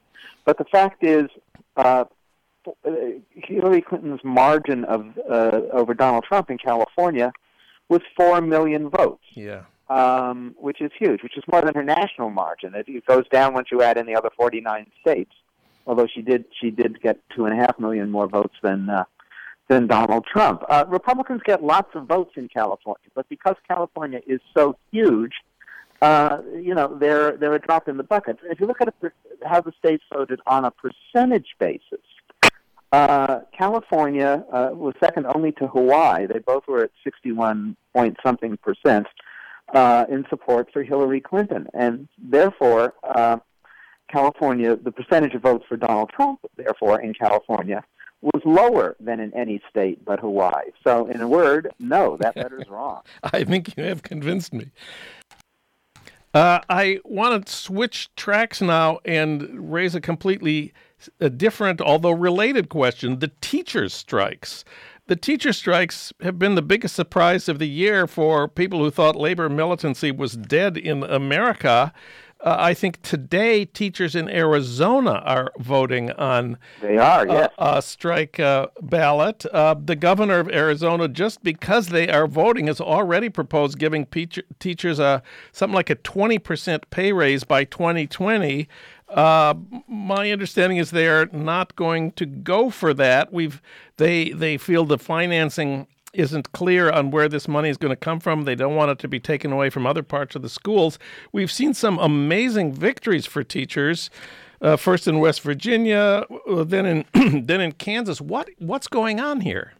But 0.45 0.57
the 0.57 0.65
fact 0.65 1.03
is, 1.03 1.29
uh, 1.77 1.81
uh, 1.81 2.05
Hillary 3.33 3.81
Clinton's 3.81 4.21
margin 4.23 4.85
of 4.85 5.05
uh, 5.29 5.61
over 5.73 5.93
Donald 5.93 6.23
Trump 6.23 6.49
in 6.49 6.57
California 6.57 7.31
was 7.87 8.01
four 8.15 8.41
million 8.41 8.89
votes. 8.89 9.23
Yeah. 9.33 9.63
Um, 9.89 10.55
which 10.59 10.81
is 10.81 10.91
huge, 10.99 11.23
which 11.23 11.35
is 11.35 11.43
more 11.51 11.63
than 11.63 11.73
her 11.73 11.83
national 11.83 12.29
margin. 12.29 12.75
It, 12.75 12.85
it 12.87 13.05
goes 13.07 13.27
down 13.29 13.55
once 13.55 13.69
you 13.71 13.81
add 13.81 13.97
in 13.97 14.05
the 14.05 14.15
other 14.15 14.29
49 14.37 14.85
states 15.01 15.31
although 15.89 16.07
she 16.07 16.21
did 16.21 16.45
she 16.61 16.69
did 16.69 17.01
get 17.01 17.17
two 17.35 17.45
and 17.45 17.59
a 17.59 17.61
half 17.61 17.77
million 17.79 18.09
more 18.09 18.27
votes 18.27 18.55
than 18.61 18.89
uh, 18.89 19.03
than 19.67 19.87
Donald 19.87 20.25
Trump. 20.25 20.63
Uh, 20.69 20.85
Republicans 20.87 21.41
get 21.45 21.63
lots 21.63 21.89
of 21.95 22.05
votes 22.05 22.31
in 22.37 22.47
California, 22.47 23.09
but 23.13 23.27
because 23.27 23.55
California 23.67 24.19
is 24.25 24.39
so 24.55 24.75
huge, 24.91 25.33
uh, 26.01 26.37
you 26.55 26.73
know 26.75 26.95
they're 26.99 27.35
they're 27.37 27.55
a 27.55 27.59
drop 27.59 27.89
in 27.89 27.97
the 27.97 28.03
bucket. 28.03 28.37
If 28.43 28.59
you 28.59 28.67
look 28.67 28.81
at 28.81 28.87
a, 28.87 29.11
how 29.45 29.61
the 29.61 29.73
states 29.77 30.03
voted 30.13 30.39
on 30.45 30.63
a 30.63 30.71
percentage 30.71 31.55
basis, 31.59 32.05
uh, 32.91 33.41
California 33.57 34.43
uh, 34.51 34.69
was 34.73 34.95
second 34.99 35.27
only 35.33 35.51
to 35.53 35.67
Hawaii. 35.67 36.25
They 36.25 36.39
both 36.39 36.67
were 36.67 36.83
at 36.83 36.91
61 37.03 37.75
point 37.93 38.17
something 38.23 38.57
percent 38.57 39.07
uh, 39.73 40.05
in 40.09 40.25
support 40.29 40.69
for 40.73 40.83
Hillary 40.83 41.21
Clinton, 41.21 41.67
and 41.73 42.07
therefore 42.17 42.93
uh, 43.03 43.37
California, 44.11 44.75
the 44.75 44.91
percentage 44.91 45.35
of 45.35 45.41
votes 45.43 45.65
for 45.67 45.77
Donald 45.77 46.09
Trump, 46.09 46.39
therefore, 46.57 46.99
in 46.99 47.13
California, 47.13 47.83
was 48.21 48.41
lower 48.43 48.95
than 48.99 49.19
in 49.19 49.33
any 49.33 49.61
state 49.69 50.03
but 50.03 50.19
Hawaii. 50.19 50.71
So, 50.83 51.05
in 51.07 51.21
a 51.21 51.27
word, 51.27 51.71
no, 51.79 52.17
that 52.17 52.35
letter's 52.35 52.67
wrong. 52.67 53.01
I 53.23 53.43
think 53.43 53.77
you 53.77 53.83
have 53.83 54.01
convinced 54.01 54.53
me. 54.53 54.71
Uh, 56.33 56.59
I 56.69 56.99
want 57.05 57.45
to 57.45 57.51
switch 57.51 58.09
tracks 58.15 58.61
now 58.61 58.99
and 59.05 59.71
raise 59.71 59.95
a 59.95 60.01
completely 60.01 60.73
a 61.19 61.29
different, 61.29 61.81
although 61.81 62.11
related 62.11 62.69
question 62.69 63.19
the 63.19 63.31
teachers' 63.41 63.93
strikes. 63.93 64.65
The 65.07 65.15
teacher 65.15 65.53
strikes 65.53 66.13
have 66.21 66.37
been 66.37 66.53
the 66.53 66.61
biggest 66.61 66.95
surprise 66.95 67.49
of 67.49 67.57
the 67.57 67.67
year 67.67 68.05
for 68.05 68.47
people 68.47 68.79
who 68.79 68.91
thought 68.91 69.15
labor 69.15 69.49
militancy 69.49 70.11
was 70.11 70.33
dead 70.33 70.77
in 70.77 71.03
America. 71.03 71.93
Uh, 72.41 72.55
I 72.57 72.73
think 72.73 73.01
today 73.01 73.65
teachers 73.65 74.15
in 74.15 74.29
Arizona 74.29 75.21
are 75.25 75.51
voting 75.59 76.11
on 76.11 76.57
they 76.79 76.97
are 76.97 77.27
yes. 77.27 77.51
a, 77.57 77.77
a 77.77 77.81
strike 77.81 78.39
uh, 78.39 78.67
ballot. 78.81 79.45
Uh, 79.47 79.75
the 79.83 79.97
governor 79.97 80.39
of 80.39 80.47
Arizona, 80.49 81.09
just 81.09 81.43
because 81.43 81.87
they 81.87 82.07
are 82.07 82.27
voting, 82.27 82.67
has 82.67 82.79
already 82.79 83.27
proposed 83.27 83.77
giving 83.77 84.05
teacher, 84.05 84.43
teachers 84.59 84.99
a 84.99 85.21
something 85.51 85.75
like 85.75 85.89
a 85.89 85.95
twenty 85.95 86.39
percent 86.39 86.89
pay 86.91 87.11
raise 87.11 87.43
by 87.43 87.65
2020. 87.65 88.69
Uh, 89.09 89.55
my 89.87 90.31
understanding 90.31 90.77
is 90.77 90.91
they 90.91 91.07
are 91.07 91.27
not 91.31 91.75
going 91.75 92.11
to 92.13 92.25
go 92.25 92.69
for 92.69 92.93
that. 92.93 93.33
We've 93.33 93.61
they 93.97 94.29
they 94.29 94.57
feel 94.57 94.85
the 94.85 94.99
financing 94.99 95.87
isn't 96.13 96.51
clear 96.51 96.89
on 96.91 97.11
where 97.11 97.29
this 97.29 97.47
money 97.47 97.69
is 97.69 97.77
going 97.77 97.91
to 97.91 97.95
come 97.95 98.19
from. 98.19 98.43
They 98.43 98.55
don't 98.55 98.75
want 98.75 98.91
it 98.91 98.99
to 98.99 99.07
be 99.07 99.19
taken 99.19 99.51
away 99.51 99.69
from 99.69 99.85
other 99.85 100.03
parts 100.03 100.35
of 100.35 100.41
the 100.41 100.49
schools. 100.49 100.97
We've 101.31 101.51
seen 101.51 101.73
some 101.73 101.99
amazing 101.99 102.73
victories 102.73 103.25
for 103.25 103.43
teachers. 103.43 104.09
Uh, 104.61 104.75
first 104.75 105.07
in 105.07 105.19
West 105.19 105.39
Virginia, 105.39 106.25
uh, 106.49 106.65
then 106.65 106.85
in 106.85 107.05
then 107.45 107.61
in 107.61 107.71
Kansas. 107.71 108.19
What 108.19 108.49
what's 108.59 108.87
going 108.87 109.19
on 109.19 109.41
here? 109.41 109.73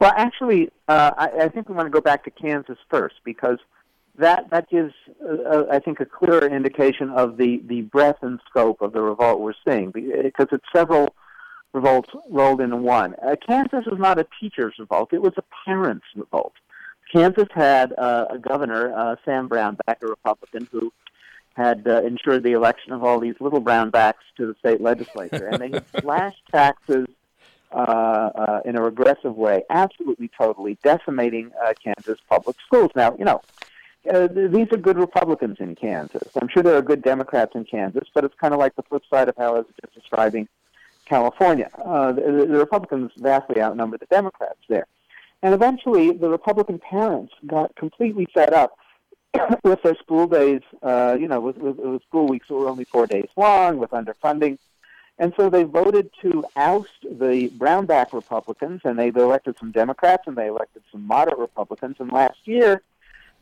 Well, 0.00 0.12
actually, 0.16 0.70
uh, 0.88 1.10
I, 1.18 1.30
I, 1.42 1.48
think 1.48 1.68
we 1.68 1.74
want 1.74 1.86
to 1.86 1.90
go 1.90 2.00
back 2.00 2.24
to 2.24 2.30
Kansas 2.30 2.78
first 2.88 3.16
because 3.22 3.58
that 4.18 4.50
that 4.50 4.68
gives, 4.68 4.94
uh, 5.24 5.64
I 5.70 5.78
think, 5.78 6.00
a 6.00 6.06
clearer 6.06 6.46
indication 6.46 7.10
of 7.10 7.36
the 7.36 7.62
the 7.66 7.82
breadth 7.82 8.22
and 8.22 8.40
scope 8.48 8.80
of 8.82 8.92
the 8.92 9.00
revolt 9.00 9.40
we're 9.40 9.54
seeing 9.66 9.90
because 9.90 10.48
it's 10.52 10.64
several 10.74 11.14
revolts 11.72 12.10
rolled 12.28 12.60
into 12.60 12.76
one. 12.76 13.14
Uh, 13.22 13.36
Kansas 13.46 13.86
was 13.86 13.98
not 13.98 14.18
a 14.18 14.26
teachers' 14.40 14.74
revolt; 14.78 15.12
it 15.12 15.22
was 15.22 15.32
a 15.36 15.44
parents' 15.64 16.06
revolt. 16.14 16.54
Kansas 17.12 17.48
had 17.52 17.92
uh, 17.98 18.26
a 18.30 18.38
governor, 18.38 18.94
uh, 18.94 19.16
Sam 19.24 19.48
Brownback, 19.48 20.02
a 20.02 20.06
Republican, 20.06 20.68
who 20.70 20.92
had 21.54 21.86
uh, 21.86 22.02
ensured 22.02 22.42
the 22.42 22.52
election 22.52 22.92
of 22.92 23.02
all 23.02 23.18
these 23.18 23.34
little 23.40 23.60
brownbacks 23.60 24.22
to 24.36 24.46
the 24.46 24.54
state 24.60 24.80
legislature, 24.80 25.48
and 25.48 25.60
they 25.60 25.70
had 25.70 25.84
slashed 26.00 26.42
taxes 26.52 27.06
uh, 27.72 27.76
uh, 27.76 28.60
in 28.64 28.76
a 28.76 28.82
regressive 28.82 29.36
way, 29.36 29.62
absolutely, 29.70 30.30
totally 30.36 30.78
decimating 30.82 31.50
uh, 31.64 31.72
Kansas 31.82 32.18
public 32.28 32.56
schools. 32.66 32.90
Now, 32.96 33.14
you 33.18 33.24
know, 33.24 33.42
uh, 34.08 34.28
these 34.28 34.68
are 34.72 34.76
good 34.76 34.98
Republicans 34.98 35.58
in 35.60 35.74
Kansas. 35.74 36.28
I'm 36.40 36.48
sure 36.48 36.62
there 36.62 36.76
are 36.76 36.82
good 36.82 37.02
Democrats 37.02 37.52
in 37.54 37.64
Kansas, 37.64 38.08
but 38.14 38.24
it's 38.24 38.34
kind 38.34 38.54
of 38.54 38.60
like 38.60 38.74
the 38.76 38.82
flip 38.82 39.02
side 39.10 39.28
of 39.28 39.36
how 39.36 39.56
I 39.56 39.58
was 39.58 39.66
just 39.80 39.94
describing 39.94 40.48
California. 41.04 41.70
Uh, 41.84 42.12
the, 42.12 42.22
the 42.22 42.58
Republicans 42.58 43.10
vastly 43.18 43.60
outnumber 43.60 43.98
the 43.98 44.06
Democrats 44.06 44.60
there. 44.68 44.86
And 45.42 45.54
eventually, 45.54 46.12
the 46.12 46.28
Republican 46.28 46.78
parents 46.78 47.32
got 47.46 47.74
completely 47.76 48.26
fed 48.32 48.52
up 48.52 48.78
with 49.64 49.82
their 49.82 49.96
school 49.96 50.26
days, 50.26 50.62
uh, 50.82 51.16
you 51.18 51.28
know, 51.28 51.40
with, 51.40 51.58
with, 51.58 51.76
with 51.76 52.02
school 52.02 52.26
weeks 52.26 52.48
that 52.48 52.54
were 52.54 52.68
only 52.68 52.84
four 52.84 53.06
days 53.06 53.28
long, 53.36 53.78
with 53.78 53.90
underfunding. 53.90 54.58
And 55.18 55.34
so 55.36 55.50
they 55.50 55.64
voted 55.64 56.10
to 56.22 56.44
oust 56.56 57.02
the 57.02 57.50
Brownback 57.58 58.14
Republicans, 58.14 58.80
and 58.84 58.98
they 58.98 59.08
elected 59.08 59.58
some 59.58 59.70
Democrats 59.70 60.22
and 60.26 60.36
they 60.36 60.46
elected 60.46 60.82
some 60.90 61.06
moderate 61.06 61.38
Republicans. 61.38 61.96
And 61.98 62.10
last 62.10 62.38
year, 62.44 62.82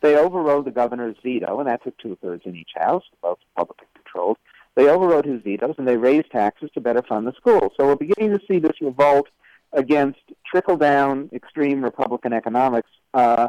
they 0.01 0.17
overrode 0.17 0.65
the 0.65 0.71
governor's 0.71 1.17
veto, 1.23 1.59
and 1.59 1.69
that 1.69 1.83
took 1.83 1.97
two 1.99 2.17
thirds 2.23 2.43
in 2.45 2.57
each 2.57 2.71
house, 2.77 3.05
both 3.23 3.39
Republican 3.57 3.89
controlled. 3.95 4.39
They 4.75 4.89
overrode 4.89 5.25
his 5.25 5.43
vetoes 5.43 5.75
and 5.79 5.89
they 5.89 5.97
raised 5.97 6.31
taxes 6.31 6.71
to 6.75 6.81
better 6.81 7.03
fund 7.03 7.27
the 7.27 7.33
schools. 7.33 7.73
So 7.77 7.87
we're 7.87 7.97
beginning 7.97 8.39
to 8.39 8.45
see 8.47 8.61
this 8.61 8.81
revolt 8.81 9.27
against 9.73 10.21
trickle 10.47 10.77
down 10.77 11.31
extreme 11.33 11.83
Republican 11.83 12.33
economics 12.33 12.89
uh, 13.13 13.49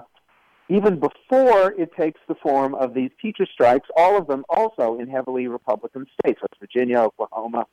even 0.69 0.99
before 0.99 1.73
it 1.73 1.91
takes 1.95 2.21
the 2.27 2.35
form 2.35 2.75
of 2.75 2.93
these 2.93 3.09
teacher 3.19 3.47
strikes, 3.51 3.89
all 3.97 4.17
of 4.17 4.27
them 4.27 4.45
also 4.49 4.99
in 4.99 5.07
heavily 5.07 5.47
Republican 5.47 6.05
states, 6.19 6.39
West 6.41 6.53
Virginia, 6.59 6.99
Oklahoma, 6.99 7.65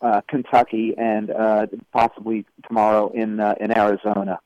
uh, 0.00 0.20
Kentucky, 0.28 0.94
and 0.96 1.30
uh, 1.30 1.66
possibly 1.92 2.46
tomorrow 2.66 3.10
in 3.12 3.40
uh, 3.40 3.56
in 3.60 3.76
Arizona. 3.76 4.38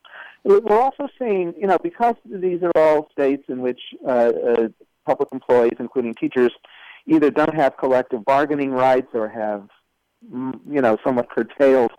We're 0.44 0.80
also 0.80 1.08
seeing, 1.18 1.54
you 1.56 1.66
know, 1.66 1.78
because 1.78 2.16
these 2.24 2.62
are 2.62 2.72
all 2.74 3.08
states 3.12 3.44
in 3.48 3.60
which 3.60 3.80
uh, 4.04 4.10
uh, 4.10 4.68
public 5.06 5.28
employees, 5.32 5.74
including 5.78 6.14
teachers, 6.14 6.52
either 7.06 7.30
don't 7.30 7.54
have 7.54 7.76
collective 7.76 8.24
bargaining 8.24 8.70
rights 8.70 9.08
or 9.14 9.28
have, 9.28 9.68
mm, 10.32 10.58
you 10.68 10.80
know, 10.80 10.98
somewhat 11.04 11.30
curtailed 11.30 11.92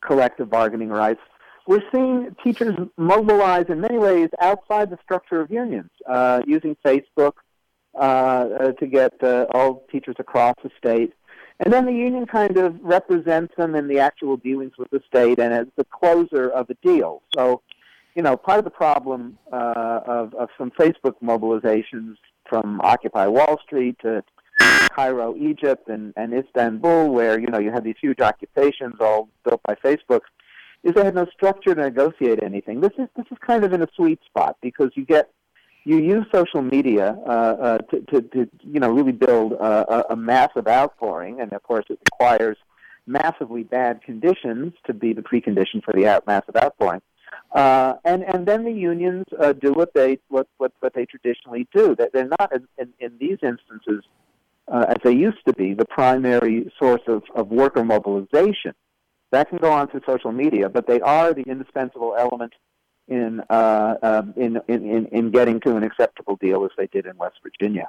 collective 0.00 0.48
bargaining 0.50 0.88
rights. 0.88 1.20
We're 1.66 1.82
seeing 1.92 2.34
teachers 2.42 2.74
mobilize 2.96 3.66
in 3.68 3.80
many 3.80 3.98
ways 3.98 4.28
outside 4.40 4.90
the 4.90 4.98
structure 5.02 5.40
of 5.40 5.50
unions, 5.50 5.90
uh, 6.06 6.42
using 6.46 6.76
Facebook 6.84 7.32
uh, 7.94 7.98
uh, 7.98 8.72
to 8.72 8.86
get 8.86 9.12
uh, 9.22 9.46
all 9.54 9.84
teachers 9.90 10.16
across 10.18 10.56
the 10.62 10.70
state. 10.76 11.12
And 11.60 11.72
then 11.72 11.86
the 11.86 11.92
union 11.92 12.26
kind 12.26 12.56
of 12.56 12.76
represents 12.82 13.54
them 13.56 13.74
in 13.74 13.88
the 13.88 14.00
actual 14.00 14.36
dealings 14.36 14.72
with 14.76 14.90
the 14.90 15.00
state 15.06 15.38
and 15.38 15.54
as 15.54 15.66
the 15.76 15.84
closer 15.84 16.48
of 16.50 16.66
the 16.66 16.76
deal. 16.82 17.22
So, 17.34 17.62
you 18.14 18.22
know, 18.22 18.36
part 18.36 18.58
of 18.58 18.64
the 18.64 18.70
problem 18.70 19.38
uh, 19.52 20.00
of, 20.06 20.34
of 20.34 20.48
some 20.56 20.70
Facebook 20.72 21.14
mobilizations 21.22 22.16
from 22.48 22.80
Occupy 22.82 23.26
Wall 23.26 23.58
Street 23.64 23.96
to 24.02 24.22
Cairo, 24.90 25.34
Egypt, 25.36 25.88
and, 25.88 26.12
and 26.16 26.32
Istanbul, 26.32 27.08
where 27.10 27.38
you 27.40 27.48
know 27.48 27.58
you 27.58 27.72
have 27.72 27.84
these 27.84 27.96
huge 28.00 28.20
occupations 28.20 28.94
all 29.00 29.28
built 29.44 29.60
by 29.64 29.74
Facebook, 29.74 30.20
is 30.84 30.94
they 30.94 31.04
had 31.04 31.14
no 31.14 31.26
structure 31.32 31.74
to 31.74 31.80
negotiate 31.80 32.42
anything. 32.42 32.80
This 32.80 32.92
is 32.98 33.08
this 33.16 33.26
is 33.32 33.38
kind 33.44 33.64
of 33.64 33.72
in 33.72 33.82
a 33.82 33.88
sweet 33.96 34.20
spot 34.24 34.56
because 34.62 34.90
you 34.94 35.04
get 35.04 35.30
you 35.84 35.98
use 35.98 36.24
social 36.32 36.62
media 36.62 37.18
uh, 37.26 37.30
uh, 37.30 37.78
to, 37.78 38.00
to, 38.00 38.22
to 38.22 38.48
you 38.62 38.78
know 38.78 38.90
really 38.90 39.12
build 39.12 39.52
a, 39.52 40.12
a 40.12 40.16
massive 40.16 40.68
outpouring, 40.68 41.40
and 41.40 41.52
of 41.52 41.62
course 41.64 41.84
it 41.90 41.98
requires 42.12 42.56
massively 43.06 43.64
bad 43.64 44.02
conditions 44.02 44.72
to 44.86 44.94
be 44.94 45.12
the 45.12 45.22
precondition 45.22 45.82
for 45.84 45.92
the 45.92 46.06
out, 46.06 46.26
massive 46.26 46.56
outpouring. 46.56 47.02
Uh, 47.52 47.94
and 48.04 48.22
and 48.24 48.46
then 48.46 48.64
the 48.64 48.72
unions 48.72 49.24
uh, 49.40 49.52
do 49.52 49.72
what 49.72 49.94
they 49.94 50.18
what, 50.28 50.48
what 50.58 50.72
what 50.80 50.92
they 50.94 51.06
traditionally 51.06 51.68
do. 51.74 51.94
They're 51.96 52.30
not 52.38 52.52
in, 52.78 52.92
in 52.98 53.12
these 53.18 53.38
instances 53.42 54.04
uh, 54.68 54.86
as 54.88 54.96
they 55.04 55.12
used 55.12 55.44
to 55.46 55.52
be 55.52 55.74
the 55.74 55.84
primary 55.84 56.72
source 56.78 57.02
of, 57.06 57.22
of 57.34 57.48
worker 57.48 57.84
mobilization. 57.84 58.74
That 59.30 59.48
can 59.48 59.58
go 59.58 59.72
on 59.72 59.88
through 59.88 60.02
social 60.06 60.32
media, 60.32 60.68
but 60.68 60.86
they 60.86 61.00
are 61.00 61.34
the 61.34 61.42
indispensable 61.42 62.14
element 62.18 62.52
in, 63.08 63.42
uh, 63.50 63.96
um, 64.02 64.34
in, 64.36 64.60
in, 64.68 65.06
in 65.06 65.30
getting 65.30 65.60
to 65.60 65.76
an 65.76 65.82
acceptable 65.82 66.36
deal 66.36 66.64
as 66.64 66.70
they 66.76 66.86
did 66.86 67.06
in 67.06 67.16
West 67.16 67.36
Virginia. 67.42 67.88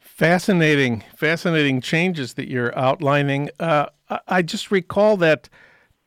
Fascinating, 0.00 1.04
fascinating 1.16 1.80
changes 1.80 2.34
that 2.34 2.48
you're 2.48 2.76
outlining. 2.76 3.50
Uh, 3.60 3.86
I 4.26 4.42
just 4.42 4.70
recall 4.70 5.16
that 5.18 5.48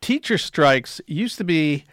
teacher 0.01 0.37
strikes 0.37 0.99
used 1.07 1.37
to 1.37 1.43
be 1.43 1.85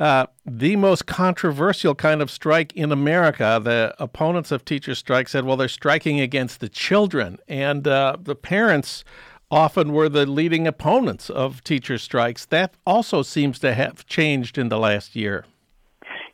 uh, 0.00 0.26
the 0.44 0.76
most 0.76 1.06
controversial 1.06 1.94
kind 1.94 2.20
of 2.20 2.30
strike 2.30 2.72
in 2.74 2.90
America. 2.90 3.60
The 3.62 3.94
opponents 3.98 4.50
of 4.50 4.64
teacher 4.64 4.94
strike 4.94 5.28
said, 5.28 5.44
well, 5.44 5.56
they're 5.56 5.68
striking 5.68 6.20
against 6.20 6.60
the 6.60 6.68
children. 6.68 7.38
And 7.48 7.86
uh, 7.86 8.16
the 8.20 8.34
parents 8.34 9.04
often 9.50 9.92
were 9.92 10.08
the 10.08 10.26
leading 10.26 10.66
opponents 10.66 11.30
of 11.30 11.62
teacher 11.62 11.98
strikes. 11.98 12.44
That 12.46 12.74
also 12.86 13.22
seems 13.22 13.58
to 13.60 13.74
have 13.74 14.06
changed 14.06 14.58
in 14.58 14.68
the 14.68 14.78
last 14.78 15.14
year. 15.14 15.44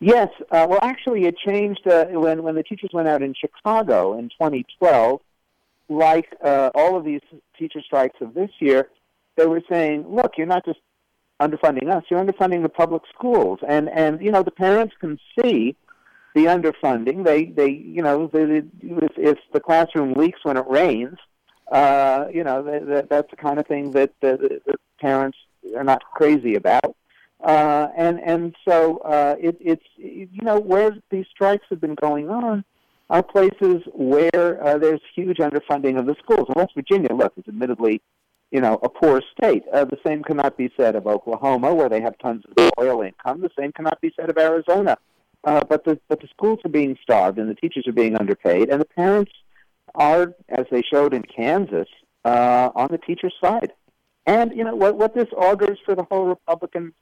Yes, 0.01 0.29
uh, 0.51 0.67
well, 0.69 0.79
actually, 0.81 1.27
it 1.27 1.37
changed 1.37 1.87
uh, 1.87 2.07
when 2.07 2.43
when 2.43 2.55
the 2.55 2.63
teachers 2.63 2.89
went 2.95 3.07
out 3.07 3.21
in 3.21 3.35
Chicago 3.35 4.19
in 4.19 4.31
2012. 4.31 5.21
Like 5.91 6.35
uh, 6.43 6.71
all 6.75 6.97
of 6.97 7.05
these 7.05 7.21
teacher 7.59 7.83
strikes 7.83 8.17
of 8.23 8.33
this 8.33 8.49
year, 8.61 8.89
they 9.37 9.47
were 9.47 9.61
saying, 9.71 10.07
"Look, 10.09 10.39
you're 10.39 10.47
not 10.47 10.65
just 10.65 10.79
underfunding 11.41 11.91
us; 11.91 12.05
you're 12.11 12.23
underfunding 12.25 12.63
the 12.63 12.69
public 12.69 13.03
schools." 13.15 13.61
And 13.67 13.89
and 13.89 14.21
you 14.21 14.31
know, 14.31 14.43
the 14.43 14.51
parents 14.51 14.95
can 15.01 15.19
see 15.39 15.77
the 16.35 16.45
underfunding. 16.45 17.25
They 17.25 17.47
they 17.47 17.71
you 17.71 18.03
know, 18.03 18.29
they, 18.33 18.63
if, 18.83 19.13
if 19.17 19.39
the 19.53 19.61
classroom 19.61 20.15
leaks 20.15 20.41
when 20.45 20.57
it 20.57 20.67
rains, 20.69 21.19
uh, 21.71 22.27
you 22.33 22.45
know, 22.45 22.63
that, 22.63 23.09
that's 23.09 23.31
the 23.31 23.37
kind 23.37 23.59
of 23.59 23.67
thing 23.67 23.93
that 23.93 24.13
the, 24.21 24.61
the 24.67 24.75
parents 25.01 25.39
are 25.77 25.85
not 25.85 26.03
crazy 26.15 26.55
about. 26.55 26.97
Uh, 27.43 27.89
and 27.97 28.21
and 28.21 28.55
so 28.69 28.99
uh, 28.99 29.35
it, 29.41 29.57
it's 29.61 29.85
you 29.97 30.43
know 30.43 30.61
where 30.61 30.93
these 31.11 31.25
strikes 31.31 31.65
have 31.71 31.81
been 31.81 31.95
going 31.95 32.29
on 32.29 32.63
are 33.09 33.23
places 33.23 33.83
where 33.95 34.63
uh, 34.63 34.79
there's 34.79 35.01
huge 35.15 35.39
underfunding 35.39 35.99
of 35.99 36.07
the 36.07 36.15
schools. 36.23 36.47
In 36.49 36.55
West 36.55 36.73
Virginia, 36.75 37.13
look, 37.15 37.33
it's 37.37 37.49
admittedly 37.49 38.03
you 38.51 38.61
know 38.61 38.79
a 38.83 38.89
poor 38.89 39.23
state. 39.37 39.65
Uh, 39.73 39.85
the 39.85 39.99
same 40.05 40.23
cannot 40.23 40.57
be 40.57 40.71
said 40.77 40.97
of 40.97 41.07
Oklahoma, 41.07 41.75
where 41.75 41.89
they 41.89 42.01
have 42.01 42.19
tons 42.19 42.45
of 42.57 42.71
oil 42.79 43.03
income. 43.03 43.41
The 43.41 43.51
same 43.59 43.73
cannot 43.73 44.01
be 44.01 44.13
said 44.17 44.31
of 44.31 44.39
Arizona. 44.39 44.97
Uh, 45.45 45.63
but 45.69 45.85
the 45.85 45.99
but 46.09 46.21
the 46.21 46.29
schools 46.29 46.59
are 46.65 46.71
being 46.71 46.99
starved, 47.03 47.39
and 47.39 47.49
the 47.49 47.55
teachers 47.55 47.87
are 47.87 47.93
being 47.93 48.17
underpaid, 48.17 48.69
and 48.69 48.81
the 48.81 48.87
parents 48.87 49.33
are, 49.95 50.35
as 50.49 50.67
they 50.71 50.83
showed 50.83 51.15
in 51.15 51.23
Kansas, 51.23 51.89
uh, 52.25 52.71
on 52.75 52.89
the 52.91 52.99
teacher's 52.99 53.35
side. 53.43 53.73
And 54.27 54.55
you 54.55 54.65
know 54.65 54.77
what? 54.77 54.97
What 54.97 55.15
this 55.15 55.29
augurs 55.37 55.79
for 55.85 55.95
the 55.95 56.05
whole 56.05 56.27
Republican 56.27 56.93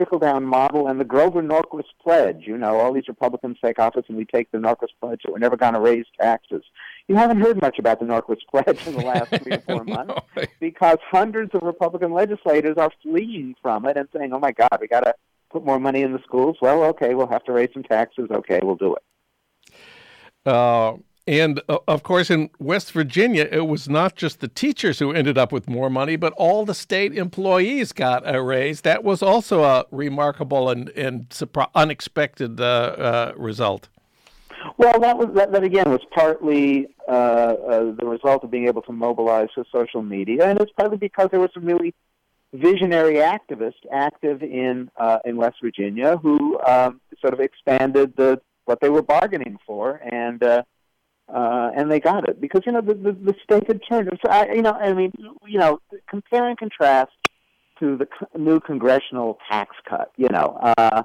trickle 0.00 0.18
down 0.18 0.46
model 0.46 0.88
and 0.88 0.98
the 0.98 1.04
Grover 1.04 1.42
Norquist 1.42 1.92
pledge. 2.02 2.44
You 2.46 2.56
know, 2.56 2.80
all 2.80 2.90
these 2.90 3.06
Republicans 3.06 3.58
take 3.62 3.78
office 3.78 4.04
and 4.08 4.16
we 4.16 4.24
take 4.24 4.50
the 4.50 4.56
Norquist 4.56 4.94
pledge 4.98 5.20
that 5.22 5.30
we're 5.30 5.38
never 5.38 5.58
going 5.58 5.74
to 5.74 5.80
raise 5.80 6.06
taxes. 6.18 6.62
You 7.06 7.16
haven't 7.16 7.42
heard 7.42 7.60
much 7.60 7.78
about 7.78 8.00
the 8.00 8.06
Norquist 8.06 8.46
pledge 8.50 8.86
in 8.86 8.94
the 8.94 9.04
last 9.04 9.28
three 9.42 9.52
or 9.52 9.60
four 9.60 9.84
months 9.84 10.14
no. 10.34 10.44
because 10.58 10.96
hundreds 11.10 11.54
of 11.54 11.60
Republican 11.60 12.14
legislators 12.14 12.78
are 12.78 12.90
fleeing 13.02 13.54
from 13.60 13.84
it 13.84 13.98
and 13.98 14.08
saying, 14.16 14.32
"Oh 14.32 14.38
my 14.38 14.52
God, 14.52 14.78
we 14.80 14.88
got 14.88 15.00
to 15.00 15.14
put 15.50 15.66
more 15.66 15.78
money 15.78 16.00
in 16.00 16.14
the 16.14 16.22
schools." 16.22 16.56
Well, 16.62 16.82
okay, 16.84 17.14
we'll 17.14 17.26
have 17.26 17.44
to 17.44 17.52
raise 17.52 17.68
some 17.74 17.82
taxes. 17.82 18.28
Okay, 18.30 18.60
we'll 18.62 18.76
do 18.76 18.96
it. 18.96 19.76
Uh, 20.46 20.94
and 21.30 21.62
uh, 21.68 21.78
of 21.86 22.02
course, 22.02 22.28
in 22.28 22.50
West 22.58 22.90
Virginia, 22.90 23.48
it 23.52 23.68
was 23.68 23.88
not 23.88 24.16
just 24.16 24.40
the 24.40 24.48
teachers 24.48 24.98
who 24.98 25.12
ended 25.12 25.38
up 25.38 25.52
with 25.52 25.68
more 25.68 25.88
money, 25.88 26.16
but 26.16 26.32
all 26.32 26.64
the 26.64 26.74
state 26.74 27.16
employees 27.16 27.92
got 27.92 28.22
a 28.26 28.42
raise. 28.42 28.80
That 28.80 29.04
was 29.04 29.22
also 29.22 29.62
a 29.62 29.84
remarkable 29.92 30.68
and, 30.70 30.88
and 30.90 31.32
unexpected 31.76 32.60
uh, 32.60 32.64
uh, 32.64 33.32
result. 33.36 33.88
Well, 34.76 34.98
that 34.98 35.16
was 35.16 35.28
that, 35.36 35.52
that 35.52 35.62
again 35.62 35.88
was 35.88 36.00
partly 36.12 36.88
uh, 37.06 37.12
uh, 37.12 37.92
the 37.92 38.06
result 38.06 38.42
of 38.42 38.50
being 38.50 38.66
able 38.66 38.82
to 38.82 38.92
mobilize 38.92 39.50
for 39.54 39.64
social 39.70 40.02
media, 40.02 40.50
and 40.50 40.60
it's 40.60 40.72
partly 40.72 40.98
because 40.98 41.28
there 41.30 41.38
were 41.38 41.50
some 41.54 41.64
really 41.64 41.94
visionary 42.52 43.14
activists 43.14 43.86
active 43.92 44.42
in 44.42 44.90
in 45.24 45.36
West 45.36 45.58
Virginia 45.62 46.16
who 46.16 46.60
um, 46.66 47.00
sort 47.20 47.34
of 47.34 47.38
expanded 47.38 48.14
the 48.16 48.40
what 48.64 48.80
they 48.80 48.88
were 48.88 49.02
bargaining 49.02 49.58
for 49.64 50.00
and 50.12 50.42
uh, 51.32 51.70
and 51.76 51.90
they 51.90 52.00
got 52.00 52.28
it 52.28 52.40
because 52.40 52.62
you 52.66 52.72
know 52.72 52.80
the 52.80 52.94
the, 52.94 53.12
the 53.12 53.34
state 53.42 53.66
had 53.66 53.80
turned. 53.88 54.10
So 54.24 54.30
I, 54.30 54.52
you 54.52 54.62
know, 54.62 54.72
I 54.72 54.92
mean, 54.92 55.12
you 55.46 55.58
know, 55.58 55.80
compare 56.08 56.48
and 56.48 56.58
contrast 56.58 57.12
to 57.78 57.96
the 57.96 58.06
new 58.38 58.60
congressional 58.60 59.38
tax 59.50 59.74
cut. 59.88 60.12
You 60.16 60.28
know, 60.28 60.58
uh, 60.78 61.02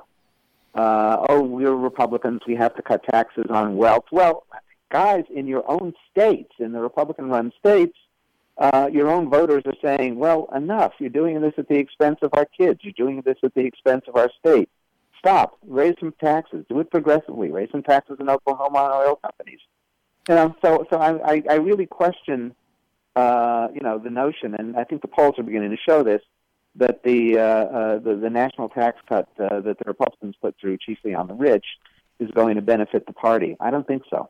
uh, 0.76 1.26
oh, 1.30 1.42
we're 1.42 1.74
Republicans, 1.74 2.42
we 2.46 2.56
have 2.56 2.76
to 2.76 2.82
cut 2.82 3.02
taxes 3.10 3.46
on 3.50 3.78
wealth. 3.78 4.06
Well, 4.12 4.46
guys, 4.92 5.24
in 5.34 5.48
your 5.48 5.70
own 5.72 5.94
states, 6.12 6.52
in 6.60 6.74
the 6.74 6.82
Republican-run 6.82 7.54
states, 7.58 7.98
uh, 8.58 8.90
your 8.92 9.10
own 9.10 9.30
voters 9.30 9.64
are 9.66 9.74
saying, 9.84 10.18
well, 10.18 10.50
enough. 10.56 10.94
You're 11.00 11.10
doing 11.10 11.40
this 11.42 11.54
at 11.58 11.68
the 11.70 11.76
expense 11.78 12.20
of 12.22 12.32
our 12.34 12.46
kids. 12.46 12.82
You're 12.84 12.94
doing 12.94 13.22
this 13.26 13.38
at 13.44 13.54
the 13.54 13.62
expense 13.62 14.04
of 14.08 14.16
our 14.16 14.30
state. 14.40 14.70
Stop. 15.20 15.58
Raise 15.66 15.96
some 16.00 16.14
taxes. 16.22 16.66
Do 16.70 16.80
it 16.82 16.92
progressively. 16.92 17.52
Raise 17.52 17.70
some 17.72 17.84
taxes 17.84 18.18
in 18.20 18.30
Oklahoma 18.30 18.78
on 18.78 19.08
oil 19.08 19.16
companies. 19.16 19.60
You 20.28 20.36
know, 20.36 20.56
so 20.64 20.88
so 20.90 20.98
I 21.00 21.44
I, 21.50 21.56
really 21.56 21.86
question, 21.86 22.56
uh, 23.16 23.68
you 23.74 23.82
know, 23.82 24.00
the 24.00 24.10
notion, 24.10 24.56
and 24.56 24.76
I 24.76 24.84
think 24.84 25.02
the 25.02 25.08
polls 25.08 25.36
are 25.38 25.44
beginning 25.44 25.70
to 25.70 25.78
show 25.78 26.04
this, 26.04 26.22
that 26.76 27.04
the 27.04 27.38
uh, 27.38 27.42
uh, 27.42 28.00
the, 28.00 28.16
the 28.16 28.30
national 28.30 28.70
tax 28.70 28.98
cut 29.08 29.30
uh, 29.40 29.60
that 29.62 29.78
the 29.78 29.86
Republicans 29.86 30.36
put 30.42 30.56
through, 30.60 30.78
chiefly 30.78 31.14
on 31.14 31.28
the 31.28 31.34
rich, 31.36 31.66
is 32.20 32.32
going 32.32 32.56
to 32.56 32.62
benefit 32.62 33.06
the 33.06 33.14
party. 33.14 33.56
I 33.60 33.70
don't 33.70 33.86
think 33.86 34.04
so. 34.10 34.30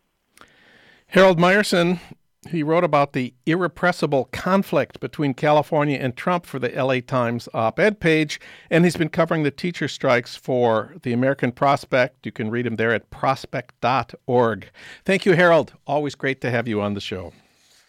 Harold 1.07 1.37
Meyerson 1.37 1.99
he 2.47 2.63
wrote 2.63 2.83
about 2.83 3.13
the 3.13 3.33
irrepressible 3.45 4.25
conflict 4.31 4.99
between 4.99 5.33
California 5.33 5.97
and 5.97 6.15
Trump 6.15 6.45
for 6.45 6.59
the 6.59 6.69
LA 6.69 6.99
Times 6.99 7.49
op 7.53 7.79
ed 7.79 7.99
page, 7.99 8.39
and 8.69 8.83
he's 8.83 8.97
been 8.97 9.09
covering 9.09 9.43
the 9.43 9.51
teacher 9.51 9.87
strikes 9.87 10.35
for 10.35 10.95
the 11.03 11.13
American 11.13 11.51
Prospect. 11.51 12.25
You 12.25 12.31
can 12.31 12.49
read 12.49 12.65
him 12.65 12.75
there 12.75 12.93
at 12.93 13.09
prospect.org. 13.09 14.69
Thank 15.03 15.25
you, 15.25 15.33
Harold. 15.33 15.73
Always 15.87 16.15
great 16.15 16.41
to 16.41 16.51
have 16.51 16.67
you 16.67 16.81
on 16.81 16.93
the 16.93 17.01
show. 17.01 17.33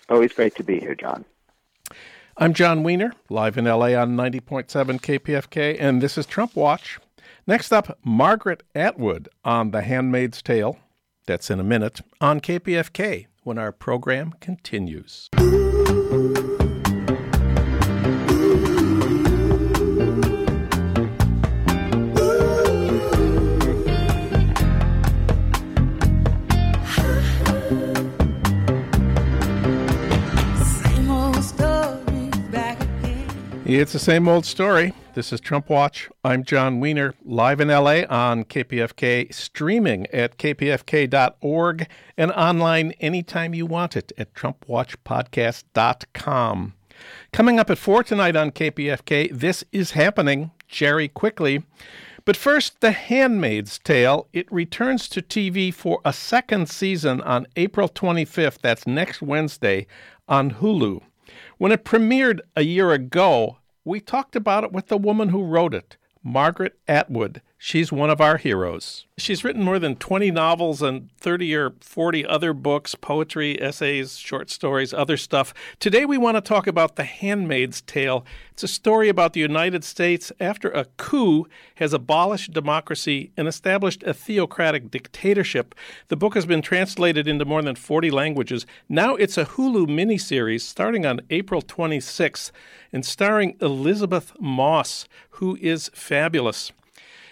Always 0.08 0.32
great 0.32 0.54
to 0.56 0.64
be 0.64 0.80
here, 0.80 0.94
Jon. 0.94 1.24
I'm 2.38 2.52
Jon 2.52 2.82
Wiener, 2.82 3.12
live 3.30 3.56
in 3.56 3.64
LA 3.64 3.94
on 3.94 4.16
90.7 4.16 4.66
KPFK, 5.00 5.76
and 5.80 6.02
this 6.02 6.18
is 6.18 6.26
Trump 6.26 6.54
Watch. 6.54 6.98
Next 7.46 7.72
up, 7.72 7.98
Margaret 8.04 8.62
Atwood 8.74 9.28
on 9.44 9.70
The 9.70 9.82
Handmaid's 9.82 10.42
Tale. 10.42 10.78
That's 11.26 11.50
in 11.50 11.58
a 11.58 11.64
minute 11.64 12.00
on 12.20 12.40
KPFK 12.40 13.26
when 13.46 13.58
our 13.58 13.70
program 13.70 14.32
continues. 14.40 15.30
It's 33.68 33.92
the 33.92 33.98
same 33.98 34.28
old 34.28 34.46
story. 34.46 34.92
This 35.14 35.32
is 35.32 35.40
Trump 35.40 35.68
Watch. 35.68 36.08
I'm 36.22 36.44
Jon 36.44 36.78
Wiener, 36.78 37.14
live 37.24 37.60
in 37.60 37.66
LA 37.66 38.02
on 38.08 38.44
KPFK, 38.44 39.34
streaming 39.34 40.06
at 40.12 40.38
kpfk.org, 40.38 41.88
and 42.16 42.30
online 42.30 42.92
anytime 43.00 43.54
you 43.54 43.66
want 43.66 43.96
it 43.96 44.12
at 44.16 44.32
TrumpWatchPodcast.com. 44.34 46.74
Coming 47.32 47.58
up 47.58 47.68
at 47.68 47.78
4 47.78 48.04
tonight 48.04 48.36
on 48.36 48.52
KPFK, 48.52 49.36
this 49.36 49.64
is 49.72 49.90
happening, 49.90 50.52
Jerry 50.68 51.08
Quickly. 51.08 51.64
But 52.24 52.36
first, 52.36 52.80
The 52.80 52.92
Handmaid's 52.92 53.80
Tale. 53.80 54.28
It 54.32 54.46
returns 54.52 55.08
to 55.08 55.20
TV 55.20 55.74
for 55.74 56.00
a 56.04 56.12
second 56.12 56.70
season 56.70 57.20
on 57.22 57.48
April 57.56 57.88
25th. 57.88 58.60
That's 58.60 58.86
next 58.86 59.20
Wednesday 59.20 59.88
on 60.28 60.52
Hulu. 60.52 61.02
When 61.58 61.72
it 61.72 61.84
premiered 61.84 62.40
a 62.54 62.62
year 62.62 62.92
ago, 62.92 63.58
we 63.82 63.98
talked 63.98 64.36
about 64.36 64.64
it 64.64 64.72
with 64.72 64.88
the 64.88 64.98
woman 64.98 65.30
who 65.30 65.42
wrote 65.42 65.72
it, 65.72 65.96
Margaret 66.22 66.78
Atwood. 66.86 67.40
She's 67.66 67.90
one 67.90 68.10
of 68.10 68.20
our 68.20 68.36
heroes. 68.36 69.06
She's 69.18 69.42
written 69.42 69.64
more 69.64 69.80
than 69.80 69.96
20 69.96 70.30
novels 70.30 70.82
and 70.82 71.10
30 71.16 71.52
or 71.56 71.72
40 71.80 72.24
other 72.24 72.52
books, 72.52 72.94
poetry, 72.94 73.60
essays, 73.60 74.18
short 74.18 74.50
stories, 74.50 74.94
other 74.94 75.16
stuff. 75.16 75.52
Today 75.80 76.04
we 76.04 76.16
want 76.16 76.36
to 76.36 76.40
talk 76.40 76.68
about 76.68 76.94
The 76.94 77.02
Handmaid's 77.02 77.80
Tale. 77.80 78.24
It's 78.52 78.62
a 78.62 78.68
story 78.68 79.08
about 79.08 79.32
the 79.32 79.40
United 79.40 79.82
States 79.82 80.30
after 80.38 80.70
a 80.70 80.84
coup 80.96 81.48
has 81.74 81.92
abolished 81.92 82.52
democracy 82.52 83.32
and 83.36 83.48
established 83.48 84.04
a 84.04 84.14
theocratic 84.14 84.88
dictatorship. 84.88 85.74
The 86.06 86.16
book 86.16 86.34
has 86.34 86.46
been 86.46 86.62
translated 86.62 87.26
into 87.26 87.44
more 87.44 87.62
than 87.62 87.74
40 87.74 88.12
languages. 88.12 88.64
Now 88.88 89.16
it's 89.16 89.36
a 89.36 89.44
Hulu 89.44 89.88
miniseries 89.88 90.60
starting 90.60 91.04
on 91.04 91.20
April 91.30 91.62
26th 91.62 92.52
and 92.92 93.04
starring 93.04 93.56
Elisabeth 93.60 94.34
Moss, 94.38 95.08
who 95.30 95.58
is 95.60 95.90
fabulous. 95.92 96.70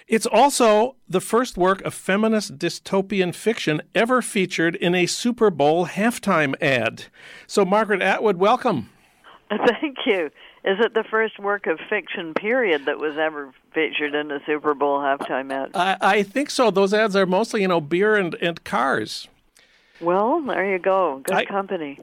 It's 0.07 0.27
also 0.27 0.97
the 1.09 1.21
first 1.21 1.57
work 1.57 1.81
of 1.83 1.95
feminist 1.95 2.59
dystopian 2.59 3.35
fiction 3.35 3.81
ever 3.95 4.21
featured 4.21 4.77
in 4.77 4.95
a 4.95 5.07
Super 5.07 5.49
Bowl 5.49 5.87
halftime 5.87 6.55
ad. 6.61 7.07
So, 7.47 7.65
Margaret 7.65 8.03
Atwood, 8.03 8.37
welcome. 8.37 8.91
Thank 9.49 9.99
you. 10.05 10.27
Is 10.65 10.79
it 10.81 10.95
the 10.95 11.05
first 11.11 11.39
work 11.39 11.67
of 11.67 11.79
fiction, 11.89 12.35
period, 12.35 12.87
that 12.87 12.99
was 12.99 13.17
ever 13.17 13.53
featured 13.73 14.15
in 14.15 14.31
a 14.31 14.41
Super 14.45 14.75
Bowl 14.75 14.99
halftime 14.99 15.51
ad? 15.51 15.71
I, 15.75 15.97
I 16.01 16.23
think 16.23 16.51
so. 16.51 16.71
Those 16.71 16.93
ads 16.93 17.17
are 17.17 17.27
mostly, 17.27 17.63
you 17.63 17.69
know, 17.69 17.81
beer 17.81 18.17
and, 18.17 18.35
and 18.37 18.63
cars. 18.65 19.29
Well, 20.01 20.43
there 20.43 20.71
you 20.71 20.79
go. 20.79 21.21
Good 21.25 21.35
I, 21.35 21.45
company. 21.47 21.99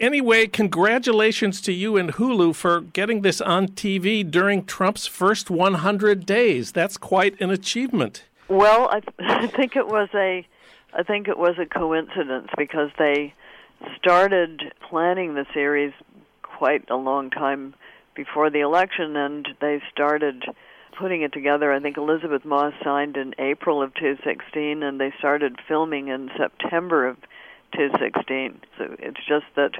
Anyway, 0.00 0.48
congratulations 0.48 1.60
to 1.60 1.72
you 1.72 1.96
and 1.96 2.14
Hulu 2.14 2.56
for 2.56 2.80
getting 2.80 3.22
this 3.22 3.40
on 3.40 3.68
TV 3.68 4.28
during 4.28 4.64
Trump's 4.64 5.06
first 5.06 5.50
100 5.50 6.26
days. 6.26 6.72
That's 6.72 6.96
quite 6.96 7.40
an 7.40 7.50
achievement. 7.50 8.24
Well, 8.48 8.88
I, 8.90 9.00
th- 9.00 9.14
I 9.20 9.46
think 9.46 9.76
it 9.76 9.86
was 9.86 10.08
a 10.14 10.46
I 10.96 11.02
think 11.02 11.26
it 11.26 11.38
was 11.38 11.56
a 11.58 11.66
coincidence 11.66 12.48
because 12.56 12.90
they 12.98 13.34
started 13.98 14.62
planning 14.88 15.34
the 15.34 15.44
series 15.52 15.92
quite 16.42 16.88
a 16.88 16.96
long 16.96 17.30
time 17.30 17.74
before 18.14 18.48
the 18.48 18.60
election 18.60 19.16
and 19.16 19.48
they 19.60 19.82
started 19.92 20.44
putting 20.96 21.22
it 21.22 21.32
together. 21.32 21.72
I 21.72 21.80
think 21.80 21.96
Elisabeth 21.96 22.44
Moss 22.44 22.72
signed 22.84 23.16
in 23.16 23.34
April 23.38 23.82
of 23.82 23.92
2016 23.94 24.84
and 24.84 25.00
they 25.00 25.12
started 25.18 25.58
filming 25.66 26.08
in 26.08 26.30
September 26.36 27.08
of 27.08 27.16
216. 27.76 28.60
So 28.78 28.96
it's 28.98 29.20
just 29.26 29.46
that 29.56 29.72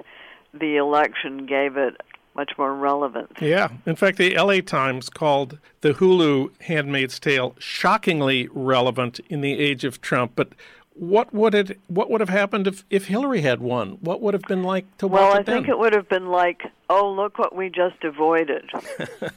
the 0.52 0.76
election 0.76 1.46
gave 1.46 1.76
it 1.76 2.00
much 2.34 2.52
more 2.58 2.74
relevance. 2.74 3.32
Yeah. 3.40 3.68
In 3.86 3.96
fact, 3.96 4.18
the 4.18 4.36
LA 4.36 4.60
Times 4.60 5.08
called 5.08 5.58
the 5.82 5.94
Hulu 5.94 6.50
Handmaid's 6.62 7.18
Tale 7.18 7.54
shockingly 7.58 8.48
relevant 8.52 9.20
in 9.28 9.40
the 9.40 9.58
age 9.58 9.84
of 9.84 10.00
Trump. 10.00 10.32
But 10.34 10.48
what 10.94 11.32
would 11.34 11.54
it 11.54 11.80
what 11.88 12.10
would 12.10 12.20
have 12.20 12.28
happened 12.28 12.66
if, 12.66 12.84
if 12.90 13.06
Hillary 13.06 13.40
had 13.40 13.60
won? 13.60 13.98
What 14.00 14.20
would 14.20 14.34
have 14.34 14.44
been 14.44 14.62
like 14.62 14.96
to 14.98 15.08
watch 15.08 15.20
well, 15.20 15.36
I 15.36 15.42
think 15.42 15.68
it 15.68 15.78
would 15.78 15.94
have 15.94 16.08
been 16.08 16.28
like, 16.28 16.62
oh, 16.88 17.10
look 17.12 17.38
what 17.38 17.54
we 17.54 17.68
just 17.68 18.02
avoided. 18.02 18.70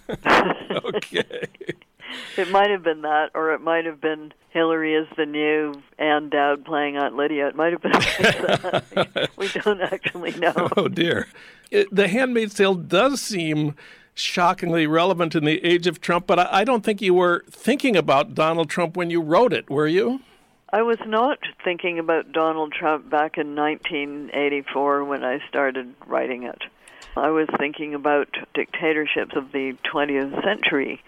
okay. 0.86 1.46
it 2.38 2.50
might 2.50 2.70
have 2.70 2.84
been 2.84 3.02
that, 3.02 3.32
or 3.34 3.54
it 3.54 3.62
might 3.62 3.86
have 3.86 4.02
been 4.02 4.34
Hillary 4.50 4.96
is 4.96 5.08
the 5.18 5.26
new 5.26 5.74
Ann 6.00 6.30
Dowd 6.30 6.66
playing 6.66 6.98
Aunt 6.98 7.16
Lydia. 7.16 7.48
It 7.48 7.56
might 7.56 7.74
have 7.74 7.82
been 7.82 7.92
that. 7.92 9.30
we 9.38 9.48
don't 9.50 9.82
actually 9.82 10.32
know. 10.32 10.70
Oh 10.76 10.88
dear, 10.88 11.28
it, 11.72 11.88
The 11.94 12.08
Handmaid's 12.08 12.54
Tale 12.56 12.76
does 12.76 13.22
seem 13.22 13.76
shockingly 14.14 14.88
relevant 14.88 15.36
in 15.36 15.46
the 15.46 15.64
age 15.64 15.86
of 15.86 16.02
Trump, 16.02 16.26
but 16.26 16.40
I, 16.40 16.48
I 16.52 16.64
don't 16.64 16.84
think 16.84 17.02
you 17.02 17.14
were 17.14 17.46
thinking 17.50 17.96
about 17.96 18.34
Donald 18.34 18.70
Trump 18.70 18.98
when 18.98 19.10
you 19.10 19.22
wrote 19.22 19.54
it, 19.54 19.70
were 19.70 19.88
you? 19.88 20.22
I 20.74 20.82
was 20.82 20.98
not 21.06 21.40
thinking 21.64 21.98
about 21.98 22.32
Donald 22.34 22.74
Trump 22.74 23.10
back 23.10 23.38
in 23.38 23.56
1984 23.56 25.06
when 25.06 25.24
I 25.24 25.40
started 25.48 25.94
writing 26.06 26.44
it. 26.44 26.64
I 27.16 27.30
was 27.30 27.48
thinking 27.58 27.94
about 27.94 28.28
dictatorships 28.54 29.36
of 29.36 29.52
the 29.52 29.78
20th 29.92 30.44
century 30.44 31.02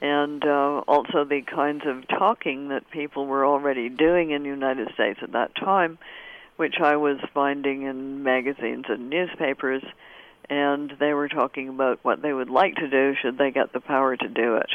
and 0.00 0.44
uh, 0.44 0.82
also 0.88 1.24
the 1.24 1.42
kinds 1.42 1.82
of 1.86 2.08
talking 2.08 2.68
that 2.68 2.90
people 2.90 3.26
were 3.26 3.44
already 3.44 3.88
doing 3.88 4.30
in 4.30 4.42
the 4.42 4.48
United 4.48 4.92
States 4.94 5.20
at 5.22 5.32
that 5.32 5.54
time, 5.54 5.98
which 6.56 6.76
I 6.82 6.96
was 6.96 7.18
finding 7.34 7.82
in 7.82 8.22
magazines 8.22 8.86
and 8.88 9.10
newspapers, 9.10 9.82
and 10.48 10.92
they 10.98 11.12
were 11.12 11.28
talking 11.28 11.68
about 11.68 12.00
what 12.02 12.22
they 12.22 12.32
would 12.32 12.50
like 12.50 12.76
to 12.76 12.88
do 12.88 13.14
should 13.20 13.38
they 13.38 13.50
get 13.50 13.72
the 13.72 13.80
power 13.80 14.16
to 14.16 14.28
do 14.28 14.56
it. 14.56 14.70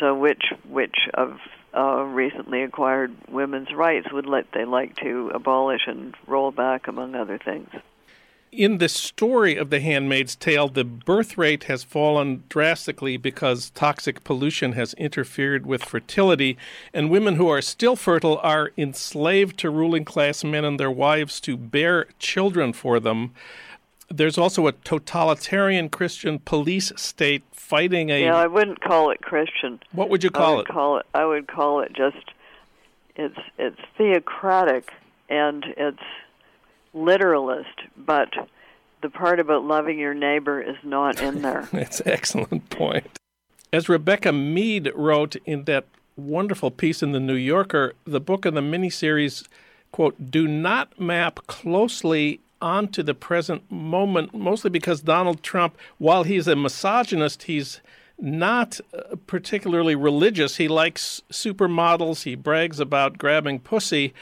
So, 0.00 0.14
which 0.14 0.44
which 0.68 0.96
of 1.12 1.38
uh, 1.76 2.02
recently 2.02 2.62
acquired 2.62 3.14
women's 3.30 3.72
rights 3.74 4.10
would 4.12 4.26
let 4.26 4.46
they 4.52 4.64
like 4.64 4.96
to 4.96 5.30
abolish 5.34 5.82
and 5.86 6.14
roll 6.26 6.50
back, 6.50 6.88
among 6.88 7.14
other 7.14 7.38
things? 7.38 7.68
In 8.52 8.78
the 8.78 8.88
story 8.88 9.56
of 9.56 9.70
The 9.70 9.80
Handmaid's 9.80 10.34
Tale, 10.34 10.68
the 10.68 10.84
birth 10.84 11.36
rate 11.36 11.64
has 11.64 11.84
fallen 11.84 12.44
drastically 12.48 13.16
because 13.16 13.70
toxic 13.70 14.24
pollution 14.24 14.72
has 14.72 14.94
interfered 14.94 15.66
with 15.66 15.84
fertility, 15.84 16.56
and 16.92 17.10
women 17.10 17.36
who 17.36 17.48
are 17.48 17.62
still 17.62 17.96
fertile 17.96 18.38
are 18.42 18.72
enslaved 18.76 19.58
to 19.58 19.70
ruling 19.70 20.04
class 20.04 20.44
men 20.44 20.64
and 20.64 20.78
their 20.78 20.90
wives 20.90 21.40
to 21.40 21.56
bear 21.56 22.06
children 22.18 22.72
for 22.72 22.98
them. 22.98 23.32
There's 24.08 24.38
also 24.38 24.66
a 24.66 24.72
totalitarian 24.72 25.90
Christian 25.90 26.38
police 26.38 26.92
state 26.96 27.42
fighting 27.52 28.08
a. 28.10 28.24
Yeah, 28.24 28.36
I 28.36 28.46
wouldn't 28.46 28.80
call 28.80 29.10
it 29.10 29.20
Christian. 29.20 29.80
What 29.92 30.08
would 30.08 30.24
you 30.24 30.30
call 30.30 30.54
I 30.54 30.56
would 30.56 30.68
it? 30.68 30.72
Call 30.72 30.98
it. 30.98 31.06
I 31.14 31.24
would 31.26 31.46
call 31.46 31.80
it 31.80 31.92
just. 31.92 32.32
It's 33.16 33.38
it's 33.58 33.80
theocratic 33.98 34.92
and 35.28 35.64
it's 35.76 35.98
literalist, 36.98 37.80
but 37.96 38.28
the 39.02 39.10
part 39.10 39.40
about 39.40 39.64
loving 39.64 39.98
your 39.98 40.14
neighbor 40.14 40.60
is 40.60 40.76
not 40.82 41.20
in 41.20 41.42
there. 41.42 41.68
That's 41.72 42.00
an 42.00 42.10
excellent 42.10 42.70
point. 42.70 43.06
As 43.72 43.88
Rebecca 43.88 44.32
Mead 44.32 44.90
wrote 44.94 45.36
in 45.44 45.64
that 45.64 45.86
wonderful 46.16 46.70
piece 46.70 47.02
in 47.02 47.12
the 47.12 47.20
New 47.20 47.34
Yorker, 47.34 47.92
the 48.04 48.20
book 48.20 48.44
and 48.44 48.56
the 48.56 48.60
miniseries, 48.60 49.46
quote, 49.92 50.30
do 50.30 50.48
not 50.48 50.98
map 50.98 51.40
closely 51.46 52.40
onto 52.60 53.02
the 53.02 53.14
present 53.14 53.70
moment, 53.70 54.34
mostly 54.34 54.70
because 54.70 55.00
Donald 55.00 55.42
Trump, 55.42 55.76
while 55.98 56.24
he's 56.24 56.48
a 56.48 56.56
misogynist, 56.56 57.44
he's 57.44 57.80
not 58.18 58.80
uh, 58.92 59.14
particularly 59.26 59.94
religious. 59.94 60.56
He 60.56 60.66
likes 60.66 61.22
supermodels, 61.30 62.24
he 62.24 62.34
brags 62.34 62.80
about 62.80 63.16
grabbing 63.16 63.60
pussy 63.60 64.12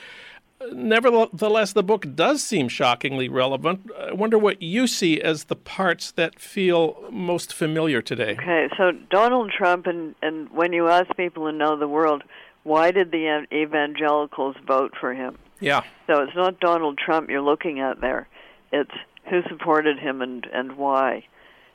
nevertheless, 0.72 1.72
the 1.72 1.82
book 1.82 2.14
does 2.14 2.42
seem 2.42 2.68
shockingly 2.68 3.28
relevant. 3.28 3.90
I 3.98 4.12
wonder 4.12 4.38
what 4.38 4.62
you 4.62 4.86
see 4.86 5.20
as 5.20 5.44
the 5.44 5.56
parts 5.56 6.10
that 6.12 6.38
feel 6.38 7.04
most 7.10 7.52
familiar 7.52 8.02
today. 8.02 8.32
Okay, 8.32 8.68
so 8.76 8.92
Donald 9.10 9.52
Trump, 9.56 9.86
and, 9.86 10.14
and 10.22 10.50
when 10.50 10.72
you 10.72 10.88
ask 10.88 11.14
people 11.16 11.46
in 11.46 11.58
know 11.58 11.78
the 11.78 11.88
world, 11.88 12.22
why 12.62 12.90
did 12.90 13.10
the 13.10 13.46
evangelicals 13.52 14.56
vote 14.66 14.94
for 15.00 15.14
him? 15.14 15.38
Yeah. 15.60 15.82
So 16.06 16.22
it's 16.22 16.36
not 16.36 16.60
Donald 16.60 16.98
Trump 16.98 17.30
you're 17.30 17.40
looking 17.40 17.80
at 17.80 18.00
there. 18.00 18.28
It's 18.72 18.90
who 19.30 19.42
supported 19.48 19.98
him 19.98 20.22
and, 20.22 20.46
and 20.52 20.76
why 20.76 21.24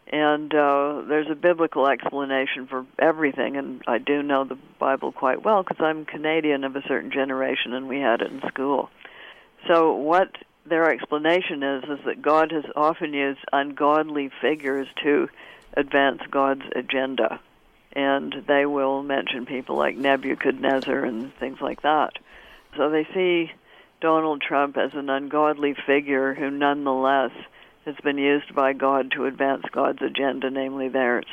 and 0.07 0.53
uh, 0.53 1.03
there's 1.07 1.29
a 1.29 1.35
biblical 1.35 1.87
explanation 1.87 2.67
for 2.67 2.85
everything. 2.99 3.57
And 3.57 3.81
I 3.87 3.97
do 3.97 4.21
know 4.21 4.43
the 4.43 4.57
Bible 4.79 5.11
quite 5.11 5.43
well 5.43 5.63
because 5.63 5.83
I'm 5.83 6.05
Canadian 6.05 6.63
of 6.63 6.75
a 6.75 6.81
certain 6.87 7.11
generation, 7.11 7.73
and 7.73 7.87
we 7.87 7.99
had 7.99 8.21
it 8.21 8.31
in 8.31 8.41
school. 8.47 8.89
So 9.67 9.93
what 9.93 10.35
their 10.65 10.91
explanation 10.91 11.63
is 11.63 11.83
is 11.83 12.05
that 12.05 12.21
God 12.21 12.51
has 12.51 12.65
often 12.75 13.13
used 13.13 13.39
ungodly 13.51 14.29
figures 14.41 14.87
to 15.03 15.29
advance 15.73 16.21
God's 16.29 16.65
agenda, 16.75 17.39
and 17.93 18.43
they 18.47 18.65
will 18.65 19.03
mention 19.03 19.45
people 19.45 19.77
like 19.77 19.95
Nebuchadnezzar 19.97 21.05
and 21.05 21.33
things 21.35 21.59
like 21.61 21.81
that. 21.83 22.13
So 22.75 22.89
they 22.89 23.07
see 23.13 23.51
Donald 24.01 24.41
Trump 24.41 24.77
as 24.77 24.93
an 24.93 25.09
ungodly 25.09 25.75
figure 25.85 26.33
who 26.33 26.49
nonetheless 26.49 27.31
has 27.85 27.95
been 28.03 28.17
used 28.17 28.53
by 28.53 28.73
God 28.73 29.11
to 29.11 29.25
advance 29.25 29.63
God's 29.71 30.01
agenda, 30.01 30.49
namely 30.49 30.89
theirs. 30.89 31.25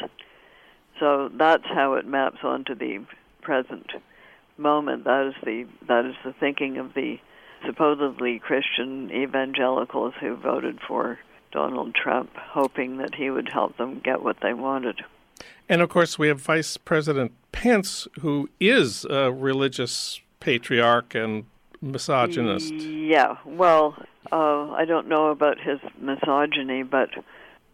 So 0.99 1.30
that's 1.32 1.66
how 1.66 1.94
it 1.94 2.07
maps 2.07 2.38
onto 2.42 2.74
the 2.74 3.05
present 3.42 3.90
moment. 4.57 5.05
That 5.05 5.28
is 5.28 5.34
the 5.44 5.66
that 5.86 6.05
is 6.05 6.14
the 6.24 6.32
thinking 6.32 6.78
of 6.78 6.94
the 6.94 7.18
supposedly 7.66 8.38
Christian 8.38 9.11
evangelicals 9.11 10.14
who 10.20 10.36
voted 10.36 10.78
for 10.86 11.18
Donald 11.51 11.94
Trump, 11.94 12.30
hoping 12.36 12.99
that 12.99 13.14
he 13.14 13.30
would 13.30 13.49
help 13.49 13.76
them 13.76 14.01
get 14.01 14.22
what 14.22 14.36
they 14.42 14.55
wanted. 14.55 15.01
And 15.68 15.82
of 15.82 15.88
course, 15.88 16.18
we 16.18 16.28
have 16.28 16.40
Vice 16.40 16.76
President 16.76 17.32
Pence, 17.53 18.07
who 18.20 18.49
is 18.61 19.05
a 19.09 19.32
religious 19.32 20.20
patriarch 20.40 21.14
and 21.14 21.44
misogynist. 21.80 22.72
Yeah, 22.72 23.36
well, 23.44 23.94
uh, 24.32 24.70
I 24.72 24.84
don't 24.84 25.08
know 25.08 25.28
about 25.30 25.58
his 25.60 25.78
misogyny, 25.98 26.82
but 26.82 27.10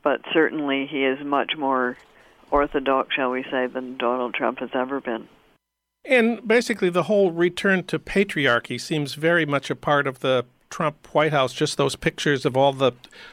but 0.02 0.20
certainly 0.32 0.86
he 0.86 1.04
is 1.04 1.24
much 1.24 1.52
more 1.56 1.96
orthodox, 2.50 3.14
shall 3.14 3.30
we 3.30 3.42
say, 3.50 3.66
than 3.66 3.96
Donald 3.96 4.34
Trump 4.34 4.58
has 4.58 4.70
ever 4.74 5.00
been. 5.00 5.28
And 6.04 6.46
basically, 6.46 6.90
the 6.90 7.04
whole 7.04 7.30
return 7.30 7.84
to 7.84 7.98
patriarchy 7.98 8.78
seems 8.78 9.14
very 9.14 9.46
much 9.46 9.70
a 9.70 9.76
part 9.76 10.06
of 10.06 10.20
the 10.20 10.44
Trump 10.68 11.08
White 11.12 11.32
House. 11.32 11.54
Just 11.54 11.78
those 11.78 11.96
pictures 11.96 12.44
of 12.44 12.56
all 12.56 12.72
the 12.72 12.92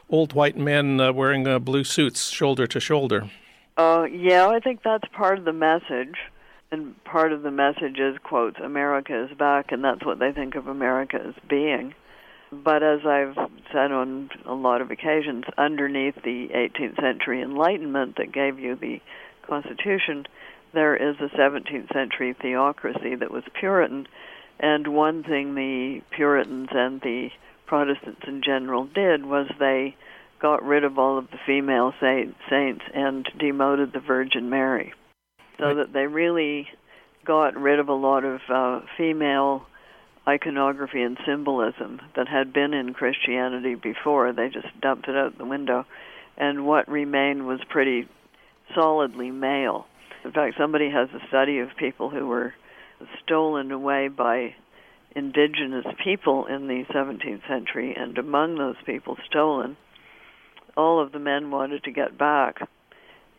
old 0.09 0.33
white 0.33 0.57
men 0.57 1.01
uh, 1.01 1.11
wearing 1.11 1.45
uh, 1.45 1.59
blue 1.59 1.83
suits, 1.83 2.29
shoulder 2.29 2.65
to 2.67 2.79
shoulder. 2.79 3.29
Uh, 3.77 4.05
yeah, 4.09 4.47
I 4.47 4.59
think 4.59 4.81
that's 4.83 5.07
part 5.11 5.37
of 5.37 5.45
the 5.45 5.53
message. 5.53 6.15
And 6.71 7.03
part 7.03 7.33
of 7.33 7.43
the 7.43 7.51
message 7.51 7.99
is, 7.99 8.17
quotes, 8.23 8.57
America 8.59 9.25
is 9.25 9.37
back, 9.37 9.73
and 9.73 9.83
that's 9.83 10.05
what 10.05 10.19
they 10.19 10.31
think 10.31 10.55
of 10.55 10.67
America 10.67 11.21
as 11.21 11.33
being. 11.49 11.93
But 12.51 12.83
as 12.83 12.99
I've 13.05 13.35
said 13.71 13.91
on 13.91 14.29
a 14.45 14.53
lot 14.53 14.81
of 14.81 14.91
occasions, 14.91 15.45
underneath 15.57 16.15
the 16.15 16.49
18th 16.53 16.99
century 16.99 17.41
Enlightenment 17.41 18.17
that 18.17 18.33
gave 18.33 18.59
you 18.59 18.75
the 18.75 18.99
Constitution, 19.47 20.25
there 20.73 20.95
is 20.95 21.15
a 21.19 21.35
17th 21.35 21.93
century 21.93 22.35
theocracy 22.41 23.15
that 23.15 23.31
was 23.31 23.43
Puritan. 23.57 24.07
And 24.59 24.87
one 24.89 25.23
thing 25.23 25.55
the 25.55 26.01
Puritans 26.11 26.69
and 26.71 26.99
the 27.01 27.29
Protestants 27.65 28.21
in 28.27 28.41
general 28.43 28.85
did 28.85 29.25
was 29.25 29.47
they 29.57 29.95
got 30.41 30.61
rid 30.61 30.83
of 30.83 30.99
all 30.99 31.17
of 31.17 31.31
the 31.31 31.39
female 31.45 31.93
saints 32.01 32.83
and 32.93 33.27
demoted 33.39 33.93
the 33.93 33.99
Virgin 33.99 34.49
Mary. 34.49 34.93
So 35.57 35.75
that 35.75 35.93
they 35.93 36.07
really 36.07 36.67
got 37.25 37.55
rid 37.55 37.79
of 37.79 37.87
a 37.87 37.93
lot 37.93 38.25
of 38.25 38.41
uh, 38.49 38.81
female 38.97 39.65
iconography 40.27 41.01
and 41.01 41.17
symbolism 41.25 41.99
that 42.15 42.27
had 42.27 42.53
been 42.53 42.73
in 42.73 42.93
Christianity 42.93 43.75
before. 43.75 44.33
They 44.33 44.49
just 44.49 44.67
dumped 44.79 45.07
it 45.07 45.15
out 45.15 45.37
the 45.37 45.45
window. 45.45 45.85
And 46.37 46.65
what 46.65 46.87
remained 46.87 47.47
was 47.47 47.59
pretty 47.69 48.07
solidly 48.75 49.31
male. 49.31 49.87
In 50.23 50.31
fact, 50.31 50.55
somebody 50.57 50.89
has 50.89 51.09
a 51.09 51.27
study 51.27 51.59
of 51.59 51.69
people 51.77 52.09
who 52.09 52.27
were 52.27 52.53
stolen 53.23 53.71
away 53.71 54.07
by 54.07 54.55
indigenous 55.15 55.85
people 56.03 56.45
in 56.45 56.67
the 56.67 56.85
17th 56.93 57.47
century, 57.47 57.95
and 57.97 58.17
among 58.17 58.57
those 58.57 58.75
people 58.85 59.17
stolen, 59.27 59.75
all 60.77 61.01
of 61.01 61.11
the 61.11 61.19
men 61.19 61.51
wanted 61.51 61.83
to 61.83 61.91
get 61.91 62.17
back 62.17 62.61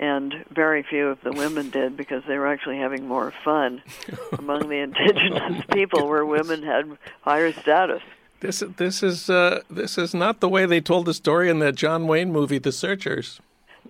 and 0.03 0.45
very 0.51 0.83
few 0.83 1.07
of 1.07 1.21
the 1.23 1.31
women 1.31 1.71
did 1.71 1.97
because 1.97 2.25
they 2.27 2.37
were 2.37 2.49
actually 2.49 2.77
having 2.77 3.07
more 3.07 3.33
fun 3.45 3.81
among 4.39 4.69
the 4.69 4.79
indigenous 4.79 5.65
people 5.73 6.09
where 6.09 6.27
women 6.27 6.65
had 6.65 6.99
higher 7.21 7.53
status. 7.53 8.03
This 8.41 8.65
this 8.77 9.05
is 9.05 9.31
uh, 9.31 9.61
this 9.71 9.97
is 9.97 10.13
not 10.13 10.41
the 10.41 10.49
way 10.49 10.67
they 10.67 10.81
told 10.81 11.07
the 11.07 11.15
story 11.15 11.49
in 11.49 11.61
that 11.61 11.77
John 11.77 12.09
Wayne 12.09 12.33
movie, 12.33 12.59
The 12.59 12.73
Searchers. 12.73 13.41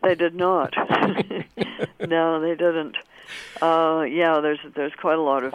They 0.03 0.15
did 0.15 0.35
not. 0.35 0.75
no, 2.07 2.41
they 2.41 2.57
didn't. 2.57 2.97
Uh, 3.63 4.05
yeah, 4.07 4.41
there's 4.41 4.61
there's 4.75 4.93
quite 5.01 5.17
a 5.17 5.23
lot 5.23 5.45
of 5.45 5.55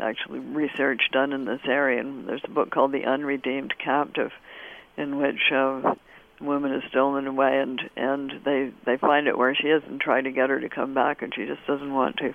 actually 0.00 0.40
research 0.40 1.02
done 1.12 1.32
in 1.32 1.44
this 1.44 1.60
area, 1.64 2.00
and 2.00 2.28
there's 2.28 2.42
a 2.42 2.50
book 2.50 2.72
called 2.72 2.90
The 2.90 3.04
Unredeemed 3.04 3.74
Captive, 3.78 4.32
in 4.96 5.18
which 5.18 5.52
uh, 5.54 5.94
woman 6.44 6.72
is 6.72 6.82
stolen 6.88 7.26
away 7.26 7.60
and 7.60 7.80
and 7.96 8.32
they 8.44 8.70
they 8.84 8.96
find 8.96 9.26
it 9.26 9.38
where 9.38 9.54
she 9.54 9.68
is 9.68 9.82
and 9.86 10.00
try 10.00 10.20
to 10.20 10.30
get 10.30 10.50
her 10.50 10.60
to 10.60 10.68
come 10.68 10.94
back 10.94 11.22
and 11.22 11.34
she 11.34 11.46
just 11.46 11.66
doesn't 11.66 11.92
want 11.92 12.16
to 12.16 12.34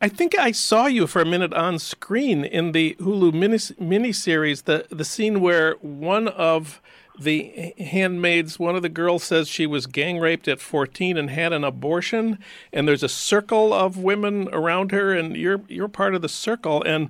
I 0.00 0.08
think 0.08 0.38
I 0.38 0.52
saw 0.52 0.86
you 0.86 1.06
for 1.06 1.22
a 1.22 1.26
minute 1.26 1.54
on 1.54 1.78
screen 1.78 2.44
in 2.44 2.72
the 2.72 2.94
Hulu 3.00 3.78
mini 3.80 4.12
series. 4.12 4.62
the 4.62 4.86
the 4.90 5.04
scene 5.04 5.40
where 5.40 5.74
one 5.80 6.28
of 6.28 6.80
the 7.18 7.74
handmaids, 7.78 8.58
one 8.58 8.76
of 8.76 8.82
the 8.82 8.88
girls 8.88 9.24
says 9.24 9.48
she 9.48 9.66
was 9.66 9.86
gang 9.86 10.20
raped 10.20 10.46
at 10.46 10.60
14 10.60 11.16
and 11.16 11.30
had 11.30 11.52
an 11.52 11.64
abortion, 11.64 12.38
and 12.72 12.86
there's 12.86 13.02
a 13.02 13.08
circle 13.08 13.72
of 13.72 13.96
women 13.96 14.48
around 14.52 14.92
her, 14.92 15.12
and 15.12 15.36
you're 15.36 15.62
you're 15.68 15.88
part 15.88 16.14
of 16.14 16.22
the 16.22 16.28
circle, 16.28 16.82
and 16.84 17.08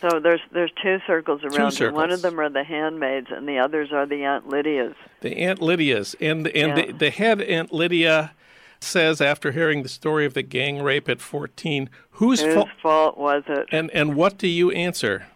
so 0.00 0.20
there's 0.20 0.40
there's 0.52 0.72
two 0.82 0.98
circles 1.06 1.42
around 1.42 1.70
two 1.70 1.76
circles. 1.76 1.96
One 1.96 2.10
of 2.10 2.22
them 2.22 2.40
are 2.40 2.48
the 2.48 2.64
handmaids, 2.64 3.28
and 3.30 3.46
the 3.46 3.58
others 3.58 3.92
are 3.92 4.06
the 4.06 4.24
Aunt 4.24 4.48
Lydias. 4.48 4.94
The 5.20 5.36
Aunt 5.36 5.60
Lydias, 5.60 6.14
and 6.20 6.46
and 6.48 6.78
yeah. 6.78 6.86
the, 6.86 6.92
the 6.92 7.10
head 7.10 7.42
Aunt 7.42 7.72
Lydia 7.72 8.32
says 8.80 9.20
after 9.20 9.52
hearing 9.52 9.82
the 9.82 9.88
story 9.88 10.24
of 10.24 10.32
the 10.32 10.42
gang 10.42 10.82
rape 10.82 11.06
at 11.08 11.20
14, 11.20 11.90
whose, 12.12 12.40
whose 12.40 12.54
fa- 12.54 12.64
fault 12.82 13.18
was 13.18 13.42
it? 13.46 13.68
And 13.70 13.90
and 13.90 14.14
what 14.14 14.38
do 14.38 14.48
you 14.48 14.70
answer? 14.70 15.26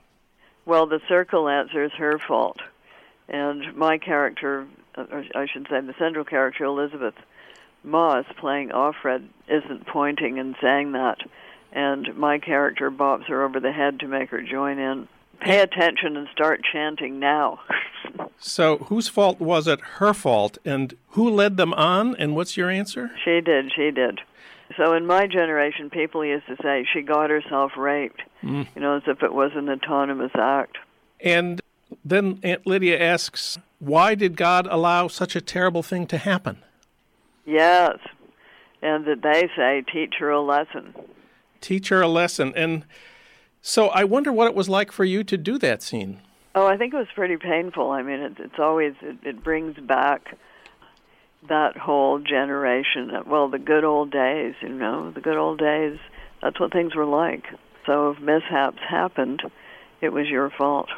Well, 0.64 0.86
the 0.86 1.00
circle 1.08 1.48
answers 1.48 1.92
her 1.98 2.18
fault, 2.18 2.58
and 3.28 3.76
my 3.76 3.98
character, 3.98 4.66
or 4.96 5.24
I 5.34 5.46
should 5.46 5.66
say, 5.68 5.80
the 5.80 5.94
central 5.98 6.24
character 6.24 6.64
Elisabeth 6.64 7.14
Moss, 7.82 8.24
playing 8.38 8.70
Offred, 8.70 9.28
isn't 9.46 9.86
pointing 9.86 10.38
and 10.38 10.56
saying 10.62 10.92
that 10.92 11.18
and 11.74 12.16
my 12.16 12.38
character 12.38 12.90
bops 12.90 13.26
her 13.26 13.44
over 13.44 13.58
the 13.58 13.72
head 13.72 14.00
to 14.00 14.08
make 14.08 14.30
her 14.30 14.40
join 14.40 14.78
in. 14.78 15.08
Pay 15.40 15.58
attention 15.58 16.16
and 16.16 16.28
start 16.32 16.60
chanting 16.72 17.18
now. 17.18 17.60
so, 18.38 18.78
whose 18.78 19.08
fault 19.08 19.40
was 19.40 19.66
it? 19.66 19.80
Her 19.80 20.14
fault. 20.14 20.56
And 20.64 20.94
who 21.10 21.28
led 21.28 21.56
them 21.56 21.74
on? 21.74 22.14
And 22.16 22.36
what's 22.36 22.56
your 22.56 22.70
answer? 22.70 23.10
She 23.24 23.40
did. 23.40 23.72
She 23.74 23.90
did. 23.90 24.20
So, 24.76 24.94
in 24.94 25.04
my 25.04 25.26
generation, 25.26 25.90
people 25.90 26.24
used 26.24 26.46
to 26.46 26.56
say 26.62 26.86
she 26.90 27.02
got 27.02 27.30
herself 27.30 27.72
raped, 27.76 28.22
mm. 28.42 28.66
you 28.74 28.80
know, 28.80 28.96
as 28.96 29.02
if 29.08 29.22
it 29.22 29.34
was 29.34 29.50
an 29.54 29.68
autonomous 29.68 30.32
act. 30.34 30.78
And 31.20 31.60
then 32.04 32.38
Aunt 32.44 32.66
Lydia 32.66 32.98
asks, 32.98 33.58
why 33.80 34.14
did 34.14 34.36
God 34.36 34.68
allow 34.70 35.08
such 35.08 35.34
a 35.34 35.40
terrible 35.40 35.82
thing 35.82 36.06
to 36.06 36.18
happen? 36.18 36.58
Yes. 37.44 37.98
And 38.80 39.04
that 39.06 39.22
they 39.22 39.48
say, 39.56 39.82
teach 39.92 40.14
her 40.20 40.30
a 40.30 40.40
lesson 40.40 40.94
teach 41.64 41.88
her 41.88 42.02
a 42.02 42.08
lesson. 42.08 42.52
And 42.54 42.84
so 43.62 43.88
I 43.88 44.04
wonder 44.04 44.32
what 44.32 44.46
it 44.46 44.54
was 44.54 44.68
like 44.68 44.92
for 44.92 45.04
you 45.04 45.24
to 45.24 45.36
do 45.36 45.58
that 45.58 45.82
scene. 45.82 46.20
Oh, 46.54 46.66
I 46.66 46.76
think 46.76 46.92
it 46.94 46.98
was 46.98 47.08
pretty 47.14 47.36
painful. 47.36 47.90
I 47.90 48.02
mean, 48.02 48.20
it, 48.20 48.32
it's 48.38 48.58
always 48.58 48.94
it, 49.00 49.16
it 49.24 49.42
brings 49.42 49.76
back 49.78 50.36
that 51.48 51.76
whole 51.76 52.18
generation. 52.18 53.10
Well, 53.26 53.48
the 53.48 53.58
good 53.58 53.84
old 53.84 54.10
days, 54.10 54.54
you 54.60 54.68
know, 54.68 55.10
the 55.10 55.20
good 55.20 55.36
old 55.36 55.58
days. 55.58 55.98
That's 56.42 56.60
what 56.60 56.72
things 56.72 56.94
were 56.94 57.06
like. 57.06 57.46
So 57.86 58.10
if 58.10 58.20
mishaps 58.20 58.78
happened, 58.88 59.42
it 60.00 60.10
was 60.10 60.28
your 60.28 60.50
fault. 60.50 60.90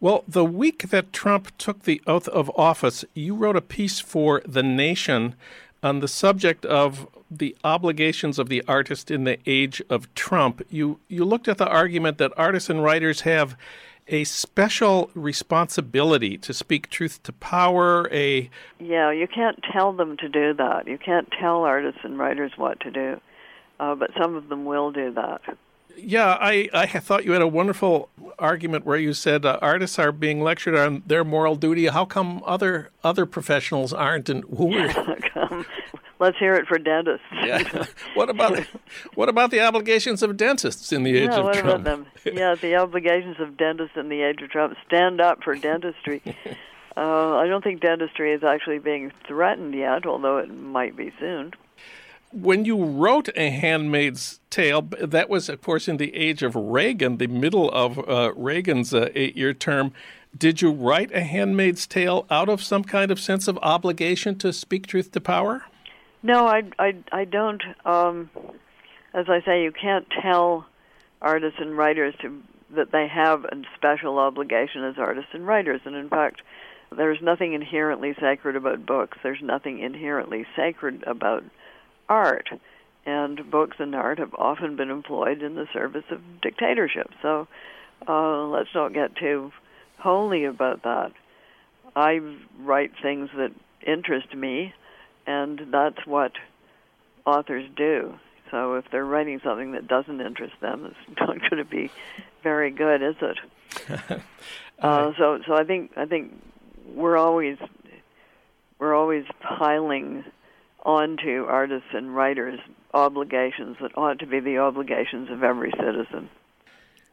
Well, 0.00 0.24
the 0.28 0.44
week 0.44 0.90
that 0.90 1.14
Trump 1.14 1.56
took 1.56 1.84
the 1.84 2.02
oath 2.06 2.28
of 2.28 2.50
office, 2.56 3.04
you 3.14 3.34
wrote 3.34 3.56
a 3.56 3.62
piece 3.62 4.00
for 4.00 4.42
The 4.46 4.62
Nation 4.62 5.34
on 5.84 6.00
the 6.00 6.08
subject 6.08 6.64
of 6.64 7.06
the 7.30 7.54
obligations 7.62 8.38
of 8.38 8.48
the 8.48 8.64
artist 8.66 9.10
in 9.10 9.24
the 9.24 9.38
age 9.46 9.82
of 9.90 10.12
Trump, 10.14 10.62
you, 10.70 10.98
you 11.08 11.24
looked 11.24 11.46
at 11.46 11.58
the 11.58 11.68
argument 11.68 12.18
that 12.18 12.32
artists 12.36 12.70
and 12.70 12.82
writers 12.82 13.20
have 13.20 13.56
a 14.08 14.24
special 14.24 15.10
responsibility 15.14 16.36
to 16.38 16.52
speak 16.52 16.88
truth 16.88 17.22
to 17.22 17.32
power, 17.32 18.08
a 18.12 18.50
Yeah, 18.78 19.10
you 19.10 19.26
can't 19.26 19.62
tell 19.72 19.92
them 19.92 20.16
to 20.18 20.28
do 20.28 20.54
that. 20.54 20.86
You 20.86 20.98
can't 20.98 21.30
tell 21.38 21.62
artists 21.62 22.00
and 22.02 22.18
writers 22.18 22.52
what 22.56 22.80
to 22.80 22.90
do. 22.90 23.20
Uh, 23.80 23.94
but 23.94 24.10
some 24.18 24.36
of 24.36 24.48
them 24.48 24.64
will 24.64 24.92
do 24.92 25.12
that. 25.12 25.40
Yeah, 25.96 26.36
I, 26.40 26.68
I 26.72 26.86
thought 26.86 27.24
you 27.24 27.32
had 27.32 27.42
a 27.42 27.48
wonderful 27.48 28.08
argument 28.38 28.84
where 28.84 28.98
you 28.98 29.12
said 29.12 29.44
uh, 29.44 29.58
artists 29.62 29.98
are 29.98 30.12
being 30.12 30.42
lectured 30.42 30.74
on 30.74 31.02
their 31.06 31.24
moral 31.24 31.56
duty. 31.56 31.86
How 31.86 32.04
come 32.04 32.42
other 32.44 32.90
other 33.02 33.26
professionals 33.26 33.92
aren't? 33.92 34.28
And 34.28 34.44
who 34.56 34.76
are... 34.76 35.64
Let's 36.20 36.38
hear 36.38 36.54
it 36.54 36.66
for 36.66 36.78
dentists. 36.78 37.26
yeah. 37.32 37.86
what 38.14 38.30
about 38.30 38.58
what 39.14 39.28
about 39.28 39.50
the 39.50 39.60
obligations 39.60 40.22
of 40.22 40.36
dentists 40.36 40.92
in 40.92 41.02
the 41.02 41.16
age 41.18 41.30
of 41.30 41.44
what 41.44 41.54
Trump? 41.54 41.80
About 41.80 41.84
them? 41.84 42.06
Yeah, 42.24 42.54
the 42.54 42.76
obligations 42.76 43.36
of 43.40 43.56
dentists 43.56 43.96
in 43.96 44.08
the 44.08 44.22
age 44.22 44.40
of 44.40 44.50
Trump. 44.50 44.76
Stand 44.86 45.20
up 45.20 45.42
for 45.42 45.54
dentistry. 45.54 46.22
uh, 46.96 47.36
I 47.36 47.46
don't 47.46 47.62
think 47.62 47.80
dentistry 47.80 48.32
is 48.32 48.44
actually 48.44 48.78
being 48.78 49.12
threatened 49.26 49.74
yet, 49.74 50.06
although 50.06 50.38
it 50.38 50.50
might 50.50 50.96
be 50.96 51.12
soon 51.18 51.52
when 52.34 52.64
you 52.64 52.84
wrote 52.84 53.28
A 53.36 53.50
Handmaid's 53.50 54.40
Tale, 54.50 54.82
that 54.82 55.28
was, 55.28 55.48
of 55.48 55.62
course, 55.62 55.88
in 55.88 55.96
the 55.98 56.14
age 56.14 56.42
of 56.42 56.54
Reagan, 56.56 57.18
the 57.18 57.28
middle 57.28 57.70
of 57.70 57.98
uh, 58.08 58.32
Reagan's 58.34 58.92
uh, 58.92 59.08
eight 59.14 59.36
year 59.36 59.54
term. 59.54 59.92
Did 60.36 60.60
you 60.60 60.72
write 60.72 61.12
A 61.12 61.22
Handmaid's 61.22 61.86
Tale 61.86 62.26
out 62.30 62.48
of 62.48 62.62
some 62.62 62.82
kind 62.82 63.10
of 63.12 63.20
sense 63.20 63.46
of 63.46 63.56
obligation 63.58 64.36
to 64.38 64.52
speak 64.52 64.86
truth 64.86 65.12
to 65.12 65.20
power? 65.20 65.64
No, 66.22 66.46
I, 66.46 66.62
I, 66.78 66.96
I 67.12 67.24
don't. 67.24 67.62
Um, 67.84 68.30
as 69.12 69.26
I 69.28 69.40
say, 69.44 69.62
you 69.62 69.70
can't 69.70 70.06
tell 70.22 70.66
artists 71.22 71.60
and 71.60 71.76
writers 71.76 72.14
to, 72.22 72.42
that 72.74 72.90
they 72.90 73.06
have 73.06 73.44
a 73.44 73.62
special 73.76 74.18
obligation 74.18 74.82
as 74.82 74.96
artists 74.98 75.30
and 75.32 75.46
writers. 75.46 75.82
And 75.84 75.94
in 75.94 76.08
fact, 76.08 76.42
there's 76.96 77.22
nothing 77.22 77.52
inherently 77.52 78.14
sacred 78.20 78.56
about 78.56 78.84
books. 78.84 79.18
There's 79.22 79.42
nothing 79.42 79.78
inherently 79.78 80.46
sacred 80.56 81.04
about 81.06 81.44
art. 82.08 82.48
And 83.06 83.50
books 83.50 83.76
and 83.80 83.94
art 83.94 84.18
have 84.18 84.34
often 84.34 84.76
been 84.76 84.90
employed 84.90 85.42
in 85.42 85.56
the 85.56 85.66
service 85.72 86.04
of 86.10 86.20
dictatorship. 86.40 87.10
So 87.20 87.46
uh, 88.08 88.46
let's 88.46 88.70
not 88.74 88.94
get 88.94 89.16
too 89.16 89.52
holy 89.98 90.44
about 90.44 90.82
that. 90.84 91.12
I 91.94 92.20
write 92.58 92.92
things 93.02 93.30
that 93.36 93.52
interest 93.86 94.34
me, 94.34 94.72
and 95.26 95.66
that's 95.70 96.06
what 96.06 96.32
authors 97.26 97.68
do. 97.76 98.14
So 98.50 98.74
if 98.74 98.84
they're 98.90 99.04
writing 99.04 99.40
something 99.42 99.72
that 99.72 99.86
doesn't 99.88 100.20
interest 100.20 100.54
them, 100.60 100.86
it's 100.86 101.20
not 101.20 101.38
going 101.50 101.56
to 101.56 101.64
be 101.64 101.90
very 102.42 102.70
good, 102.70 103.02
is 103.02 103.16
it? 103.20 103.38
uh, 104.78 105.12
so 105.18 105.40
so 105.46 105.54
I 105.54 105.64
think 105.64 105.92
I 105.96 106.06
think 106.06 106.32
we're 106.94 107.16
always 107.16 107.58
we're 108.78 108.94
always 108.94 109.24
piling 109.40 110.24
onto 110.84 111.44
artists 111.48 111.88
and 111.92 112.14
writers 112.14 112.60
obligations 112.92 113.76
that 113.80 113.96
ought 113.96 114.18
to 114.20 114.26
be 114.26 114.40
the 114.40 114.58
obligations 114.58 115.30
of 115.30 115.42
every 115.42 115.72
citizen. 115.72 116.28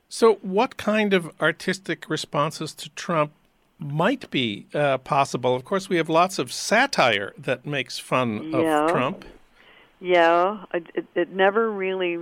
So, 0.10 0.36
what 0.42 0.78
kind 0.78 1.14
of 1.14 1.32
artistic 1.42 2.10
responses 2.10 2.74
to 2.76 2.90
Trump 2.90 3.32
might 3.80 4.30
be 4.30 4.68
uh, 4.74 4.98
possible? 5.00 5.56
Of 5.56 5.64
course, 5.64 5.90
we 5.90 5.98
have 5.98 6.10
lots 6.10 6.38
of 6.38 6.52
satire 6.52 7.34
that 7.38 7.66
makes 7.66 7.98
fun 7.98 8.52
yeah. 8.52 8.84
of 8.86 8.92
Trump. 8.92 9.26
Yeah, 10.02 10.66
it, 10.74 11.06
it, 11.16 11.32
never 11.32 11.72
really. 11.72 12.18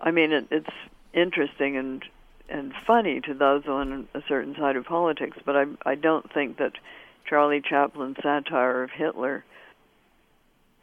I 0.00 0.10
mean, 0.10 0.32
it, 0.32 0.46
it's 0.50 0.74
interesting 1.12 1.76
and 1.76 2.04
and 2.48 2.72
funny 2.86 3.20
to 3.22 3.34
those 3.34 3.66
on 3.66 4.06
a 4.14 4.22
certain 4.28 4.54
side 4.54 4.76
of 4.76 4.84
politics, 4.84 5.38
but 5.44 5.56
I 5.56 5.64
I 5.84 5.96
don't 5.96 6.32
think 6.32 6.58
that 6.58 6.74
Charlie 7.28 7.62
Chaplin's 7.62 8.18
satire 8.22 8.82
of 8.82 8.90
Hitler 8.90 9.44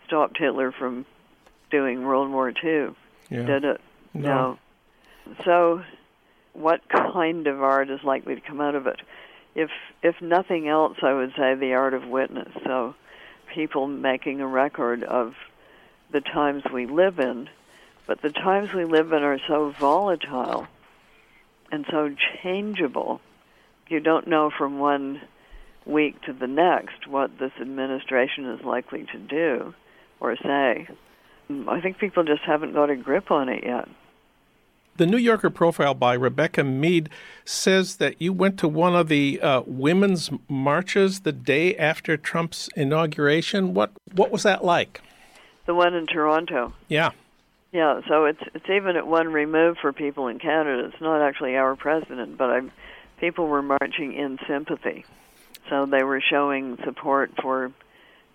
stopped 0.10 0.38
Hitler 0.40 0.72
from 0.72 1.06
doing 1.70 2.04
World 2.04 2.32
War 2.32 2.50
II. 2.50 2.90
Yeah. 3.30 3.46
Did 3.46 3.64
it? 3.64 3.82
No. 4.16 4.58
no. 5.28 5.36
So 5.46 5.84
what 6.54 6.82
kind 6.90 7.46
of 7.46 7.62
art 7.62 7.92
is 7.92 8.04
likely 8.04 8.36
to 8.36 8.42
come 8.42 8.60
out 8.60 8.74
of 8.74 8.88
it. 8.88 9.00
If 9.54 9.70
if 10.02 10.20
nothing 10.20 10.68
else, 10.68 10.98
I 11.04 11.14
would 11.14 11.34
say 11.38 11.54
the 11.54 11.74
art 11.74 11.94
of 11.94 12.08
witness. 12.08 12.52
So 12.64 12.96
people 13.54 13.88
making 13.88 14.42
a 14.42 14.48
record 14.48 15.04
of 15.04 15.36
the 16.12 16.22
times 16.22 16.64
we 16.74 16.88
live 16.88 17.20
in, 17.20 17.50
but 18.08 18.22
the 18.22 18.32
times 18.32 18.74
we 18.74 18.86
live 18.86 19.14
in 19.14 19.22
are 19.22 19.40
so 19.48 19.70
volatile 19.70 20.68
and 21.72 21.86
so 21.92 22.16
changeable. 22.42 23.22
You 23.88 24.00
don't 24.00 24.28
know 24.28 24.50
from 24.56 24.80
one 24.80 25.22
week 25.86 26.22
to 26.24 26.34
the 26.34 26.48
next 26.48 27.08
what 27.08 27.38
this 27.38 27.52
administration 27.62 28.46
is 28.46 28.64
likely 28.64 29.06
to 29.12 29.18
do 29.20 29.74
or 30.20 30.36
say. 30.38 30.88
I 31.68 31.82
think 31.82 31.98
people 31.98 32.24
just 32.24 32.44
haven't 32.44 32.74
got 32.74 32.90
a 32.90 32.96
grip 32.96 33.32
on 33.32 33.50
it 33.50 33.64
yet. 33.64 33.88
The 34.98 35.06
New 35.06 35.18
Yorker 35.18 35.50
profile 35.50 35.94
by 35.94 36.14
Rebecca 36.14 36.64
Mead 36.64 37.10
says 37.46 37.96
that 37.98 38.22
you 38.22 38.34
went 38.34 38.60
to 38.60 38.68
one 38.68 38.96
of 38.96 39.08
the 39.08 39.40
uh, 39.42 39.62
women's 39.66 40.30
marches 40.50 41.22
the 41.22 41.32
day 41.32 41.76
after 41.78 42.18
Trump's 42.18 42.70
inauguration. 42.76 43.74
What 43.74 43.92
what 44.14 44.30
was 44.30 44.44
that 44.44 44.64
like? 44.64 45.02
The 45.66 45.74
one 45.74 45.94
in 45.94 46.06
Toronto. 46.06 46.74
Yeah. 46.90 47.12
Yeah, 47.72 48.02
so 48.08 48.26
it's 48.26 48.42
it's 48.54 48.70
even 48.70 48.98
at 48.98 49.08
one 49.08 49.32
remove 49.32 49.78
for 49.78 49.94
people 49.94 50.28
in 50.28 50.38
Canada. 50.38 50.90
It's 50.92 51.02
not 51.02 51.22
actually 51.22 51.56
our 51.56 51.76
president, 51.76 52.38
but 52.38 52.50
I'm, 52.50 52.72
people 53.20 53.48
were 53.48 53.62
marching 53.62 54.14
in 54.14 54.38
sympathy. 54.48 55.06
So 55.70 55.86
they 55.86 56.04
were 56.04 56.20
showing 56.20 56.78
support 56.84 57.32
for 57.42 57.72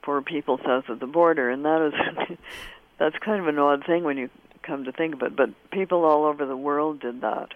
for 0.05 0.21
people 0.23 0.59
south 0.65 0.89
of 0.89 1.01
the 1.01 1.07
border, 1.07 1.51
and 1.51 1.65
that 1.65 1.93
is 1.93 2.39
that's 2.99 3.17
kind 3.19 3.41
of 3.41 3.49
an 3.49 3.59
odd 3.59 3.85
thing 3.87 4.05
when 4.05 4.19
you 4.19 4.31
come 4.63 4.85
to 4.85 4.93
think 4.93 5.15
of 5.15 5.23
it. 5.23 5.37
But 5.37 5.51
people 5.71 6.05
all 6.05 6.25
over 6.25 6.47
the 6.47 6.57
world 6.57 7.01
did 7.01 7.21
that. 7.23 7.51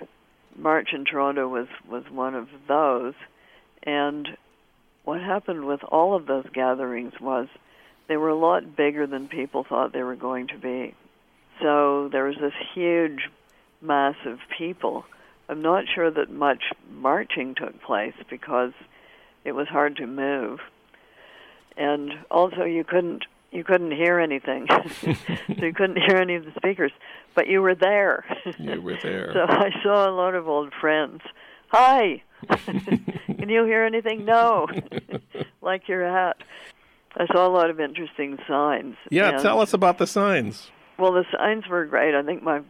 March 0.57 0.91
in 0.93 1.05
Toronto 1.05 1.49
was 1.49 1.69
was 1.89 2.05
one 2.11 2.35
of 2.35 2.49
those, 2.67 3.15
and 3.83 4.29
what 5.05 5.21
happened 5.21 5.67
with 5.67 5.83
all 5.85 6.15
of 6.15 6.27
those 6.27 6.47
gatherings 6.53 7.15
was 7.21 7.49
they 8.09 8.17
were 8.17 8.29
a 8.29 8.37
lot 8.37 8.77
bigger 8.77 9.07
than 9.07 9.29
people 9.29 9.65
thought 9.65 9.93
they 9.93 10.03
were 10.03 10.17
going 10.17 10.49
to 10.49 10.59
be. 10.59 10.95
So 11.63 12.09
there 12.11 12.25
was 12.25 12.37
this 12.41 12.53
huge 12.75 13.29
mass 13.81 14.17
of 14.27 14.39
people. 14.57 15.05
I'm 15.49 15.63
not 15.63 15.85
sure 15.95 16.11
that 16.11 16.31
much 16.31 16.63
marching 16.91 17.55
took 17.55 17.81
place 17.83 18.15
because 18.29 18.73
it 19.45 19.53
was 19.53 19.69
hard 19.69 19.97
to 19.97 20.07
move. 20.07 20.61
And 21.79 22.11
also 22.31 22.65
you 22.65 22.85
couldn't 22.85 23.25
you 23.51 23.65
couldn't 23.65 23.93
hear 23.93 24.19
anything. 24.19 24.67
so 25.01 25.15
you 25.65 25.73
couldn't 25.73 25.97
hear 25.97 26.17
any 26.17 26.35
of 26.35 26.45
the 26.45 26.53
speakers, 26.57 26.93
but 27.35 27.47
you 27.47 27.63
were 27.63 27.75
there. 27.75 28.25
You 28.59 28.81
were 28.83 28.99
there. 29.03 29.31
so 29.33 29.41
I 29.49 29.71
saw 29.83 30.09
a 30.09 30.13
lot 30.13 30.35
of 30.35 30.49
old 30.49 30.73
friends. 30.79 31.23
Hi. 31.69 32.23
Can 32.49 33.49
you 33.49 33.65
hear 33.65 33.85
anything? 33.85 34.25
No. 34.25 34.67
like 35.63 35.89
your 35.89 36.07
hat. 36.07 36.37
I 37.17 37.27
saw 37.33 37.47
a 37.47 37.53
lot 37.53 37.71
of 37.71 37.81
interesting 37.81 38.39
signs. 38.47 38.97
Yeah, 39.11 39.31
and, 39.31 39.43
tell 39.43 39.61
us 39.61 39.73
about 39.73 39.99
the 39.99 40.07
signs. 40.07 40.71
Well, 40.99 41.13
the 41.13 41.25
signs 41.37 41.67
were 41.67 41.85
great. 41.87 42.15
I 42.15 42.23
think 42.23 42.43
my 42.43 42.61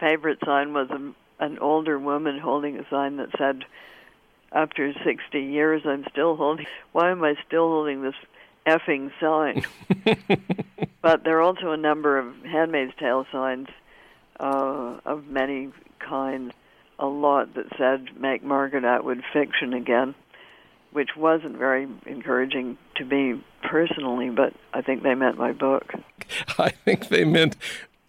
favorite 0.00 0.38
sign 0.44 0.72
was 0.72 0.90
a, 0.90 1.44
an 1.44 1.58
older 1.58 1.98
woman 1.98 2.38
holding 2.38 2.76
a 2.76 2.88
sign 2.90 3.16
that 3.16 3.28
said, 3.38 3.64
"After 4.52 4.92
60 5.04 5.40
years, 5.40 5.82
I'm 5.86 6.04
still 6.10 6.36
holding. 6.36 6.66
Why 6.92 7.10
am 7.10 7.22
I 7.24 7.34
still 7.46 7.68
holding 7.68 8.02
this 8.02 8.14
effing 8.66 9.10
sign. 9.20 9.64
but 11.02 11.24
there 11.24 11.38
are 11.38 11.42
also 11.42 11.70
a 11.70 11.76
number 11.76 12.18
of 12.18 12.34
Handmaid's 12.44 12.92
Tale 12.98 13.26
signs 13.30 13.68
uh, 14.40 14.98
of 15.04 15.26
many 15.26 15.70
kinds. 15.98 16.52
A 16.98 17.06
lot 17.06 17.54
that 17.54 17.66
said 17.76 18.06
"Make 18.18 18.44
Margaret 18.44 18.84
Atwood 18.84 19.22
fiction 19.32 19.72
again," 19.72 20.14
which 20.92 21.10
wasn't 21.16 21.58
very 21.58 21.88
encouraging 22.06 22.78
to 22.94 23.04
me 23.04 23.42
personally, 23.64 24.30
but 24.30 24.54
I 24.72 24.80
think 24.80 25.02
they 25.02 25.14
meant 25.14 25.36
my 25.36 25.50
book. 25.52 25.92
I 26.58 26.70
think 26.70 27.08
they 27.08 27.24
meant 27.24 27.56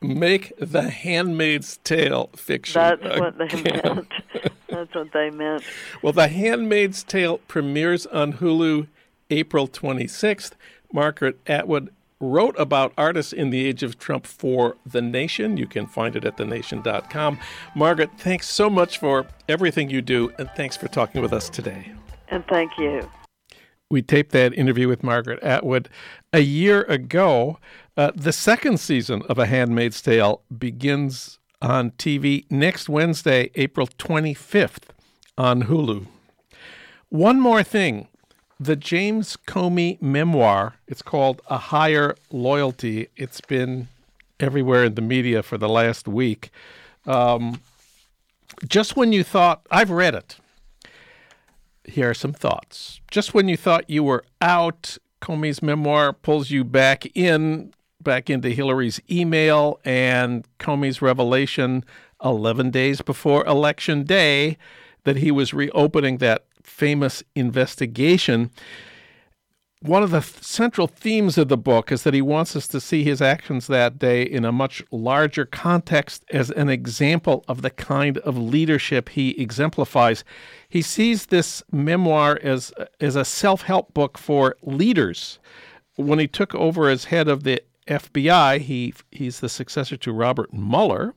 make 0.01 0.53
the 0.60 0.89
Handmaid's 0.89 1.78
Tale 1.78 2.30
fiction. 2.36 2.80
That's 2.80 3.01
again. 3.03 3.20
what 3.20 3.38
they 3.38 3.62
meant. 3.64 4.14
That's 4.70 4.93
what 4.93 5.12
they 5.14 5.30
meant. 5.30 5.64
Well, 6.01 6.14
The 6.14 6.28
Handmaid's 6.28 7.03
Tale 7.03 7.39
premieres 7.39 8.06
on 8.08 8.34
Hulu 8.34 8.88
April 9.30 9.67
26th. 9.67 10.51
Margaret 10.93 11.39
Atwood 11.47 11.91
wrote 12.19 12.55
about 12.57 12.93
artists 12.97 13.34
in 13.34 13.49
the 13.49 13.65
age 13.65 13.84
of 13.84 13.99
Trump 13.99 14.26
for 14.26 14.78
The 14.86 15.01
Nation. 15.01 15.57
You 15.57 15.67
can 15.67 15.86
find 15.86 16.15
it 16.15 16.26
at 16.26 16.38
thenation.com. 16.38 17.39
Margaret, 17.76 18.11
thanks 18.17 18.47
so 18.49 18.69
much 18.69 18.97
for 18.97 19.28
everything 19.49 19.89
you 19.89 20.01
do, 20.01 20.32
and 20.38 20.49
thanks 20.55 20.78
for 20.78 20.88
talking 20.88 21.21
with 21.21 21.34
us 21.34 21.49
today. 21.49 21.91
And 22.30 22.45
thank 22.47 22.78
you. 22.78 23.09
We 23.89 24.01
taped 24.01 24.32
that 24.32 24.53
interview 24.53 24.88
with 24.88 25.03
Margaret 25.03 25.41
Atwood 25.43 25.89
a 26.34 26.39
year 26.39 26.84
ago. 26.84 27.59
Uh, 27.95 28.11
the 28.15 28.34
second 28.34 28.80
season 28.80 29.21
of 29.30 29.38
A 29.38 29.45
Handmaid's 29.45 30.01
Tale 30.01 30.41
begins 30.57 31.39
on 31.61 31.91
TV 31.91 32.45
next 32.49 32.89
Wednesday, 32.89 33.51
April 33.55 33.88
25th 33.88 34.89
on 35.38 35.63
Hulu. 35.63 36.07
One 37.09 37.39
more 37.39 37.63
thing 37.63 38.07
the 38.60 38.76
James 38.76 39.38
Comey 39.47 40.01
memoir, 40.01 40.76
it's 40.88 41.01
called 41.01 41.41
A 41.49 41.58
Higher 41.58 42.16
Loyalty. 42.32 43.10
It's 43.16 43.41
been 43.41 43.88
everywhere 44.39 44.86
in 44.86 44.95
the 44.95 45.01
media 45.01 45.43
for 45.43 45.58
the 45.58 45.70
last 45.70 46.08
week. 46.08 46.51
Um, 47.06 47.62
just 48.68 48.95
when 48.95 49.12
you 49.12 49.24
thought, 49.24 49.66
I've 49.70 49.89
read 49.89 50.16
it. 50.16 50.38
Here 51.84 52.10
are 52.10 52.16
some 52.16 52.34
thoughts. 52.34 53.01
Just 53.12 53.34
when 53.34 53.47
you 53.47 53.58
thought 53.58 53.89
you 53.89 54.03
were 54.03 54.24
out, 54.41 54.97
Comey's 55.22 55.62
memoir 55.62 56.14
pulls 56.14 56.49
you 56.49 56.64
back 56.64 57.06
in, 57.16 57.74
back 58.01 58.30
into 58.30 58.49
Hillary's 58.49 59.01
email 59.10 59.80
and 59.86 60.47
Comey's 60.60 61.01
revelation 61.01 61.84
11 62.24 62.72
days 62.72 63.01
before 63.01 63.45
Election 63.45 64.03
Day 64.03 64.58
that 65.03 65.18
he 65.18 65.30
was 65.30 65.53
reopening 65.53 66.18
that 66.18 66.45
famous 66.76 67.23
investigation. 67.36 68.51
One 69.82 70.03
of 70.03 70.11
the 70.11 70.19
th- 70.19 70.43
central 70.43 70.88
themes 70.88 71.38
of 71.38 71.47
the 71.47 71.57
book 71.57 71.89
is 71.89 72.03
that 72.03 72.13
he 72.13 72.21
wants 72.21 72.53
us 72.53 72.67
to 72.69 72.82
see 72.82 73.03
his 73.05 73.21
actions 73.21 73.67
that 73.67 73.97
day 73.97 74.23
in 74.23 74.43
a 74.43 74.51
much 74.51 74.84
larger 74.91 75.45
context 75.45 76.26
as 76.32 76.49
an 76.51 76.67
example 76.67 77.45
of 77.47 77.61
the 77.61 77.69
kind 77.69 78.17
of 78.19 78.38
leadership 78.38 79.09
he 79.09 79.39
exemplifies. 79.41 80.26
He 80.67 80.82
sees 80.82 81.28
this 81.28 81.63
memoir 81.71 82.39
as, 82.43 82.73
as 82.99 83.15
a 83.15 83.23
self 83.23 83.61
help 83.61 83.93
book 83.93 84.17
for 84.17 84.57
leaders. 84.61 85.39
When 85.95 86.19
he 86.19 86.28
took 86.28 86.53
over 86.55 86.89
as 86.89 87.05
head 87.05 87.30
of 87.30 87.43
the 87.43 87.61
FBI, 87.88 88.59
he, 88.59 88.93
he's 89.11 89.39
the 89.39 89.49
successor 89.49 89.95
to 89.95 90.11
Robert 90.11 90.51
Mueller. 90.51 91.13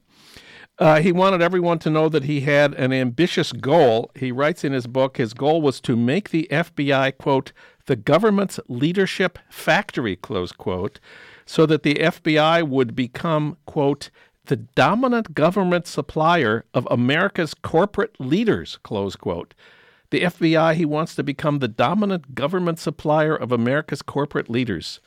Uh, 0.79 1.01
he 1.01 1.11
wanted 1.11 1.43
everyone 1.43 1.79
to 1.81 1.91
know 1.91 2.09
that 2.09 2.25
he 2.25 2.43
had 2.43 2.73
an 2.75 2.93
ambitious 2.93 3.53
goal. 3.53 4.11
He 4.15 4.31
writes 4.31 4.63
in 4.63 4.73
his 4.73 4.87
book 4.87 5.17
his 5.17 5.35
goal 5.35 5.61
was 5.61 5.81
to 5.81 5.97
make 5.97 6.31
the 6.31 6.47
FBI, 6.51 7.19
quote, 7.19 7.53
the 7.87 7.97
government's 7.97 8.61
leadership 8.69 9.39
factory, 9.49 10.15
close 10.15 10.53
quote, 10.53 11.01
so 11.47 11.67
that 11.67 11.83
the 11.83 11.95
FBI 11.95 12.69
would 12.69 12.95
become, 12.95 13.57
quote, 13.67 14.11
the 14.45 14.57
dominant 14.57 15.35
government 15.35 15.87
supplier 15.87 16.65
of 16.73 16.87
America's 16.91 17.55
corporate 17.55 18.15
leaders, 18.21 18.79
close 18.83 19.17
quote. 19.17 19.55
The 20.11 20.23
FBI, 20.23 20.75
he 20.75 20.85
wants 20.85 21.15
to 21.17 21.23
become 21.23 21.59
the 21.59 21.69
dominant 21.69 22.35
government 22.35 22.79
supplier 22.79 23.35
of 23.35 23.53
America's 23.53 24.01
corporate 24.01 24.49
leaders. 24.49 25.01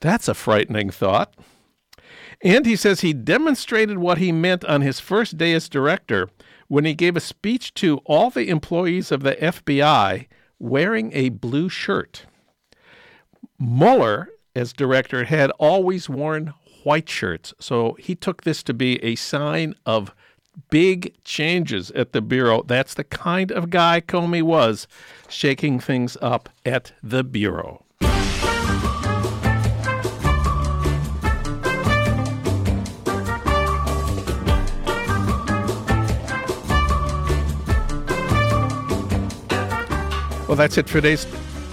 That's 0.00 0.28
a 0.28 0.34
frightening 0.34 0.90
thought. 0.90 1.34
And 2.42 2.66
he 2.66 2.76
says 2.76 3.00
he 3.00 3.12
demonstrated 3.12 3.98
what 3.98 4.18
he 4.18 4.32
meant 4.32 4.64
on 4.64 4.80
his 4.80 4.98
first 4.98 5.38
day 5.38 5.52
as 5.52 5.68
director 5.68 6.28
when 6.66 6.84
he 6.84 6.94
gave 6.94 7.16
a 7.16 7.20
speech 7.20 7.72
to 7.74 7.98
all 7.98 8.30
the 8.30 8.48
employees 8.48 9.12
of 9.12 9.22
the 9.22 9.36
FBI 9.36 10.26
wearing 10.58 11.12
a 11.12 11.28
blue 11.28 11.68
shirt. 11.68 12.26
Mueller, 13.58 14.28
as 14.56 14.72
director, 14.72 15.24
had 15.24 15.50
always 15.52 16.08
worn 16.08 16.52
white 16.82 17.08
shirts, 17.08 17.54
so 17.60 17.96
he 18.00 18.14
took 18.14 18.42
this 18.42 18.62
to 18.64 18.74
be 18.74 19.02
a 19.04 19.14
sign 19.14 19.74
of 19.86 20.12
big 20.70 21.14
changes 21.24 21.90
at 21.92 22.12
the 22.12 22.20
Bureau. 22.20 22.62
That's 22.62 22.94
the 22.94 23.04
kind 23.04 23.52
of 23.52 23.70
guy 23.70 24.00
Comey 24.00 24.42
was, 24.42 24.88
shaking 25.28 25.78
things 25.78 26.16
up 26.20 26.48
at 26.64 26.92
the 27.02 27.22
Bureau. 27.22 27.84
Well, 40.52 40.58
that's 40.58 40.76
it 40.76 40.86
for 40.86 41.00
today's 41.00 41.26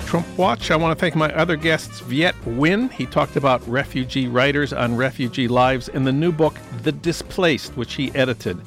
Trump 0.05 0.25
Watch. 0.37 0.71
I 0.71 0.77
want 0.77 0.97
to 0.97 1.01
thank 1.01 1.13
my 1.13 1.29
other 1.35 1.57
guests, 1.57 1.99
Viet 1.99 2.33
Nguyen. 2.45 2.89
He 2.93 3.05
talked 3.05 3.35
about 3.35 3.67
refugee 3.67 4.29
writers 4.29 4.71
on 4.71 4.95
refugee 4.95 5.49
lives 5.49 5.89
in 5.89 6.05
the 6.05 6.13
new 6.13 6.31
book, 6.31 6.55
The 6.83 6.93
Displaced, 6.93 7.75
which 7.75 7.95
he 7.95 8.09
edited. 8.15 8.57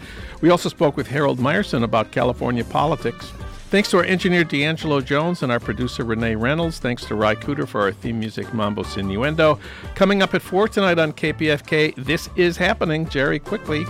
We 0.42 0.50
also 0.50 0.68
spoke 0.68 0.98
with 0.98 1.06
Harold 1.06 1.38
Meyerson 1.38 1.82
about 1.82 2.12
California 2.12 2.62
politics. 2.62 3.32
Thanks 3.72 3.88
to 3.92 3.96
our 3.96 4.04
engineer 4.04 4.44
D'Angelo 4.44 5.00
Jones 5.00 5.42
and 5.42 5.50
our 5.50 5.58
producer 5.58 6.04
Renee 6.04 6.34
Reynolds. 6.34 6.78
Thanks 6.78 7.06
to 7.06 7.14
Ry 7.14 7.34
Cooder 7.34 7.66
for 7.66 7.80
our 7.80 7.90
theme 7.90 8.20
music, 8.20 8.52
Mambo 8.52 8.82
Sinuendo. 8.82 9.58
Coming 9.94 10.20
up 10.22 10.34
at 10.34 10.42
4 10.42 10.68
tonight 10.68 10.98
on 10.98 11.10
KPFK, 11.10 11.94
This 11.96 12.28
Is 12.36 12.58
Happening, 12.58 13.08
Jerry 13.08 13.38
Quickly. 13.38 13.86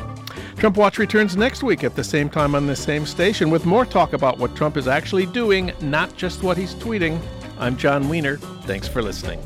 Trump 0.57 0.77
Watch 0.77 0.99
returns 0.99 1.37
next 1.37 1.65
week 1.65 1.83
at 1.83 1.97
the 1.97 2.05
same 2.05 2.31
time 2.31 2.55
on 2.55 2.69
the 2.69 2.77
same 2.77 3.05
station 3.05 3.51
with 3.51 3.67
more 3.67 3.85
talk 3.85 4.13
about 4.13 4.39
what 4.39 4.55
Trump 4.55 4.77
is 4.77 4.87
actually 4.87 5.27
doing, 5.27 5.73
not 5.81 6.17
just 6.17 6.45
what 6.45 6.57
he's 6.57 6.77
tweeting. 6.77 7.21
I'm 7.59 7.77
Jon 7.77 8.09
Wiener. 8.09 8.37
Thanks 8.37 8.87
for 8.87 9.03
listening. 9.03 9.41